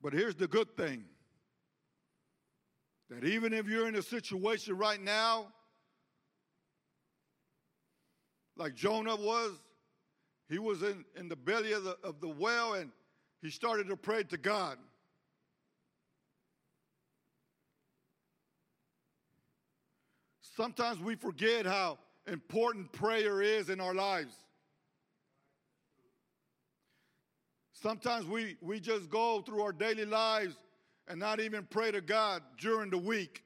But 0.00 0.12
here's 0.12 0.36
the 0.36 0.46
good 0.46 0.76
thing 0.76 1.02
that 3.10 3.24
even 3.24 3.52
if 3.52 3.66
you're 3.66 3.88
in 3.88 3.96
a 3.96 4.02
situation 4.02 4.78
right 4.78 5.02
now, 5.02 5.48
like 8.56 8.76
Jonah 8.76 9.16
was, 9.16 9.54
he 10.48 10.60
was 10.60 10.84
in, 10.84 11.04
in 11.16 11.28
the 11.28 11.34
belly 11.34 11.72
of 11.72 11.82
the, 11.82 11.96
of 12.04 12.20
the 12.20 12.28
well 12.28 12.74
and 12.74 12.92
he 13.46 13.52
started 13.52 13.86
to 13.86 13.96
pray 13.96 14.24
to 14.24 14.36
God. 14.36 14.76
Sometimes 20.56 20.98
we 20.98 21.14
forget 21.14 21.64
how 21.64 21.98
important 22.26 22.90
prayer 22.90 23.40
is 23.40 23.70
in 23.70 23.80
our 23.80 23.94
lives. 23.94 24.34
Sometimes 27.72 28.26
we, 28.26 28.56
we 28.60 28.80
just 28.80 29.08
go 29.10 29.42
through 29.42 29.62
our 29.62 29.70
daily 29.70 30.06
lives 30.06 30.56
and 31.06 31.20
not 31.20 31.38
even 31.38 31.68
pray 31.70 31.92
to 31.92 32.00
God 32.00 32.42
during 32.58 32.90
the 32.90 32.98
week. 32.98 33.44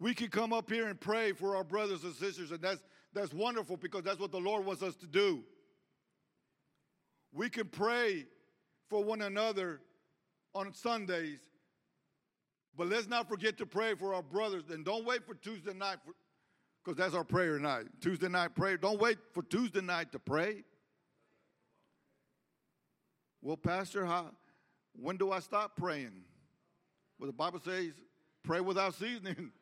We 0.00 0.14
can 0.14 0.28
come 0.28 0.54
up 0.54 0.70
here 0.70 0.88
and 0.88 0.98
pray 0.98 1.32
for 1.32 1.56
our 1.56 1.64
brothers 1.64 2.04
and 2.04 2.14
sisters, 2.14 2.52
and 2.52 2.62
that's, 2.62 2.82
that's 3.12 3.34
wonderful 3.34 3.76
because 3.76 4.02
that's 4.02 4.18
what 4.18 4.32
the 4.32 4.40
Lord 4.40 4.64
wants 4.64 4.82
us 4.82 4.94
to 4.96 5.06
do. 5.06 5.44
We 7.34 7.50
can 7.50 7.66
pray 7.66 8.24
for 8.88 9.02
one 9.02 9.22
another 9.22 9.80
on 10.54 10.72
Sundays, 10.72 11.40
but 12.76 12.88
let's 12.88 13.08
not 13.08 13.28
forget 13.28 13.58
to 13.58 13.66
pray 13.66 13.94
for 13.94 14.14
our 14.14 14.22
brothers. 14.22 14.64
And 14.70 14.84
don't 14.84 15.04
wait 15.04 15.26
for 15.26 15.34
Tuesday 15.34 15.74
night 15.74 15.98
because 16.84 16.98
that's 16.98 17.14
our 17.14 17.24
prayer 17.24 17.58
night. 17.58 17.86
Tuesday 18.00 18.28
night 18.28 18.54
prayer. 18.54 18.76
Don't 18.76 19.00
wait 19.00 19.18
for 19.32 19.42
Tuesday 19.42 19.80
night 19.80 20.12
to 20.12 20.18
pray. 20.18 20.64
Well, 23.42 23.56
Pastor, 23.56 24.04
how, 24.06 24.30
when 24.98 25.16
do 25.16 25.30
I 25.30 25.40
stop 25.40 25.76
praying? 25.76 26.24
Well, 27.18 27.26
the 27.26 27.32
Bible 27.32 27.60
says, 27.64 27.92
pray 28.42 28.60
without 28.60 28.94
seasoning. 28.94 29.50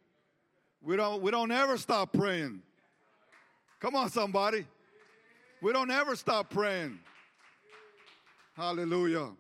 We 0.84 0.96
don't, 0.96 1.22
we 1.22 1.30
don't 1.30 1.52
ever 1.52 1.76
stop 1.78 2.12
praying. 2.12 2.60
Come 3.78 3.94
on, 3.94 4.10
somebody. 4.10 4.66
We 5.60 5.72
don't 5.72 5.92
ever 5.92 6.16
stop 6.16 6.50
praying. 6.50 6.98
Hallelujah. 8.54 9.30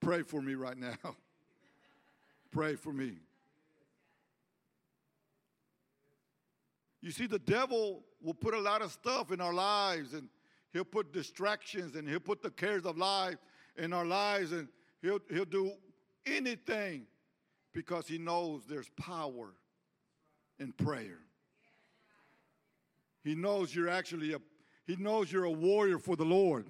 Pray 0.00 0.22
for 0.22 0.40
me 0.40 0.54
right 0.54 0.76
now. 0.76 0.96
Pray 2.50 2.74
for 2.74 2.92
me. 2.92 3.12
You 7.00 7.10
see, 7.10 7.26
the 7.26 7.38
devil 7.38 8.04
will 8.22 8.34
put 8.34 8.54
a 8.54 8.60
lot 8.60 8.80
of 8.80 8.92
stuff 8.92 9.32
in 9.32 9.40
our 9.40 9.52
lives, 9.52 10.14
and 10.14 10.28
he'll 10.72 10.84
put 10.84 11.12
distractions, 11.12 11.96
and 11.96 12.08
he'll 12.08 12.20
put 12.20 12.42
the 12.42 12.50
cares 12.50 12.86
of 12.86 12.96
life 12.96 13.38
in 13.76 13.92
our 13.92 14.04
lives, 14.06 14.52
and 14.52 14.68
he'll, 15.02 15.18
he'll 15.30 15.44
do 15.44 15.72
anything 16.24 17.06
because 17.72 18.06
he 18.06 18.18
knows 18.18 18.62
there's 18.68 18.88
power 18.90 19.54
in 20.58 20.72
prayer. 20.72 21.18
He 23.24 23.34
knows 23.34 23.74
you're 23.74 23.88
actually 23.88 24.32
a 24.32 24.38
he 24.84 24.96
knows 24.96 25.30
you're 25.30 25.44
a 25.44 25.50
warrior 25.50 25.98
for 25.98 26.16
the 26.16 26.24
Lord. 26.24 26.66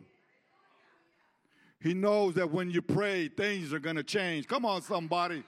He 1.83 1.95
knows 1.95 2.35
that 2.35 2.49
when 2.49 2.71
you 2.71 2.81
pray, 2.81 3.29
things 3.29 3.73
are 3.73 3.81
going 3.81 3.97
to 3.97 4.05
change. 4.05 4.47
Come 4.47 4.65
on, 4.65 4.83
somebody. 4.83 5.43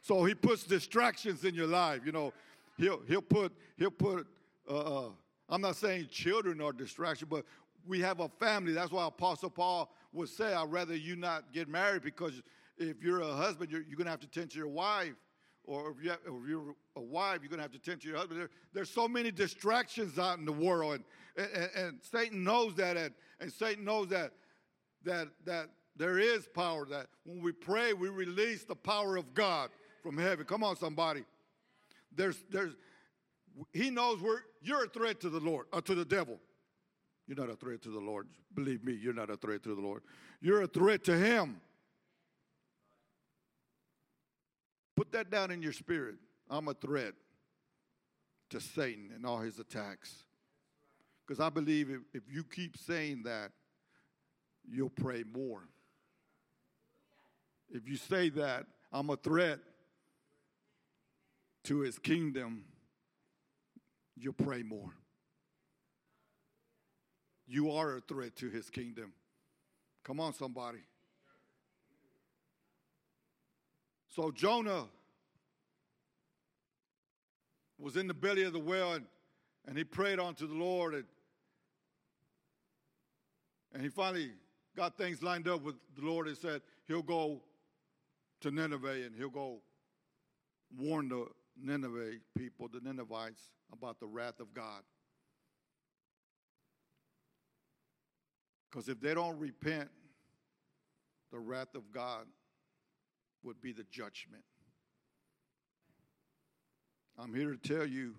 So 0.00 0.24
he 0.24 0.34
puts 0.34 0.62
distractions 0.62 1.44
in 1.44 1.54
your 1.54 1.66
life. 1.66 2.02
You 2.06 2.12
know, 2.12 2.32
he'll 2.76 3.00
he'll 3.08 3.22
put 3.22 3.52
he'll 3.76 3.90
put. 3.90 4.26
Uh, 4.68 5.06
uh, 5.06 5.08
I'm 5.48 5.60
not 5.60 5.76
saying 5.76 6.08
children 6.10 6.60
are 6.60 6.72
distraction, 6.72 7.26
but 7.28 7.44
we 7.86 8.00
have 8.00 8.20
a 8.20 8.28
family. 8.28 8.72
That's 8.72 8.92
why 8.92 9.06
Apostle 9.06 9.50
Paul 9.50 9.92
would 10.12 10.28
say, 10.28 10.54
"I'd 10.54 10.70
rather 10.70 10.94
you 10.94 11.16
not 11.16 11.52
get 11.52 11.68
married 11.68 12.02
because 12.02 12.42
if 12.78 13.02
you're 13.02 13.22
a 13.22 13.32
husband, 13.32 13.72
you're, 13.72 13.82
you're 13.82 13.96
going 13.96 14.06
to 14.06 14.12
have 14.12 14.20
to 14.20 14.28
tend 14.28 14.50
to 14.52 14.58
your 14.58 14.68
wife." 14.68 15.14
Or 15.64 15.92
if, 15.92 16.02
you 16.02 16.10
have, 16.10 16.18
if 16.26 16.48
you're 16.48 16.74
a 16.96 17.00
wife, 17.00 17.38
you're 17.40 17.48
going 17.48 17.58
to 17.58 17.62
have 17.62 17.72
to 17.72 17.78
tend 17.78 18.00
to 18.00 18.08
your 18.08 18.16
husband. 18.16 18.40
There, 18.40 18.50
there's 18.72 18.90
so 18.90 19.06
many 19.06 19.30
distractions 19.30 20.18
out 20.18 20.38
in 20.38 20.44
the 20.44 20.52
world, 20.52 21.00
and, 21.36 21.48
and, 21.54 21.70
and 21.76 21.98
Satan 22.02 22.42
knows 22.42 22.74
that, 22.74 22.96
and, 22.96 23.14
and 23.42 23.52
Satan 23.52 23.84
knows 23.84 24.08
that 24.08 24.32
that 25.04 25.28
that 25.44 25.68
there 25.96 26.18
is 26.18 26.46
power. 26.54 26.86
That 26.86 27.08
when 27.24 27.42
we 27.42 27.52
pray, 27.52 27.92
we 27.92 28.08
release 28.08 28.64
the 28.64 28.74
power 28.74 29.16
of 29.16 29.34
God 29.34 29.70
from 30.02 30.16
heaven. 30.16 30.46
Come 30.46 30.64
on, 30.64 30.76
somebody. 30.76 31.24
There's, 32.14 32.44
there's, 32.50 32.72
he 33.72 33.90
knows 33.90 34.20
we're, 34.20 34.40
you're 34.62 34.84
a 34.84 34.88
threat 34.88 35.20
to 35.20 35.30
the 35.30 35.40
Lord, 35.40 35.66
or 35.72 35.78
uh, 35.78 35.82
to 35.82 35.94
the 35.94 36.04
devil. 36.04 36.38
You're 37.26 37.38
not 37.38 37.50
a 37.50 37.56
threat 37.56 37.82
to 37.82 37.90
the 37.90 38.00
Lord. 38.00 38.28
Believe 38.54 38.84
me, 38.84 38.92
you're 38.92 39.14
not 39.14 39.30
a 39.30 39.36
threat 39.36 39.62
to 39.64 39.74
the 39.74 39.80
Lord. 39.80 40.02
You're 40.40 40.62
a 40.62 40.66
threat 40.66 41.04
to 41.04 41.16
him. 41.16 41.60
Put 44.96 45.12
that 45.12 45.30
down 45.30 45.50
in 45.50 45.62
your 45.62 45.72
spirit. 45.72 46.16
I'm 46.50 46.68
a 46.68 46.74
threat 46.74 47.14
to 48.50 48.60
Satan 48.60 49.10
and 49.14 49.24
all 49.24 49.38
his 49.38 49.58
attacks. 49.58 50.24
Because 51.26 51.40
I 51.40 51.48
believe 51.50 51.90
if, 51.90 52.00
if 52.12 52.22
you 52.30 52.44
keep 52.44 52.76
saying 52.76 53.22
that, 53.24 53.52
you'll 54.68 54.90
pray 54.90 55.24
more. 55.32 55.68
If 57.70 57.88
you 57.88 57.96
say 57.96 58.28
that, 58.30 58.66
I'm 58.92 59.10
a 59.10 59.16
threat 59.16 59.58
to 61.64 61.78
his 61.80 61.98
kingdom, 61.98 62.64
you'll 64.16 64.32
pray 64.34 64.62
more. 64.62 64.92
You 67.46 67.70
are 67.70 67.96
a 67.96 68.00
threat 68.00 68.36
to 68.36 68.50
his 68.50 68.68
kingdom. 68.68 69.12
Come 70.04 70.20
on, 70.20 70.34
somebody. 70.34 70.80
So 74.08 74.30
Jonah 74.30 74.86
was 77.78 77.96
in 77.96 78.06
the 78.06 78.14
belly 78.14 78.42
of 78.42 78.52
the 78.52 78.58
whale 78.58 78.98
and 79.66 79.76
he 79.76 79.84
prayed 79.84 80.18
unto 80.18 80.46
the 80.46 80.54
Lord 80.54 80.94
and, 80.94 81.04
and 83.72 83.82
he 83.82 83.88
finally 83.88 84.32
got 84.76 84.96
things 84.96 85.22
lined 85.22 85.48
up 85.48 85.62
with 85.62 85.76
the 85.96 86.04
Lord 86.04 86.26
and 86.26 86.36
said 86.36 86.62
he'll 86.86 87.02
go 87.02 87.40
to 88.40 88.50
Nineveh 88.50 89.04
and 89.04 89.14
he'll 89.16 89.30
go 89.30 89.60
warn 90.78 91.08
the 91.08 91.26
Nineveh 91.60 92.18
people, 92.36 92.68
the 92.68 92.80
Ninevites, 92.80 93.50
about 93.72 94.00
the 94.00 94.06
wrath 94.06 94.40
of 94.40 94.52
God. 94.54 94.82
Because 98.70 98.88
if 98.88 99.00
they 99.00 99.14
don't 99.14 99.38
repent, 99.38 99.90
the 101.30 101.38
wrath 101.38 101.74
of 101.74 101.92
God 101.92 102.26
would 103.42 103.60
be 103.60 103.72
the 103.72 103.84
judgment. 103.90 104.44
I'm 107.18 107.34
here 107.34 107.54
to 107.54 107.56
tell 107.56 107.86
you 107.86 108.14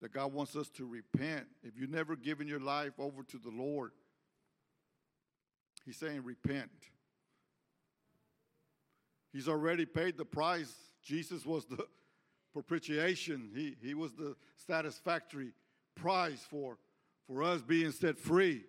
that 0.00 0.12
God 0.12 0.32
wants 0.32 0.54
us 0.56 0.68
to 0.70 0.86
repent. 0.86 1.46
If 1.62 1.78
you've 1.78 1.90
never 1.90 2.16
given 2.16 2.46
your 2.46 2.60
life 2.60 2.92
over 2.98 3.22
to 3.22 3.38
the 3.38 3.50
Lord, 3.50 3.92
He's 5.84 5.96
saying, 5.96 6.22
repent. 6.22 6.70
He's 9.32 9.48
already 9.48 9.86
paid 9.86 10.18
the 10.18 10.24
price. 10.24 10.72
Jesus 11.02 11.46
was 11.46 11.64
the 11.66 11.84
propitiation, 12.52 13.50
He, 13.54 13.76
he 13.82 13.94
was 13.94 14.12
the 14.12 14.36
satisfactory 14.66 15.52
price 15.94 16.46
for, 16.48 16.78
for 17.26 17.42
us 17.42 17.62
being 17.62 17.90
set 17.90 18.18
free. 18.18 18.64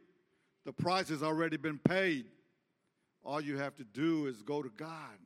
The 0.65 0.73
price 0.73 1.09
has 1.09 1.23
already 1.23 1.57
been 1.57 1.79
paid. 1.79 2.25
All 3.23 3.41
you 3.41 3.57
have 3.57 3.75
to 3.75 3.83
do 3.83 4.27
is 4.27 4.41
go 4.41 4.61
to 4.61 4.69
God 4.69 5.17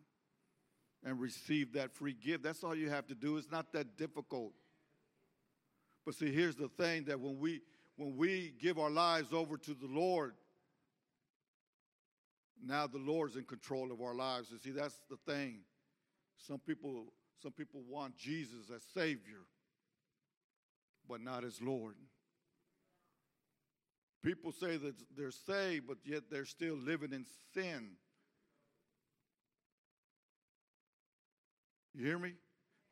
and 1.04 1.20
receive 1.20 1.74
that 1.74 1.91
free 1.91 2.14
gift. 2.14 2.43
That's 2.43 2.64
all 2.64 2.76
you 2.76 2.89
have 2.89 3.08
to 3.08 3.16
do. 3.16 3.38
It's 3.38 3.51
not 3.51 3.72
that 3.74 3.97
difficult. 3.97 4.54
But 6.06 6.16
see, 6.16 6.34
here's 6.34 6.56
the 6.56 6.68
thing 6.68 7.06
that 7.06 7.20
when 7.20 7.39
we 7.39 7.62
when 7.95 8.18
we 8.18 8.54
give 8.60 8.80
our 8.80 8.89
lives 8.89 9.32
over 9.32 9.58
to 9.58 9.74
the 9.74 9.88
Lord, 9.88 10.34
now 12.66 12.88
the 12.88 12.97
Lord's 12.97 13.36
in 13.36 13.43
control 13.43 13.91
of 13.91 14.01
our 14.01 14.16
lives. 14.16 14.49
You 14.51 14.58
see, 14.58 14.72
that's 14.72 14.99
the 15.10 15.18
thing. 15.32 15.60
Some 16.38 16.60
people 16.60 17.06
some 17.41 17.51
people 17.51 17.82
want 17.88 18.18
Jesus 18.18 18.72
as 18.74 18.82
Savior, 18.93 19.45
but 21.08 21.22
not 21.22 21.43
as 21.43 21.62
Lord. 21.62 21.95
People 24.24 24.54
say 24.54 24.78
that 24.78 24.95
they're 25.18 25.32
saved, 25.32 25.88
but 25.88 25.97
yet 26.06 26.24
they're 26.32 26.45
still 26.45 26.76
living 26.76 27.12
in 27.12 27.26
sin. 27.54 27.89
You 31.93 32.06
hear 32.06 32.18
me? 32.18 32.34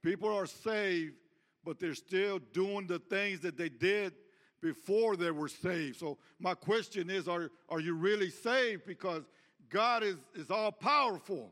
People 0.03 0.36
are 0.36 0.45
saved, 0.45 1.16
but 1.64 1.80
they're 1.80 1.93
still 1.95 2.39
doing 2.53 2.88
the 2.88 2.99
things 2.99 3.41
that 3.41 3.57
they 3.57 3.70
did 3.70 4.14
before 4.62 5.16
they 5.16 5.32
were 5.32 5.47
saved. 5.47 5.99
So 5.99 6.18
my 6.39 6.53
question 6.53 7.09
is, 7.09 7.28
are, 7.28 7.49
are 7.70 7.80
you 7.80 7.93
really 7.95 8.30
saved? 8.30 8.86
Because 8.86 9.24
God 9.70 10.03
is, 10.03 10.18
is 10.36 10.51
all 10.51 10.72
powerful. 10.72 11.51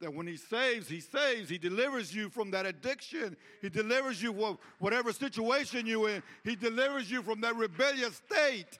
That 0.00 0.12
when 0.12 0.26
He 0.26 0.36
saves, 0.36 0.88
He 0.88 1.00
saves. 1.00 1.48
He 1.48 1.58
delivers 1.58 2.14
you 2.14 2.28
from 2.28 2.50
that 2.50 2.66
addiction. 2.66 3.36
He 3.62 3.70
delivers 3.70 4.22
you 4.22 4.34
from 4.34 4.58
whatever 4.78 5.12
situation 5.12 5.86
you're 5.86 6.10
in. 6.10 6.22
He 6.42 6.56
delivers 6.56 7.10
you 7.10 7.22
from 7.22 7.40
that 7.42 7.56
rebellious 7.56 8.20
state. 8.28 8.78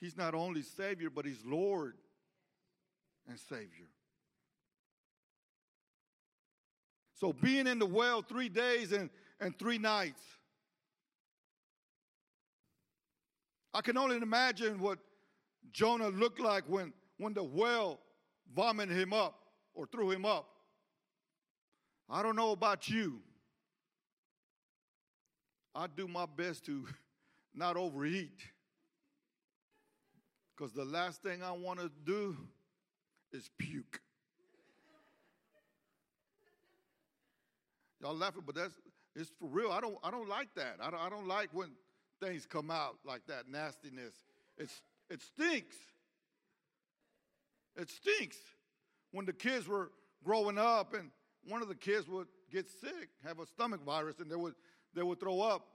He's 0.00 0.16
not 0.16 0.34
only 0.34 0.62
Savior, 0.62 1.08
but 1.08 1.24
He's 1.24 1.44
Lord 1.44 1.94
and 3.28 3.38
Savior. 3.38 3.86
So 7.22 7.32
being 7.32 7.68
in 7.68 7.78
the 7.78 7.86
well 7.86 8.20
three 8.20 8.48
days 8.48 8.90
and, 8.90 9.08
and 9.38 9.56
three 9.56 9.78
nights. 9.78 10.20
I 13.72 13.80
can 13.80 13.96
only 13.96 14.16
imagine 14.16 14.80
what 14.80 14.98
Jonah 15.70 16.08
looked 16.08 16.40
like 16.40 16.64
when, 16.66 16.92
when 17.18 17.32
the 17.32 17.44
well 17.44 18.00
vomited 18.52 18.96
him 18.96 19.12
up 19.12 19.38
or 19.72 19.86
threw 19.86 20.10
him 20.10 20.24
up. 20.24 20.48
I 22.10 22.24
don't 22.24 22.34
know 22.34 22.50
about 22.50 22.88
you. 22.88 23.20
I 25.76 25.86
do 25.86 26.08
my 26.08 26.26
best 26.26 26.66
to 26.66 26.88
not 27.54 27.76
overeat. 27.76 28.40
Because 30.56 30.72
the 30.72 30.84
last 30.84 31.22
thing 31.22 31.40
I 31.40 31.52
want 31.52 31.78
to 31.78 31.88
do 32.04 32.36
is 33.32 33.48
puke. 33.58 34.00
Y'all 38.02 38.16
laughing, 38.16 38.42
but 38.44 38.56
that's 38.56 38.74
it's 39.14 39.30
for 39.38 39.46
real. 39.46 39.70
I 39.70 39.80
don't 39.80 39.96
I 40.02 40.10
don't 40.10 40.28
like 40.28 40.54
that. 40.56 40.76
I 40.80 40.90
don't, 40.90 41.00
I 41.00 41.08
don't 41.08 41.28
like 41.28 41.50
when 41.52 41.70
things 42.20 42.46
come 42.46 42.70
out 42.70 42.96
like 43.04 43.22
that 43.28 43.48
nastiness. 43.48 44.14
It's 44.58 44.82
it 45.08 45.22
stinks. 45.22 45.76
It 47.76 47.90
stinks. 47.90 48.36
When 49.12 49.24
the 49.24 49.32
kids 49.32 49.68
were 49.68 49.90
growing 50.24 50.58
up 50.58 50.94
and 50.94 51.10
one 51.46 51.62
of 51.62 51.68
the 51.68 51.74
kids 51.74 52.08
would 52.08 52.28
get 52.50 52.68
sick, 52.68 53.10
have 53.24 53.38
a 53.38 53.46
stomach 53.46 53.84
virus, 53.84 54.18
and 54.18 54.30
they 54.30 54.36
would 54.36 54.54
they 54.94 55.02
would 55.02 55.20
throw 55.20 55.40
up. 55.40 55.66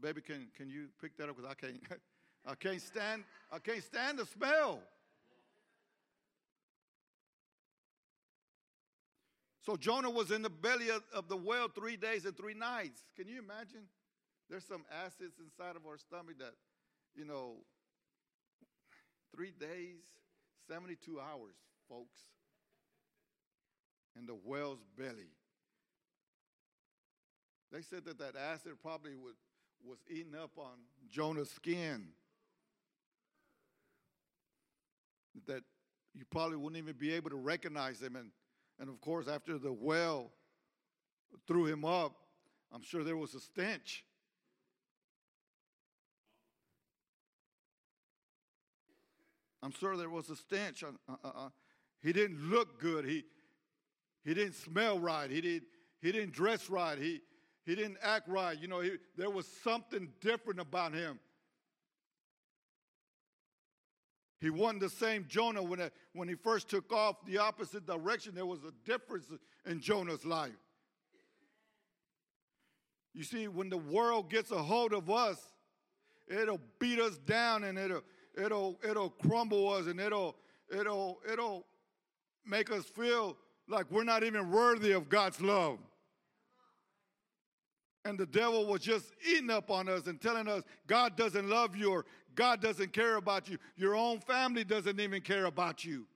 Baby, 0.00 0.20
can 0.20 0.48
can 0.56 0.68
you 0.68 0.86
pick 1.00 1.16
that 1.18 1.28
up? 1.28 1.36
Because 1.36 1.50
I 1.50 1.54
can't 1.54 1.80
I 2.46 2.54
can't 2.54 2.82
stand 2.82 3.24
I 3.52 3.58
can't 3.58 3.84
stand 3.84 4.18
the 4.18 4.26
smell. 4.26 4.80
So 9.68 9.76
Jonah 9.76 10.08
was 10.08 10.30
in 10.30 10.40
the 10.40 10.48
belly 10.48 10.86
of, 10.88 11.28
the 11.28 11.36
whale 11.36 11.68
three 11.68 11.98
days 11.98 12.24
and 12.24 12.34
three 12.34 12.54
nights. 12.54 13.02
Can 13.14 13.28
you 13.28 13.38
imagine? 13.38 13.82
There's 14.48 14.64
some 14.64 14.82
acids 15.04 15.34
inside 15.38 15.76
of 15.76 15.84
our 15.86 15.98
stomach 15.98 16.38
that, 16.38 16.54
you 17.14 17.26
know, 17.26 17.56
three 19.36 19.50
days, 19.50 19.98
72 20.68 21.20
hours, 21.20 21.52
folks, 21.86 22.16
in 24.18 24.24
the 24.24 24.32
whale's 24.32 24.82
belly. 24.96 25.34
They 27.70 27.82
said 27.82 28.06
that 28.06 28.18
that 28.20 28.36
acid 28.36 28.72
probably 28.80 29.16
would, 29.16 29.34
was 29.84 29.98
eating 30.08 30.34
up 30.34 30.52
on 30.56 30.78
Jonah's 31.10 31.50
skin. 31.50 32.08
That 35.46 35.62
you 36.14 36.24
probably 36.30 36.56
wouldn't 36.56 36.82
even 36.82 36.96
be 36.96 37.12
able 37.12 37.28
to 37.28 37.36
recognize 37.36 38.00
him. 38.00 38.16
And 38.16 38.30
and 38.80 38.88
of 38.88 39.00
course, 39.00 39.28
after 39.28 39.58
the 39.58 39.72
well 39.72 40.30
threw 41.46 41.66
him 41.66 41.84
up, 41.84 42.14
I'm 42.72 42.82
sure 42.82 43.02
there 43.02 43.16
was 43.16 43.34
a 43.34 43.40
stench. 43.40 44.04
I'm 49.62 49.72
sure 49.72 49.96
there 49.96 50.10
was 50.10 50.30
a 50.30 50.36
stench. 50.36 50.84
Uh, 50.84 50.92
uh, 51.08 51.14
uh, 51.24 51.48
he 52.00 52.12
didn't 52.12 52.50
look 52.50 52.80
good. 52.80 53.04
He, 53.04 53.24
he 54.24 54.34
didn't 54.34 54.54
smell 54.54 54.98
right. 54.98 55.30
He 55.30 55.40
didn't, 55.40 55.64
he 56.00 56.12
didn't 56.12 56.32
dress 56.32 56.70
right. 56.70 56.96
He, 56.96 57.20
he 57.66 57.74
didn't 57.74 57.98
act 58.02 58.28
right. 58.28 58.58
You 58.58 58.68
know, 58.68 58.80
he, 58.80 58.92
there 59.16 59.30
was 59.30 59.46
something 59.64 60.08
different 60.20 60.60
about 60.60 60.94
him. 60.94 61.18
He 64.40 64.50
wasn't 64.50 64.80
the 64.80 64.90
same 64.90 65.26
Jonah 65.28 65.62
when, 65.62 65.80
it, 65.80 65.92
when 66.12 66.28
he 66.28 66.34
first 66.34 66.68
took 66.68 66.92
off 66.92 67.16
the 67.26 67.38
opposite 67.38 67.86
direction. 67.86 68.34
There 68.34 68.46
was 68.46 68.60
a 68.60 68.72
difference 68.88 69.26
in 69.66 69.80
Jonah's 69.80 70.24
life. 70.24 70.52
You 73.14 73.24
see, 73.24 73.48
when 73.48 73.68
the 73.68 73.78
world 73.78 74.30
gets 74.30 74.52
a 74.52 74.62
hold 74.62 74.92
of 74.92 75.10
us, 75.10 75.40
it'll 76.28 76.60
beat 76.78 77.00
us 77.00 77.18
down 77.18 77.64
and 77.64 77.76
it'll 77.76 78.02
it'll 78.36 78.78
it'll 78.88 79.10
crumble 79.10 79.72
us 79.72 79.86
and 79.86 79.98
it'll 79.98 80.36
it'll 80.70 81.18
it'll 81.30 81.66
make 82.46 82.70
us 82.70 82.84
feel 82.84 83.36
like 83.66 83.90
we're 83.90 84.04
not 84.04 84.22
even 84.22 84.50
worthy 84.50 84.92
of 84.92 85.08
God's 85.08 85.40
love. 85.40 85.78
And 88.04 88.18
the 88.18 88.26
devil 88.26 88.66
was 88.66 88.80
just 88.80 89.12
eating 89.28 89.50
up 89.50 89.70
on 89.70 89.88
us 89.88 90.06
and 90.06 90.20
telling 90.20 90.48
us 90.48 90.62
God 90.86 91.16
doesn't 91.16 91.48
love 91.48 91.76
you 91.76 91.90
or 91.90 92.06
God 92.38 92.62
doesn't 92.62 92.92
care 92.92 93.16
about 93.16 93.48
you. 93.48 93.58
Your 93.74 93.96
own 93.96 94.20
family 94.20 94.62
doesn't 94.62 95.00
even 95.00 95.22
care 95.22 95.46
about 95.46 95.84
you. 95.84 96.06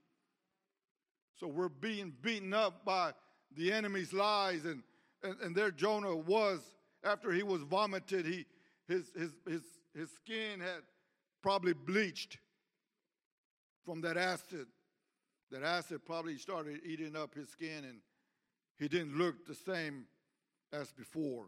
So 1.40 1.48
we're 1.48 1.68
being 1.68 2.12
beaten 2.22 2.54
up 2.54 2.84
by 2.84 3.10
the 3.56 3.72
enemy's 3.72 4.12
lies. 4.12 4.64
And, 4.64 4.84
and, 5.24 5.34
and 5.40 5.56
there 5.56 5.72
Jonah 5.72 6.14
was, 6.14 6.60
after 7.02 7.32
he 7.32 7.42
was 7.42 7.62
vomited, 7.62 8.24
he, 8.24 8.46
his, 8.86 9.10
his, 9.18 9.32
his, 9.48 9.62
his 9.96 10.10
skin 10.12 10.60
had 10.60 10.82
probably 11.42 11.72
bleached 11.72 12.38
from 13.84 14.00
that 14.02 14.16
acid. 14.16 14.68
That 15.50 15.64
acid 15.64 16.06
probably 16.06 16.38
started 16.38 16.82
eating 16.86 17.16
up 17.16 17.34
his 17.34 17.48
skin, 17.48 17.82
and 17.82 17.98
he 18.78 18.86
didn't 18.86 19.18
look 19.18 19.44
the 19.44 19.56
same 19.56 20.04
as 20.72 20.92
before. 20.92 21.46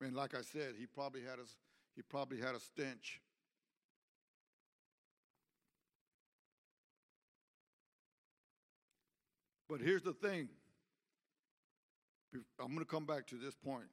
And 0.00 0.16
like 0.16 0.34
I 0.34 0.40
said, 0.40 0.76
he 0.78 0.86
probably 0.86 1.20
had 1.20 1.38
a, 1.38 1.44
he 1.94 2.00
probably 2.00 2.38
had 2.38 2.54
a 2.54 2.60
stench. 2.60 3.20
But 9.70 9.80
here's 9.80 10.02
the 10.02 10.12
thing 10.12 10.48
I'm 12.60 12.66
going 12.66 12.80
to 12.80 12.84
come 12.84 13.06
back 13.06 13.28
to 13.28 13.36
this 13.36 13.54
point. 13.54 13.86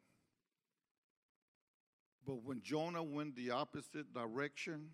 But 2.26 2.44
when 2.44 2.62
Jonah 2.62 3.04
went 3.04 3.36
the 3.36 3.52
opposite 3.52 4.12
direction 4.12 4.90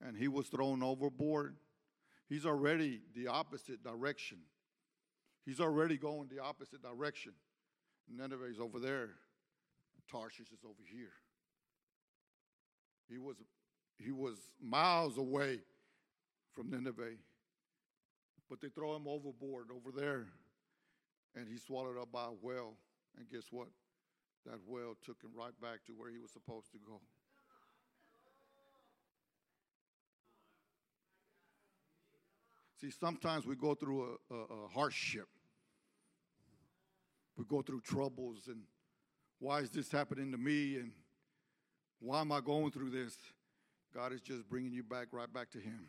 and 0.00 0.16
he 0.16 0.28
was 0.28 0.48
thrown 0.48 0.82
overboard, 0.82 1.56
he's 2.28 2.46
already 2.46 3.02
the 3.14 3.26
opposite 3.28 3.84
direction. 3.84 4.38
He's 5.44 5.60
already 5.60 5.98
going 5.98 6.28
the 6.34 6.42
opposite 6.42 6.82
direction. 6.82 7.32
Nineveh 8.08 8.46
is 8.46 8.58
over 8.58 8.80
there, 8.80 9.10
Tarshish 10.10 10.52
is 10.52 10.64
over 10.64 10.82
here. 10.90 11.12
He 13.10 13.18
was, 13.18 13.36
he 13.98 14.10
was 14.10 14.38
miles 14.60 15.18
away 15.18 15.60
from 16.54 16.70
Nineveh 16.70 17.16
but 18.52 18.60
they 18.60 18.68
throw 18.68 18.94
him 18.94 19.08
overboard 19.08 19.68
over 19.74 19.98
there. 19.98 20.26
and 21.34 21.48
he 21.48 21.56
swallowed 21.56 21.96
up 21.96 22.12
by 22.12 22.24
a 22.24 22.32
well. 22.42 22.74
And 23.16 23.26
guess 23.30 23.44
what? 23.50 23.68
That 24.44 24.58
well 24.66 24.94
took 25.02 25.22
him 25.22 25.30
right 25.34 25.58
back 25.62 25.86
to 25.86 25.92
where 25.92 26.10
he 26.10 26.18
was 26.18 26.32
supposed 26.32 26.70
to 26.72 26.78
go. 26.86 27.00
See, 32.78 32.90
sometimes 32.90 33.46
we 33.46 33.56
go 33.56 33.74
through 33.74 34.18
a, 34.30 34.34
a, 34.34 34.38
a 34.64 34.68
hardship. 34.68 35.28
We 37.38 37.46
go 37.46 37.62
through 37.62 37.80
troubles, 37.80 38.48
and 38.48 38.64
why 39.38 39.60
is 39.60 39.70
this 39.70 39.90
happening 39.90 40.30
to 40.30 40.36
me? 40.36 40.76
And 40.76 40.92
why 42.00 42.20
am 42.20 42.30
I 42.30 42.42
going 42.42 42.70
through 42.70 42.90
this? 42.90 43.16
God 43.94 44.12
is 44.12 44.20
just 44.20 44.46
bringing 44.50 44.72
you 44.72 44.82
back 44.82 45.06
right 45.10 45.32
back 45.32 45.50
to 45.52 45.58
Him. 45.58 45.86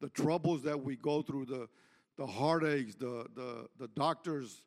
The 0.00 0.08
troubles 0.10 0.62
that 0.62 0.82
we 0.82 0.96
go 0.96 1.22
through, 1.22 1.46
the, 1.46 1.68
the 2.16 2.26
heartaches, 2.26 2.94
the, 2.94 3.26
the, 3.34 3.68
the 3.78 3.88
doctor's 3.88 4.62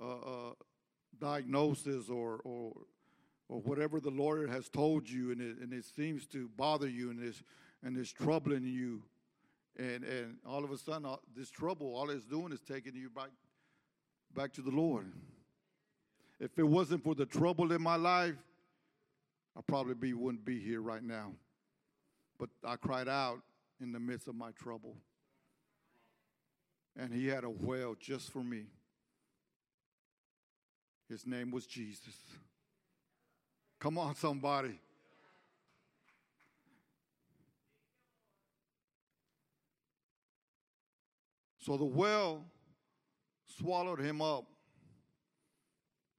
uh, 0.00 0.04
uh, 0.04 0.52
diagnosis, 1.18 2.08
or, 2.08 2.40
or 2.44 2.72
or 3.48 3.60
whatever 3.60 4.00
the 4.00 4.10
lawyer 4.10 4.46
has 4.46 4.68
told 4.68 5.08
you 5.08 5.30
and 5.30 5.40
it, 5.40 5.58
and 5.58 5.72
it 5.72 5.84
seems 5.84 6.26
to 6.26 6.48
bother 6.56 6.88
you 6.88 7.10
and 7.10 7.22
it's, 7.22 7.42
and 7.82 7.96
it's 7.96 8.12
troubling 8.12 8.64
you. 8.64 9.02
And, 9.78 10.04
and 10.04 10.36
all 10.46 10.64
of 10.64 10.72
a 10.72 10.78
sudden, 10.78 11.04
all, 11.04 11.20
this 11.36 11.50
trouble, 11.50 11.94
all 11.94 12.10
it's 12.10 12.24
doing 12.24 12.52
is 12.52 12.60
taking 12.60 12.94
you 12.94 13.10
back, 13.10 13.28
back 14.34 14.52
to 14.54 14.62
the 14.62 14.70
Lord. 14.70 15.12
If 16.40 16.58
it 16.58 16.64
wasn't 16.64 17.04
for 17.04 17.14
the 17.14 17.26
trouble 17.26 17.72
in 17.72 17.82
my 17.82 17.96
life, 17.96 18.34
I 19.56 19.60
probably 19.66 19.94
be, 19.94 20.12
wouldn't 20.12 20.44
be 20.44 20.58
here 20.58 20.80
right 20.80 21.02
now. 21.02 21.32
But 22.38 22.50
I 22.64 22.76
cried 22.76 23.08
out 23.08 23.38
in 23.80 23.92
the 23.92 24.00
midst 24.00 24.28
of 24.28 24.34
my 24.34 24.50
trouble. 24.52 24.96
And 26.98 27.12
he 27.12 27.26
had 27.26 27.44
a 27.44 27.50
well 27.50 27.94
just 27.98 28.30
for 28.30 28.42
me. 28.42 28.64
His 31.08 31.26
name 31.26 31.50
was 31.50 31.66
Jesus. 31.66 32.14
Come 33.78 33.98
on, 33.98 34.14
somebody. 34.14 34.80
So 41.58 41.76
the 41.76 41.84
well 41.84 42.44
swallowed 43.58 44.00
him 44.00 44.22
up 44.22 44.46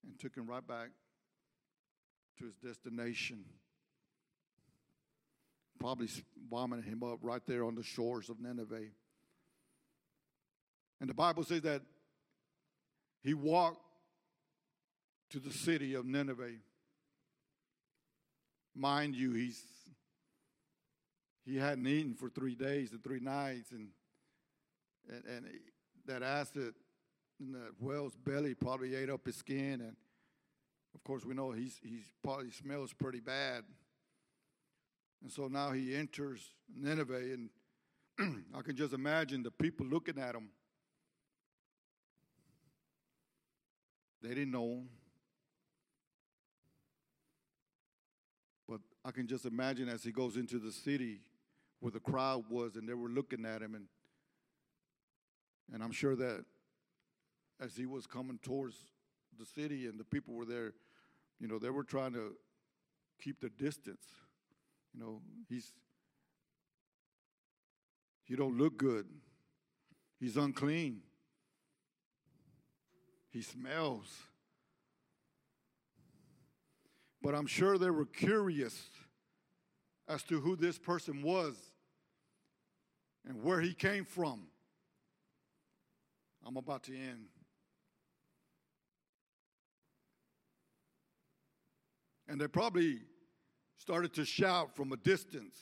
and 0.04 0.20
took 0.20 0.36
him 0.36 0.46
right 0.46 0.66
back 0.66 0.90
to 2.38 2.46
his 2.46 2.56
destination. 2.56 3.46
Probably 5.80 6.08
vomited 6.50 6.86
him 6.86 7.04
up 7.04 7.20
right 7.22 7.42
there 7.46 7.64
on 7.64 7.76
the 7.76 7.84
shores 7.84 8.30
of 8.30 8.40
Nineveh. 8.40 8.92
And 11.00 11.10
the 11.10 11.14
Bible 11.14 11.44
says 11.44 11.62
that 11.62 11.82
he 13.22 13.34
walked 13.34 13.82
to 15.32 15.40
the 15.40 15.52
city 15.52 15.94
of 15.94 16.06
Nineveh 16.06 16.54
Mind 18.78 19.16
you, 19.16 19.34
he's 19.34 19.60
he 21.46 21.58
hadn't 21.58 21.88
eaten 21.88 22.14
for 22.14 22.30
three 22.30 22.54
days 22.54 22.92
and 22.92 23.04
three 23.04 23.20
nights, 23.20 23.72
and 23.72 23.90
and, 25.10 25.24
and 25.26 25.46
that 26.06 26.22
acid 26.22 26.76
in 27.40 27.54
that 27.54 27.72
whale's 27.80 28.16
belly 28.16 28.54
probably 28.54 28.94
ate 28.94 29.10
up 29.10 29.26
his 29.26 29.36
skin, 29.36 29.82
and 29.82 29.96
of 30.94 31.04
course 31.04 31.26
we 31.26 31.34
know 31.34 31.52
he's 31.52 31.80
he's 31.82 32.06
probably 32.24 32.52
smells 32.52 32.94
pretty 32.94 33.20
bad. 33.20 33.64
And 35.22 35.32
so 35.32 35.48
now 35.48 35.72
he 35.72 35.96
enters 35.96 36.54
Nineveh, 36.76 37.16
and 37.16 37.50
I 38.56 38.62
can 38.62 38.76
just 38.76 38.94
imagine 38.94 39.44
the 39.44 39.52
people 39.52 39.86
looking 39.86 40.20
at 40.20 40.36
him. 40.36 40.50
They 44.22 44.30
didn't 44.30 44.52
know 44.52 44.66
him. 44.66 44.90
But 48.68 48.82
I 49.06 49.12
can 49.12 49.28
just 49.28 49.46
imagine 49.46 49.90
as 49.90 50.04
he 50.04 50.12
goes 50.12 50.36
into 50.36 50.60
the 50.60 50.72
city 50.72 51.22
where 51.80 51.92
the 51.92 52.00
crowd 52.00 52.46
was 52.50 52.76
and 52.76 52.90
they 52.90 52.94
were 52.94 53.10
looking 53.10 53.46
at 53.46 53.62
him 53.62 53.76
and 53.76 53.86
and 55.74 55.84
I'm 55.84 55.92
sure 55.92 56.16
that 56.16 56.46
as 57.60 57.76
he 57.76 57.86
was 57.86 58.08
coming 58.08 58.40
towards 58.42 58.78
the 59.38 59.46
city 59.46 59.88
and 59.88 60.00
the 60.00 60.06
people 60.06 60.34
were 60.34 60.46
there, 60.46 60.74
you 61.40 61.48
know, 61.48 61.60
they 61.60 61.70
were 61.70 61.84
trying 61.84 62.14
to 62.14 62.34
keep 63.22 63.42
the 63.42 63.50
distance. 63.50 64.06
You 64.98 65.04
know, 65.04 65.22
he's 65.48 65.72
he 68.24 68.36
don't 68.36 68.58
look 68.58 68.78
good. 68.78 69.06
He's 70.20 70.38
unclean. 70.38 71.02
He 73.30 73.44
smells. 73.44 74.08
But 77.22 77.36
I'm 77.36 77.46
sure 77.46 77.78
they 77.78 77.92
were 77.92 78.06
curious 78.06 78.90
as 80.08 80.24
to 80.24 80.40
who 80.40 80.56
this 80.56 80.80
person 80.80 81.22
was 81.22 81.56
and 83.28 83.44
where 83.44 83.62
he 83.62 83.74
came 83.74 84.04
from. 84.04 84.48
I'm 86.46 86.58
about 86.58 86.84
to 86.84 86.94
end. 86.98 87.28
And 92.28 92.42
they 92.42 92.48
probably 92.48 93.02
started 93.78 94.14
to 94.14 94.26
shout 94.26 94.76
from 94.76 94.92
a 94.92 94.98
distance 94.98 95.58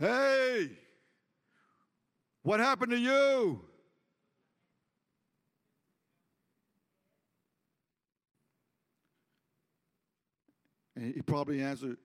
Hey, 0.00 0.70
what 2.42 2.58
happened 2.58 2.92
to 2.92 2.98
you? 2.98 3.60
And 10.96 11.14
he 11.14 11.20
probably 11.20 11.60
answered, 11.60 11.98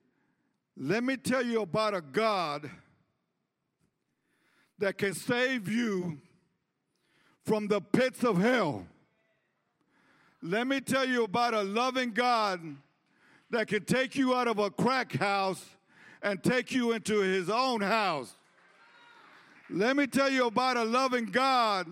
Let 0.76 1.04
me 1.04 1.16
tell 1.16 1.42
you 1.42 1.62
about 1.62 1.94
a 1.94 2.02
God 2.02 2.70
that 4.78 4.98
can 4.98 5.14
save 5.14 5.66
you 5.66 6.18
from 7.46 7.66
the 7.66 7.80
pits 7.80 8.24
of 8.24 8.36
hell. 8.36 8.86
Let 10.42 10.66
me 10.66 10.82
tell 10.82 11.08
you 11.08 11.24
about 11.24 11.54
a 11.54 11.62
loving 11.62 12.10
God 12.10 12.76
that 13.50 13.68
can 13.68 13.84
take 13.84 14.16
you 14.16 14.34
out 14.34 14.48
of 14.48 14.58
a 14.58 14.70
crack 14.70 15.12
house 15.12 15.64
and 16.22 16.42
take 16.42 16.72
you 16.72 16.92
into 16.92 17.20
his 17.20 17.48
own 17.48 17.80
house. 17.80 18.34
Let 19.70 19.96
me 19.96 20.06
tell 20.06 20.30
you 20.30 20.46
about 20.46 20.76
a 20.76 20.84
loving 20.84 21.26
God 21.26 21.86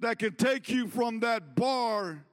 that 0.00 0.18
can 0.18 0.34
take 0.34 0.68
you 0.68 0.88
from 0.88 1.20
that 1.20 1.54
bar 1.54 2.24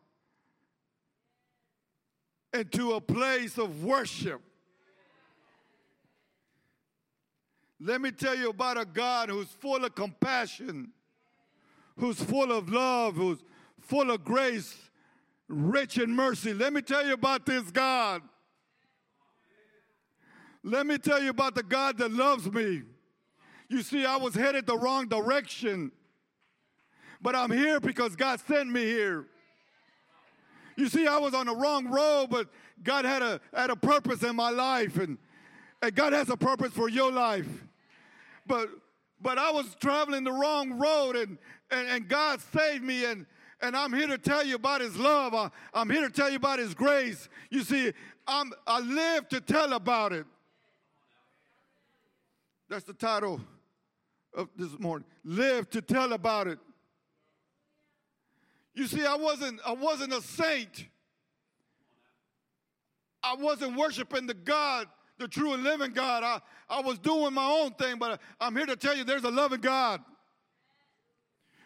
into 2.54 2.94
a 2.94 3.02
place 3.02 3.58
of 3.58 3.84
worship. 3.84 4.42
Let 7.80 8.02
me 8.02 8.12
tell 8.12 8.36
you 8.36 8.50
about 8.50 8.78
a 8.78 8.86
God 8.86 9.30
who's 9.30 9.48
full 9.48 9.86
of 9.86 9.94
compassion, 9.94 10.92
who's 11.98 12.22
full 12.22 12.52
of 12.52 12.70
love, 12.70 13.16
who's 13.16 13.40
full 13.80 14.10
of 14.10 14.24
grace, 14.24 14.87
rich 15.48 15.98
in 15.98 16.12
mercy. 16.12 16.54
Let 16.54 16.74
me 16.74 16.82
tell 16.82 17.06
you 17.06 17.14
about 17.14 17.46
this 17.46 17.64
God. 17.72 18.22
Let 20.64 20.86
me 20.86 20.98
tell 20.98 21.22
you 21.22 21.30
about 21.30 21.56
the 21.56 21.64
God 21.64 21.98
that 22.00 22.12
loves 22.12 22.52
me. 22.52 22.84
You 23.70 23.82
see, 23.82 24.06
I 24.06 24.18
was 24.18 24.34
headed 24.34 24.66
the 24.66 24.78
wrong 24.78 25.08
direction, 25.08 25.92
but 27.22 27.36
I'm 27.36 27.52
here 27.52 27.80
because 27.80 28.16
God 28.16 28.40
sent 28.48 28.70
me 28.70 28.84
here. 28.84 29.26
You 30.76 30.88
see, 30.88 31.08
I 31.08 31.18
was 31.18 31.34
on 31.34 31.48
the 31.48 31.56
wrong 31.56 31.88
road, 31.88 32.28
but 32.30 32.50
God 32.84 33.06
had 33.06 33.22
a, 33.22 33.42
had 33.54 33.70
a 33.70 33.76
purpose 33.76 34.24
in 34.24 34.36
my 34.36 34.50
life, 34.50 34.98
and, 34.98 35.18
and 35.82 35.96
God 35.96 36.14
has 36.14 36.30
a 36.30 36.38
purpose 36.38 36.72
for 36.72 36.90
your 36.90 37.12
life. 37.12 37.48
But 38.46 38.70
but 39.22 39.38
I 39.38 39.52
was 39.52 39.76
traveling 39.80 40.24
the 40.24 40.32
wrong 40.32 40.78
road, 40.78 41.16
and, 41.16 41.38
and, 41.72 41.88
and 41.88 42.08
God 42.08 42.40
saved 42.54 42.84
me, 42.84 43.06
and, 43.06 43.26
and 43.62 43.76
I'm 43.76 43.94
here 43.94 44.08
to 44.08 44.18
tell 44.18 44.46
you 44.46 44.56
about 44.56 44.82
His 44.82 44.98
love. 44.98 45.34
I, 45.34 45.50
I'm 45.74 45.90
here 45.90 46.08
to 46.08 46.14
tell 46.14 46.30
you 46.30 46.38
about 46.38 46.60
His 46.60 46.74
grace. 46.74 47.30
You 47.50 47.64
see, 47.64 47.92
I'm, 48.28 48.52
I 48.66 48.80
live 48.80 49.30
to 49.30 49.42
tell 49.42 49.74
about 49.74 50.14
it. 50.14 50.26
That's 52.70 52.84
the 52.84 52.94
title 52.94 53.42
of 54.34 54.50
this 54.58 54.78
morning. 54.80 55.08
Live 55.24 55.70
to 55.72 55.82
tell 55.82 56.14
about 56.14 56.48
it. 56.48 56.60
You 58.76 58.86
see, 58.86 59.06
I 59.06 59.16
wasn't, 59.16 59.60
I 59.66 59.74
wasn't 59.74 60.14
a 60.14 60.22
saint. 60.22 60.86
I 63.24 63.36
wasn't 63.36 63.76
worshiping 63.76 64.28
the 64.28 64.36
God, 64.36 64.88
the 65.18 65.28
true 65.28 65.54
and 65.54 65.64
living 65.64 65.92
God. 65.92 66.24
I, 66.24 66.40
I 66.70 66.82
was 66.82 67.00
doing 67.00 67.34
my 67.34 67.46
own 67.46 67.72
thing, 67.72 67.98
but 67.98 68.22
I'm 68.40 68.56
here 68.56 68.68
to 68.68 68.76
tell 68.76 68.96
you 68.96 69.04
there's 69.04 69.24
a 69.24 69.32
loving 69.32 69.62
God. 69.62 70.02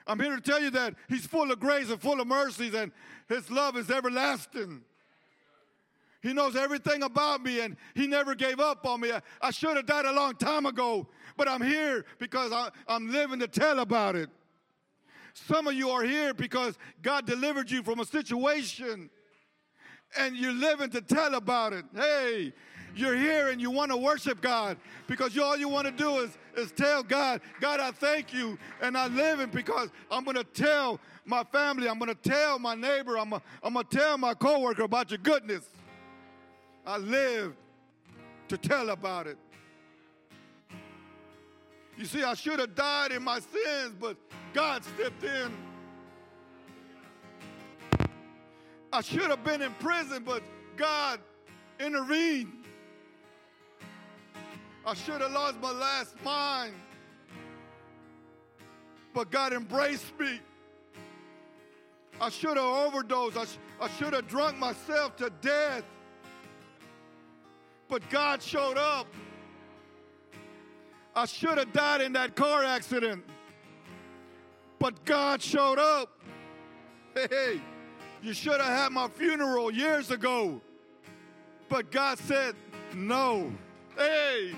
I'm 0.07 0.19
here 0.19 0.35
to 0.35 0.41
tell 0.41 0.61
you 0.61 0.69
that 0.71 0.95
He's 1.07 1.25
full 1.25 1.51
of 1.51 1.59
grace 1.59 1.89
and 1.89 2.01
full 2.01 2.19
of 2.19 2.27
mercies, 2.27 2.73
and 2.73 2.91
His 3.29 3.49
love 3.49 3.77
is 3.77 3.89
everlasting. 3.89 4.81
He 6.21 6.33
knows 6.33 6.55
everything 6.55 7.01
about 7.01 7.41
me 7.43 7.61
and 7.61 7.75
He 7.95 8.05
never 8.05 8.35
gave 8.35 8.59
up 8.59 8.85
on 8.85 9.01
me. 9.01 9.11
I, 9.11 9.21
I 9.41 9.51
should 9.51 9.75
have 9.75 9.87
died 9.87 10.05
a 10.05 10.11
long 10.11 10.35
time 10.35 10.65
ago, 10.65 11.07
but 11.35 11.47
I'm 11.47 11.61
here 11.61 12.05
because 12.19 12.51
I, 12.51 12.69
I'm 12.87 13.11
living 13.11 13.39
to 13.39 13.47
tell 13.47 13.79
about 13.79 14.15
it. 14.15 14.29
Some 15.33 15.67
of 15.67 15.73
you 15.73 15.89
are 15.89 16.03
here 16.03 16.33
because 16.33 16.77
God 17.01 17.25
delivered 17.25 17.71
you 17.71 17.83
from 17.83 17.99
a 17.99 18.05
situation 18.05 19.09
and 20.17 20.35
you're 20.35 20.51
living 20.51 20.89
to 20.91 21.01
tell 21.01 21.35
about 21.35 21.73
it. 21.73 21.85
Hey, 21.95 22.53
you're 22.95 23.15
here 23.15 23.49
and 23.49 23.61
you 23.61 23.71
want 23.71 23.91
to 23.91 23.97
worship 23.97 24.41
God 24.41 24.77
because 25.07 25.35
you, 25.35 25.43
all 25.43 25.57
you 25.57 25.69
want 25.69 25.85
to 25.85 25.91
do 25.91 26.19
is, 26.19 26.37
is 26.55 26.71
tell 26.71 27.03
God, 27.03 27.41
God, 27.59 27.79
I 27.79 27.91
thank 27.91 28.33
you 28.33 28.57
and 28.81 28.97
I 28.97 29.07
live 29.07 29.39
it 29.39 29.51
because 29.51 29.89
I'm 30.09 30.23
going 30.23 30.37
to 30.37 30.43
tell 30.43 30.99
my 31.25 31.43
family, 31.43 31.87
I'm 31.87 31.99
going 31.99 32.13
to 32.13 32.29
tell 32.29 32.59
my 32.59 32.75
neighbor, 32.75 33.17
I'm 33.17 33.29
going 33.29 33.41
I'm 33.63 33.73
to 33.73 33.83
tell 33.83 34.17
my 34.17 34.33
coworker 34.33 34.83
about 34.83 35.11
your 35.11 35.19
goodness. 35.19 35.63
I 36.85 36.97
live 36.97 37.55
to 38.47 38.57
tell 38.57 38.89
about 38.89 39.27
it. 39.27 39.37
You 41.97 42.05
see, 42.05 42.23
I 42.23 42.33
should 42.33 42.59
have 42.59 42.73
died 42.73 43.11
in 43.11 43.23
my 43.23 43.39
sins, 43.39 43.95
but 43.99 44.17
God 44.53 44.83
stepped 44.83 45.23
in. 45.23 45.51
I 48.91 49.01
should 49.01 49.29
have 49.29 49.43
been 49.43 49.61
in 49.61 49.73
prison, 49.75 50.23
but 50.25 50.43
God 50.75 51.19
intervened. 51.79 52.60
I 54.85 54.95
should 54.95 55.21
have 55.21 55.31
lost 55.31 55.61
my 55.61 55.71
last 55.71 56.15
mind, 56.23 56.73
but 59.13 59.29
God 59.29 59.53
embraced 59.53 60.17
me. 60.19 60.39
I 62.19 62.29
should 62.29 62.57
have 62.57 62.65
overdosed. 62.65 63.37
I, 63.37 63.45
sh- 63.45 63.57
I 63.79 63.89
should 63.89 64.13
have 64.13 64.27
drunk 64.27 64.57
myself 64.57 65.15
to 65.17 65.29
death, 65.41 65.83
but 67.87 68.07
God 68.09 68.41
showed 68.41 68.77
up. 68.77 69.05
I 71.15 71.25
should 71.25 71.59
have 71.59 71.71
died 71.73 72.01
in 72.01 72.13
that 72.13 72.35
car 72.35 72.63
accident, 72.63 73.23
but 74.79 75.05
God 75.05 75.43
showed 75.43 75.77
up. 75.77 76.09
Hey, 77.13 77.61
you 78.23 78.33
should 78.33 78.59
have 78.61 78.77
had 78.77 78.91
my 78.93 79.09
funeral 79.09 79.69
years 79.69 80.09
ago, 80.09 80.59
but 81.69 81.91
God 81.91 82.17
said 82.17 82.55
no. 82.95 83.51
Hey. 83.95 84.55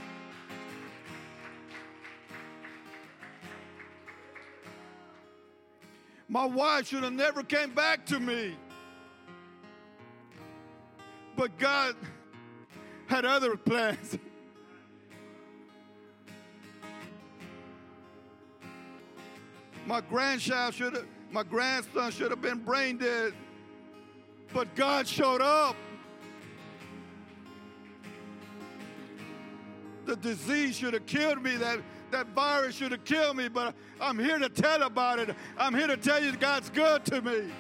My 6.28 6.46
wife 6.46 6.88
should 6.88 7.04
have 7.04 7.14
never 7.14 7.44
came 7.44 7.74
back 7.74 8.06
to 8.08 8.20
me. 8.20 8.56
But 11.36 11.58
God 11.58 11.96
had 13.08 13.26
other 13.26 13.56
plans. 13.58 14.18
My 19.86 20.02
grandchild 20.02 20.74
should 20.74 20.94
have, 20.94 21.06
my 21.32 21.44
grandson 21.44 22.12
should 22.12 22.32
have 22.32 22.42
been 22.42 22.60
brain 22.60 22.98
dead. 22.98 23.34
But 24.54 24.74
God 24.76 25.08
showed 25.08 25.42
up. 25.42 25.76
The 30.06 30.16
disease 30.16 30.76
should 30.76 30.94
have 30.94 31.06
killed 31.06 31.42
me. 31.42 31.56
That, 31.58 31.80
that 32.14 32.28
virus 32.28 32.76
should 32.76 32.92
have 32.92 33.04
killed 33.06 33.38
me, 33.38 33.48
but 33.48 33.74
I'm 34.00 34.20
here 34.20 34.38
to 34.38 34.48
tell 34.48 34.84
about 34.84 35.18
it. 35.18 35.36
I'm 35.58 35.74
here 35.74 35.88
to 35.88 35.98
tell 35.98 36.24
you 36.24 36.32
God's 36.38 36.70
good 36.70 37.04
to 37.06 37.22
me. 37.22 37.52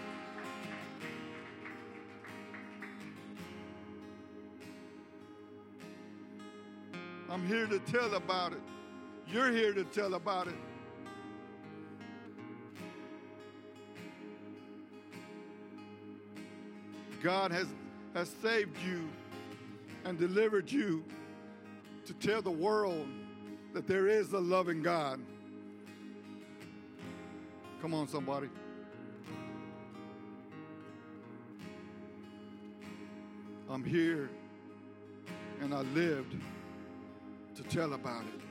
I'm 7.29 7.47
here 7.47 7.65
to 7.65 7.79
tell 7.79 8.13
about 8.13 8.53
it. 8.53 8.61
You're 9.27 9.51
here 9.51 9.73
to 9.73 9.83
tell 9.85 10.13
about 10.13 10.47
it. 10.47 10.53
God 17.23 17.51
has, 17.51 17.65
has 18.13 18.29
saved 18.43 18.77
you 18.85 19.09
and 20.05 20.19
delivered 20.19 20.71
you 20.71 21.03
to 22.05 22.13
tell 22.13 22.43
the 22.43 22.51
world 22.51 23.07
that 23.73 23.87
there 23.87 24.07
is 24.07 24.33
a 24.33 24.39
loving 24.39 24.83
God. 24.83 25.19
Come 27.81 27.93
on, 27.93 28.07
somebody. 28.07 28.47
I'm 33.69 33.83
here 33.83 34.29
and 35.61 35.73
I 35.73 35.81
lived 35.81 36.35
to 37.55 37.63
tell 37.63 37.93
about 37.93 38.23
it. 38.25 38.41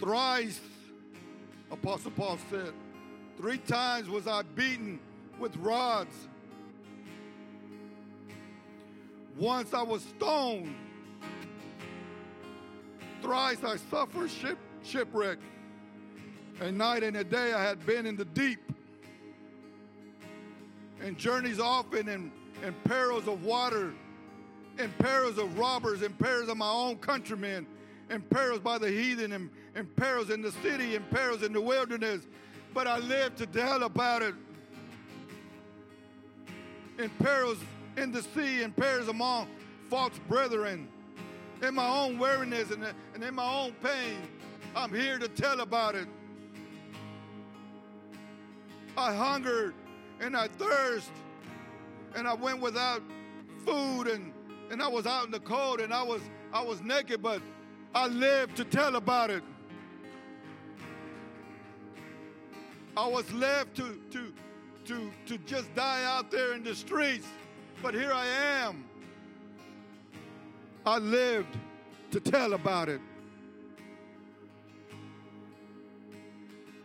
Thrice, 0.00 0.60
Apostle 1.70 2.10
Paul 2.12 2.38
said, 2.50 2.72
three 3.36 3.58
times 3.58 4.08
was 4.08 4.26
I 4.26 4.42
beaten 4.42 4.98
with 5.38 5.56
rods. 5.58 6.28
Once 9.38 9.72
I 9.72 9.82
was 9.82 10.02
stoned. 10.02 10.74
Thrice 13.22 13.62
I 13.64 13.76
suffered 13.90 14.30
ship, 14.30 14.58
shipwreck. 14.82 15.38
A 16.60 16.70
night 16.70 17.02
and 17.02 17.16
a 17.16 17.24
day 17.24 17.52
I 17.52 17.62
had 17.62 17.84
been 17.86 18.06
in 18.06 18.16
the 18.16 18.24
deep. 18.24 18.60
And 21.00 21.16
journeys 21.16 21.58
often 21.58 22.08
in, 22.08 22.30
perils 22.84 23.26
of 23.26 23.44
water, 23.44 23.92
in 24.78 24.90
perils 24.98 25.38
of 25.38 25.58
robbers, 25.58 26.02
in 26.02 26.12
perils 26.12 26.48
of 26.48 26.56
my 26.56 26.70
own 26.70 26.96
countrymen, 26.98 27.66
in 28.10 28.20
perils 28.22 28.60
by 28.60 28.78
the 28.78 28.88
heathen, 28.88 29.32
in, 29.32 29.50
in 29.74 29.86
perils 29.86 30.30
in 30.30 30.42
the 30.42 30.52
city, 30.62 30.94
in 30.94 31.02
perils 31.04 31.42
in 31.42 31.52
the 31.52 31.60
wilderness. 31.60 32.22
But 32.74 32.86
I 32.86 32.98
lived 32.98 33.38
to 33.38 33.46
tell 33.46 33.82
about 33.82 34.22
it. 34.22 34.34
In 36.98 37.10
perils 37.18 37.58
in 37.96 38.12
the 38.12 38.22
sea, 38.22 38.62
in 38.62 38.72
perils 38.72 39.08
among 39.08 39.48
false 39.88 40.18
brethren, 40.28 40.88
in 41.62 41.74
my 41.74 41.86
own 41.86 42.18
weariness 42.18 42.70
and, 42.70 42.84
and 43.14 43.22
in 43.22 43.34
my 43.34 43.50
own 43.50 43.72
pain. 43.82 44.18
I'm 44.74 44.92
here 44.92 45.18
to 45.18 45.28
tell 45.28 45.60
about 45.60 45.94
it. 45.94 46.08
I 48.96 49.14
hungered 49.14 49.74
and 50.20 50.36
I 50.36 50.48
thirst 50.48 51.10
and 52.14 52.26
I 52.26 52.34
went 52.34 52.60
without 52.60 53.02
food 53.64 54.04
and, 54.08 54.32
and 54.70 54.82
I 54.82 54.88
was 54.88 55.06
out 55.06 55.26
in 55.26 55.30
the 55.30 55.40
cold 55.40 55.80
and 55.80 55.92
I 55.92 56.02
was 56.02 56.20
I 56.52 56.62
was 56.62 56.82
naked, 56.82 57.22
but 57.22 57.40
I 57.94 58.06
lived 58.06 58.56
to 58.58 58.64
tell 58.64 58.96
about 58.96 59.30
it. 59.30 59.42
I 62.96 63.06
was 63.06 63.30
left 63.32 63.74
to 63.76 63.98
to 64.10 64.32
to 64.84 65.10
to 65.26 65.38
just 65.38 65.74
die 65.74 66.04
out 66.04 66.30
there 66.30 66.52
in 66.52 66.62
the 66.62 66.74
streets, 66.74 67.26
but 67.80 67.94
here 67.94 68.12
I 68.12 68.26
am. 68.26 68.84
I 70.84 70.98
lived 70.98 71.56
to 72.10 72.20
tell 72.20 72.54
about 72.54 72.88
it. 72.88 73.00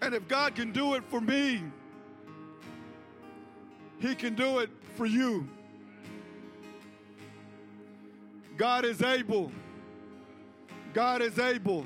And 0.02 0.14
if 0.14 0.28
God 0.28 0.56
can 0.56 0.72
do 0.72 0.94
it 0.94 1.04
for 1.10 1.20
me, 1.20 1.64
He 4.00 4.14
can 4.16 4.36
do 4.36 4.60
it 4.60 4.70
for 4.96 5.06
you. 5.06 5.48
God 8.56 8.86
is 8.86 9.02
able. 9.02 9.52
God 10.94 11.22
is 11.22 11.38
able. 11.40 11.86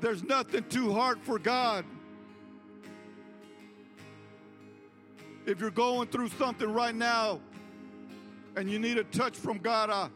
There's 0.00 0.22
nothing 0.22 0.64
too 0.68 0.92
hard 0.92 1.20
for 1.20 1.38
God. 1.38 1.84
If 5.46 5.60
you're 5.60 5.70
going 5.70 6.08
through 6.08 6.28
something 6.30 6.72
right 6.72 6.94
now 6.94 7.40
and 8.56 8.70
you 8.70 8.78
need 8.78 8.98
a 8.98 9.04
touch 9.04 9.36
from 9.36 9.58
God, 9.58 9.90
uh, 9.90 10.08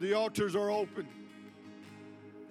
the 0.00 0.14
altars 0.14 0.54
are 0.54 0.70
open. 0.70 1.06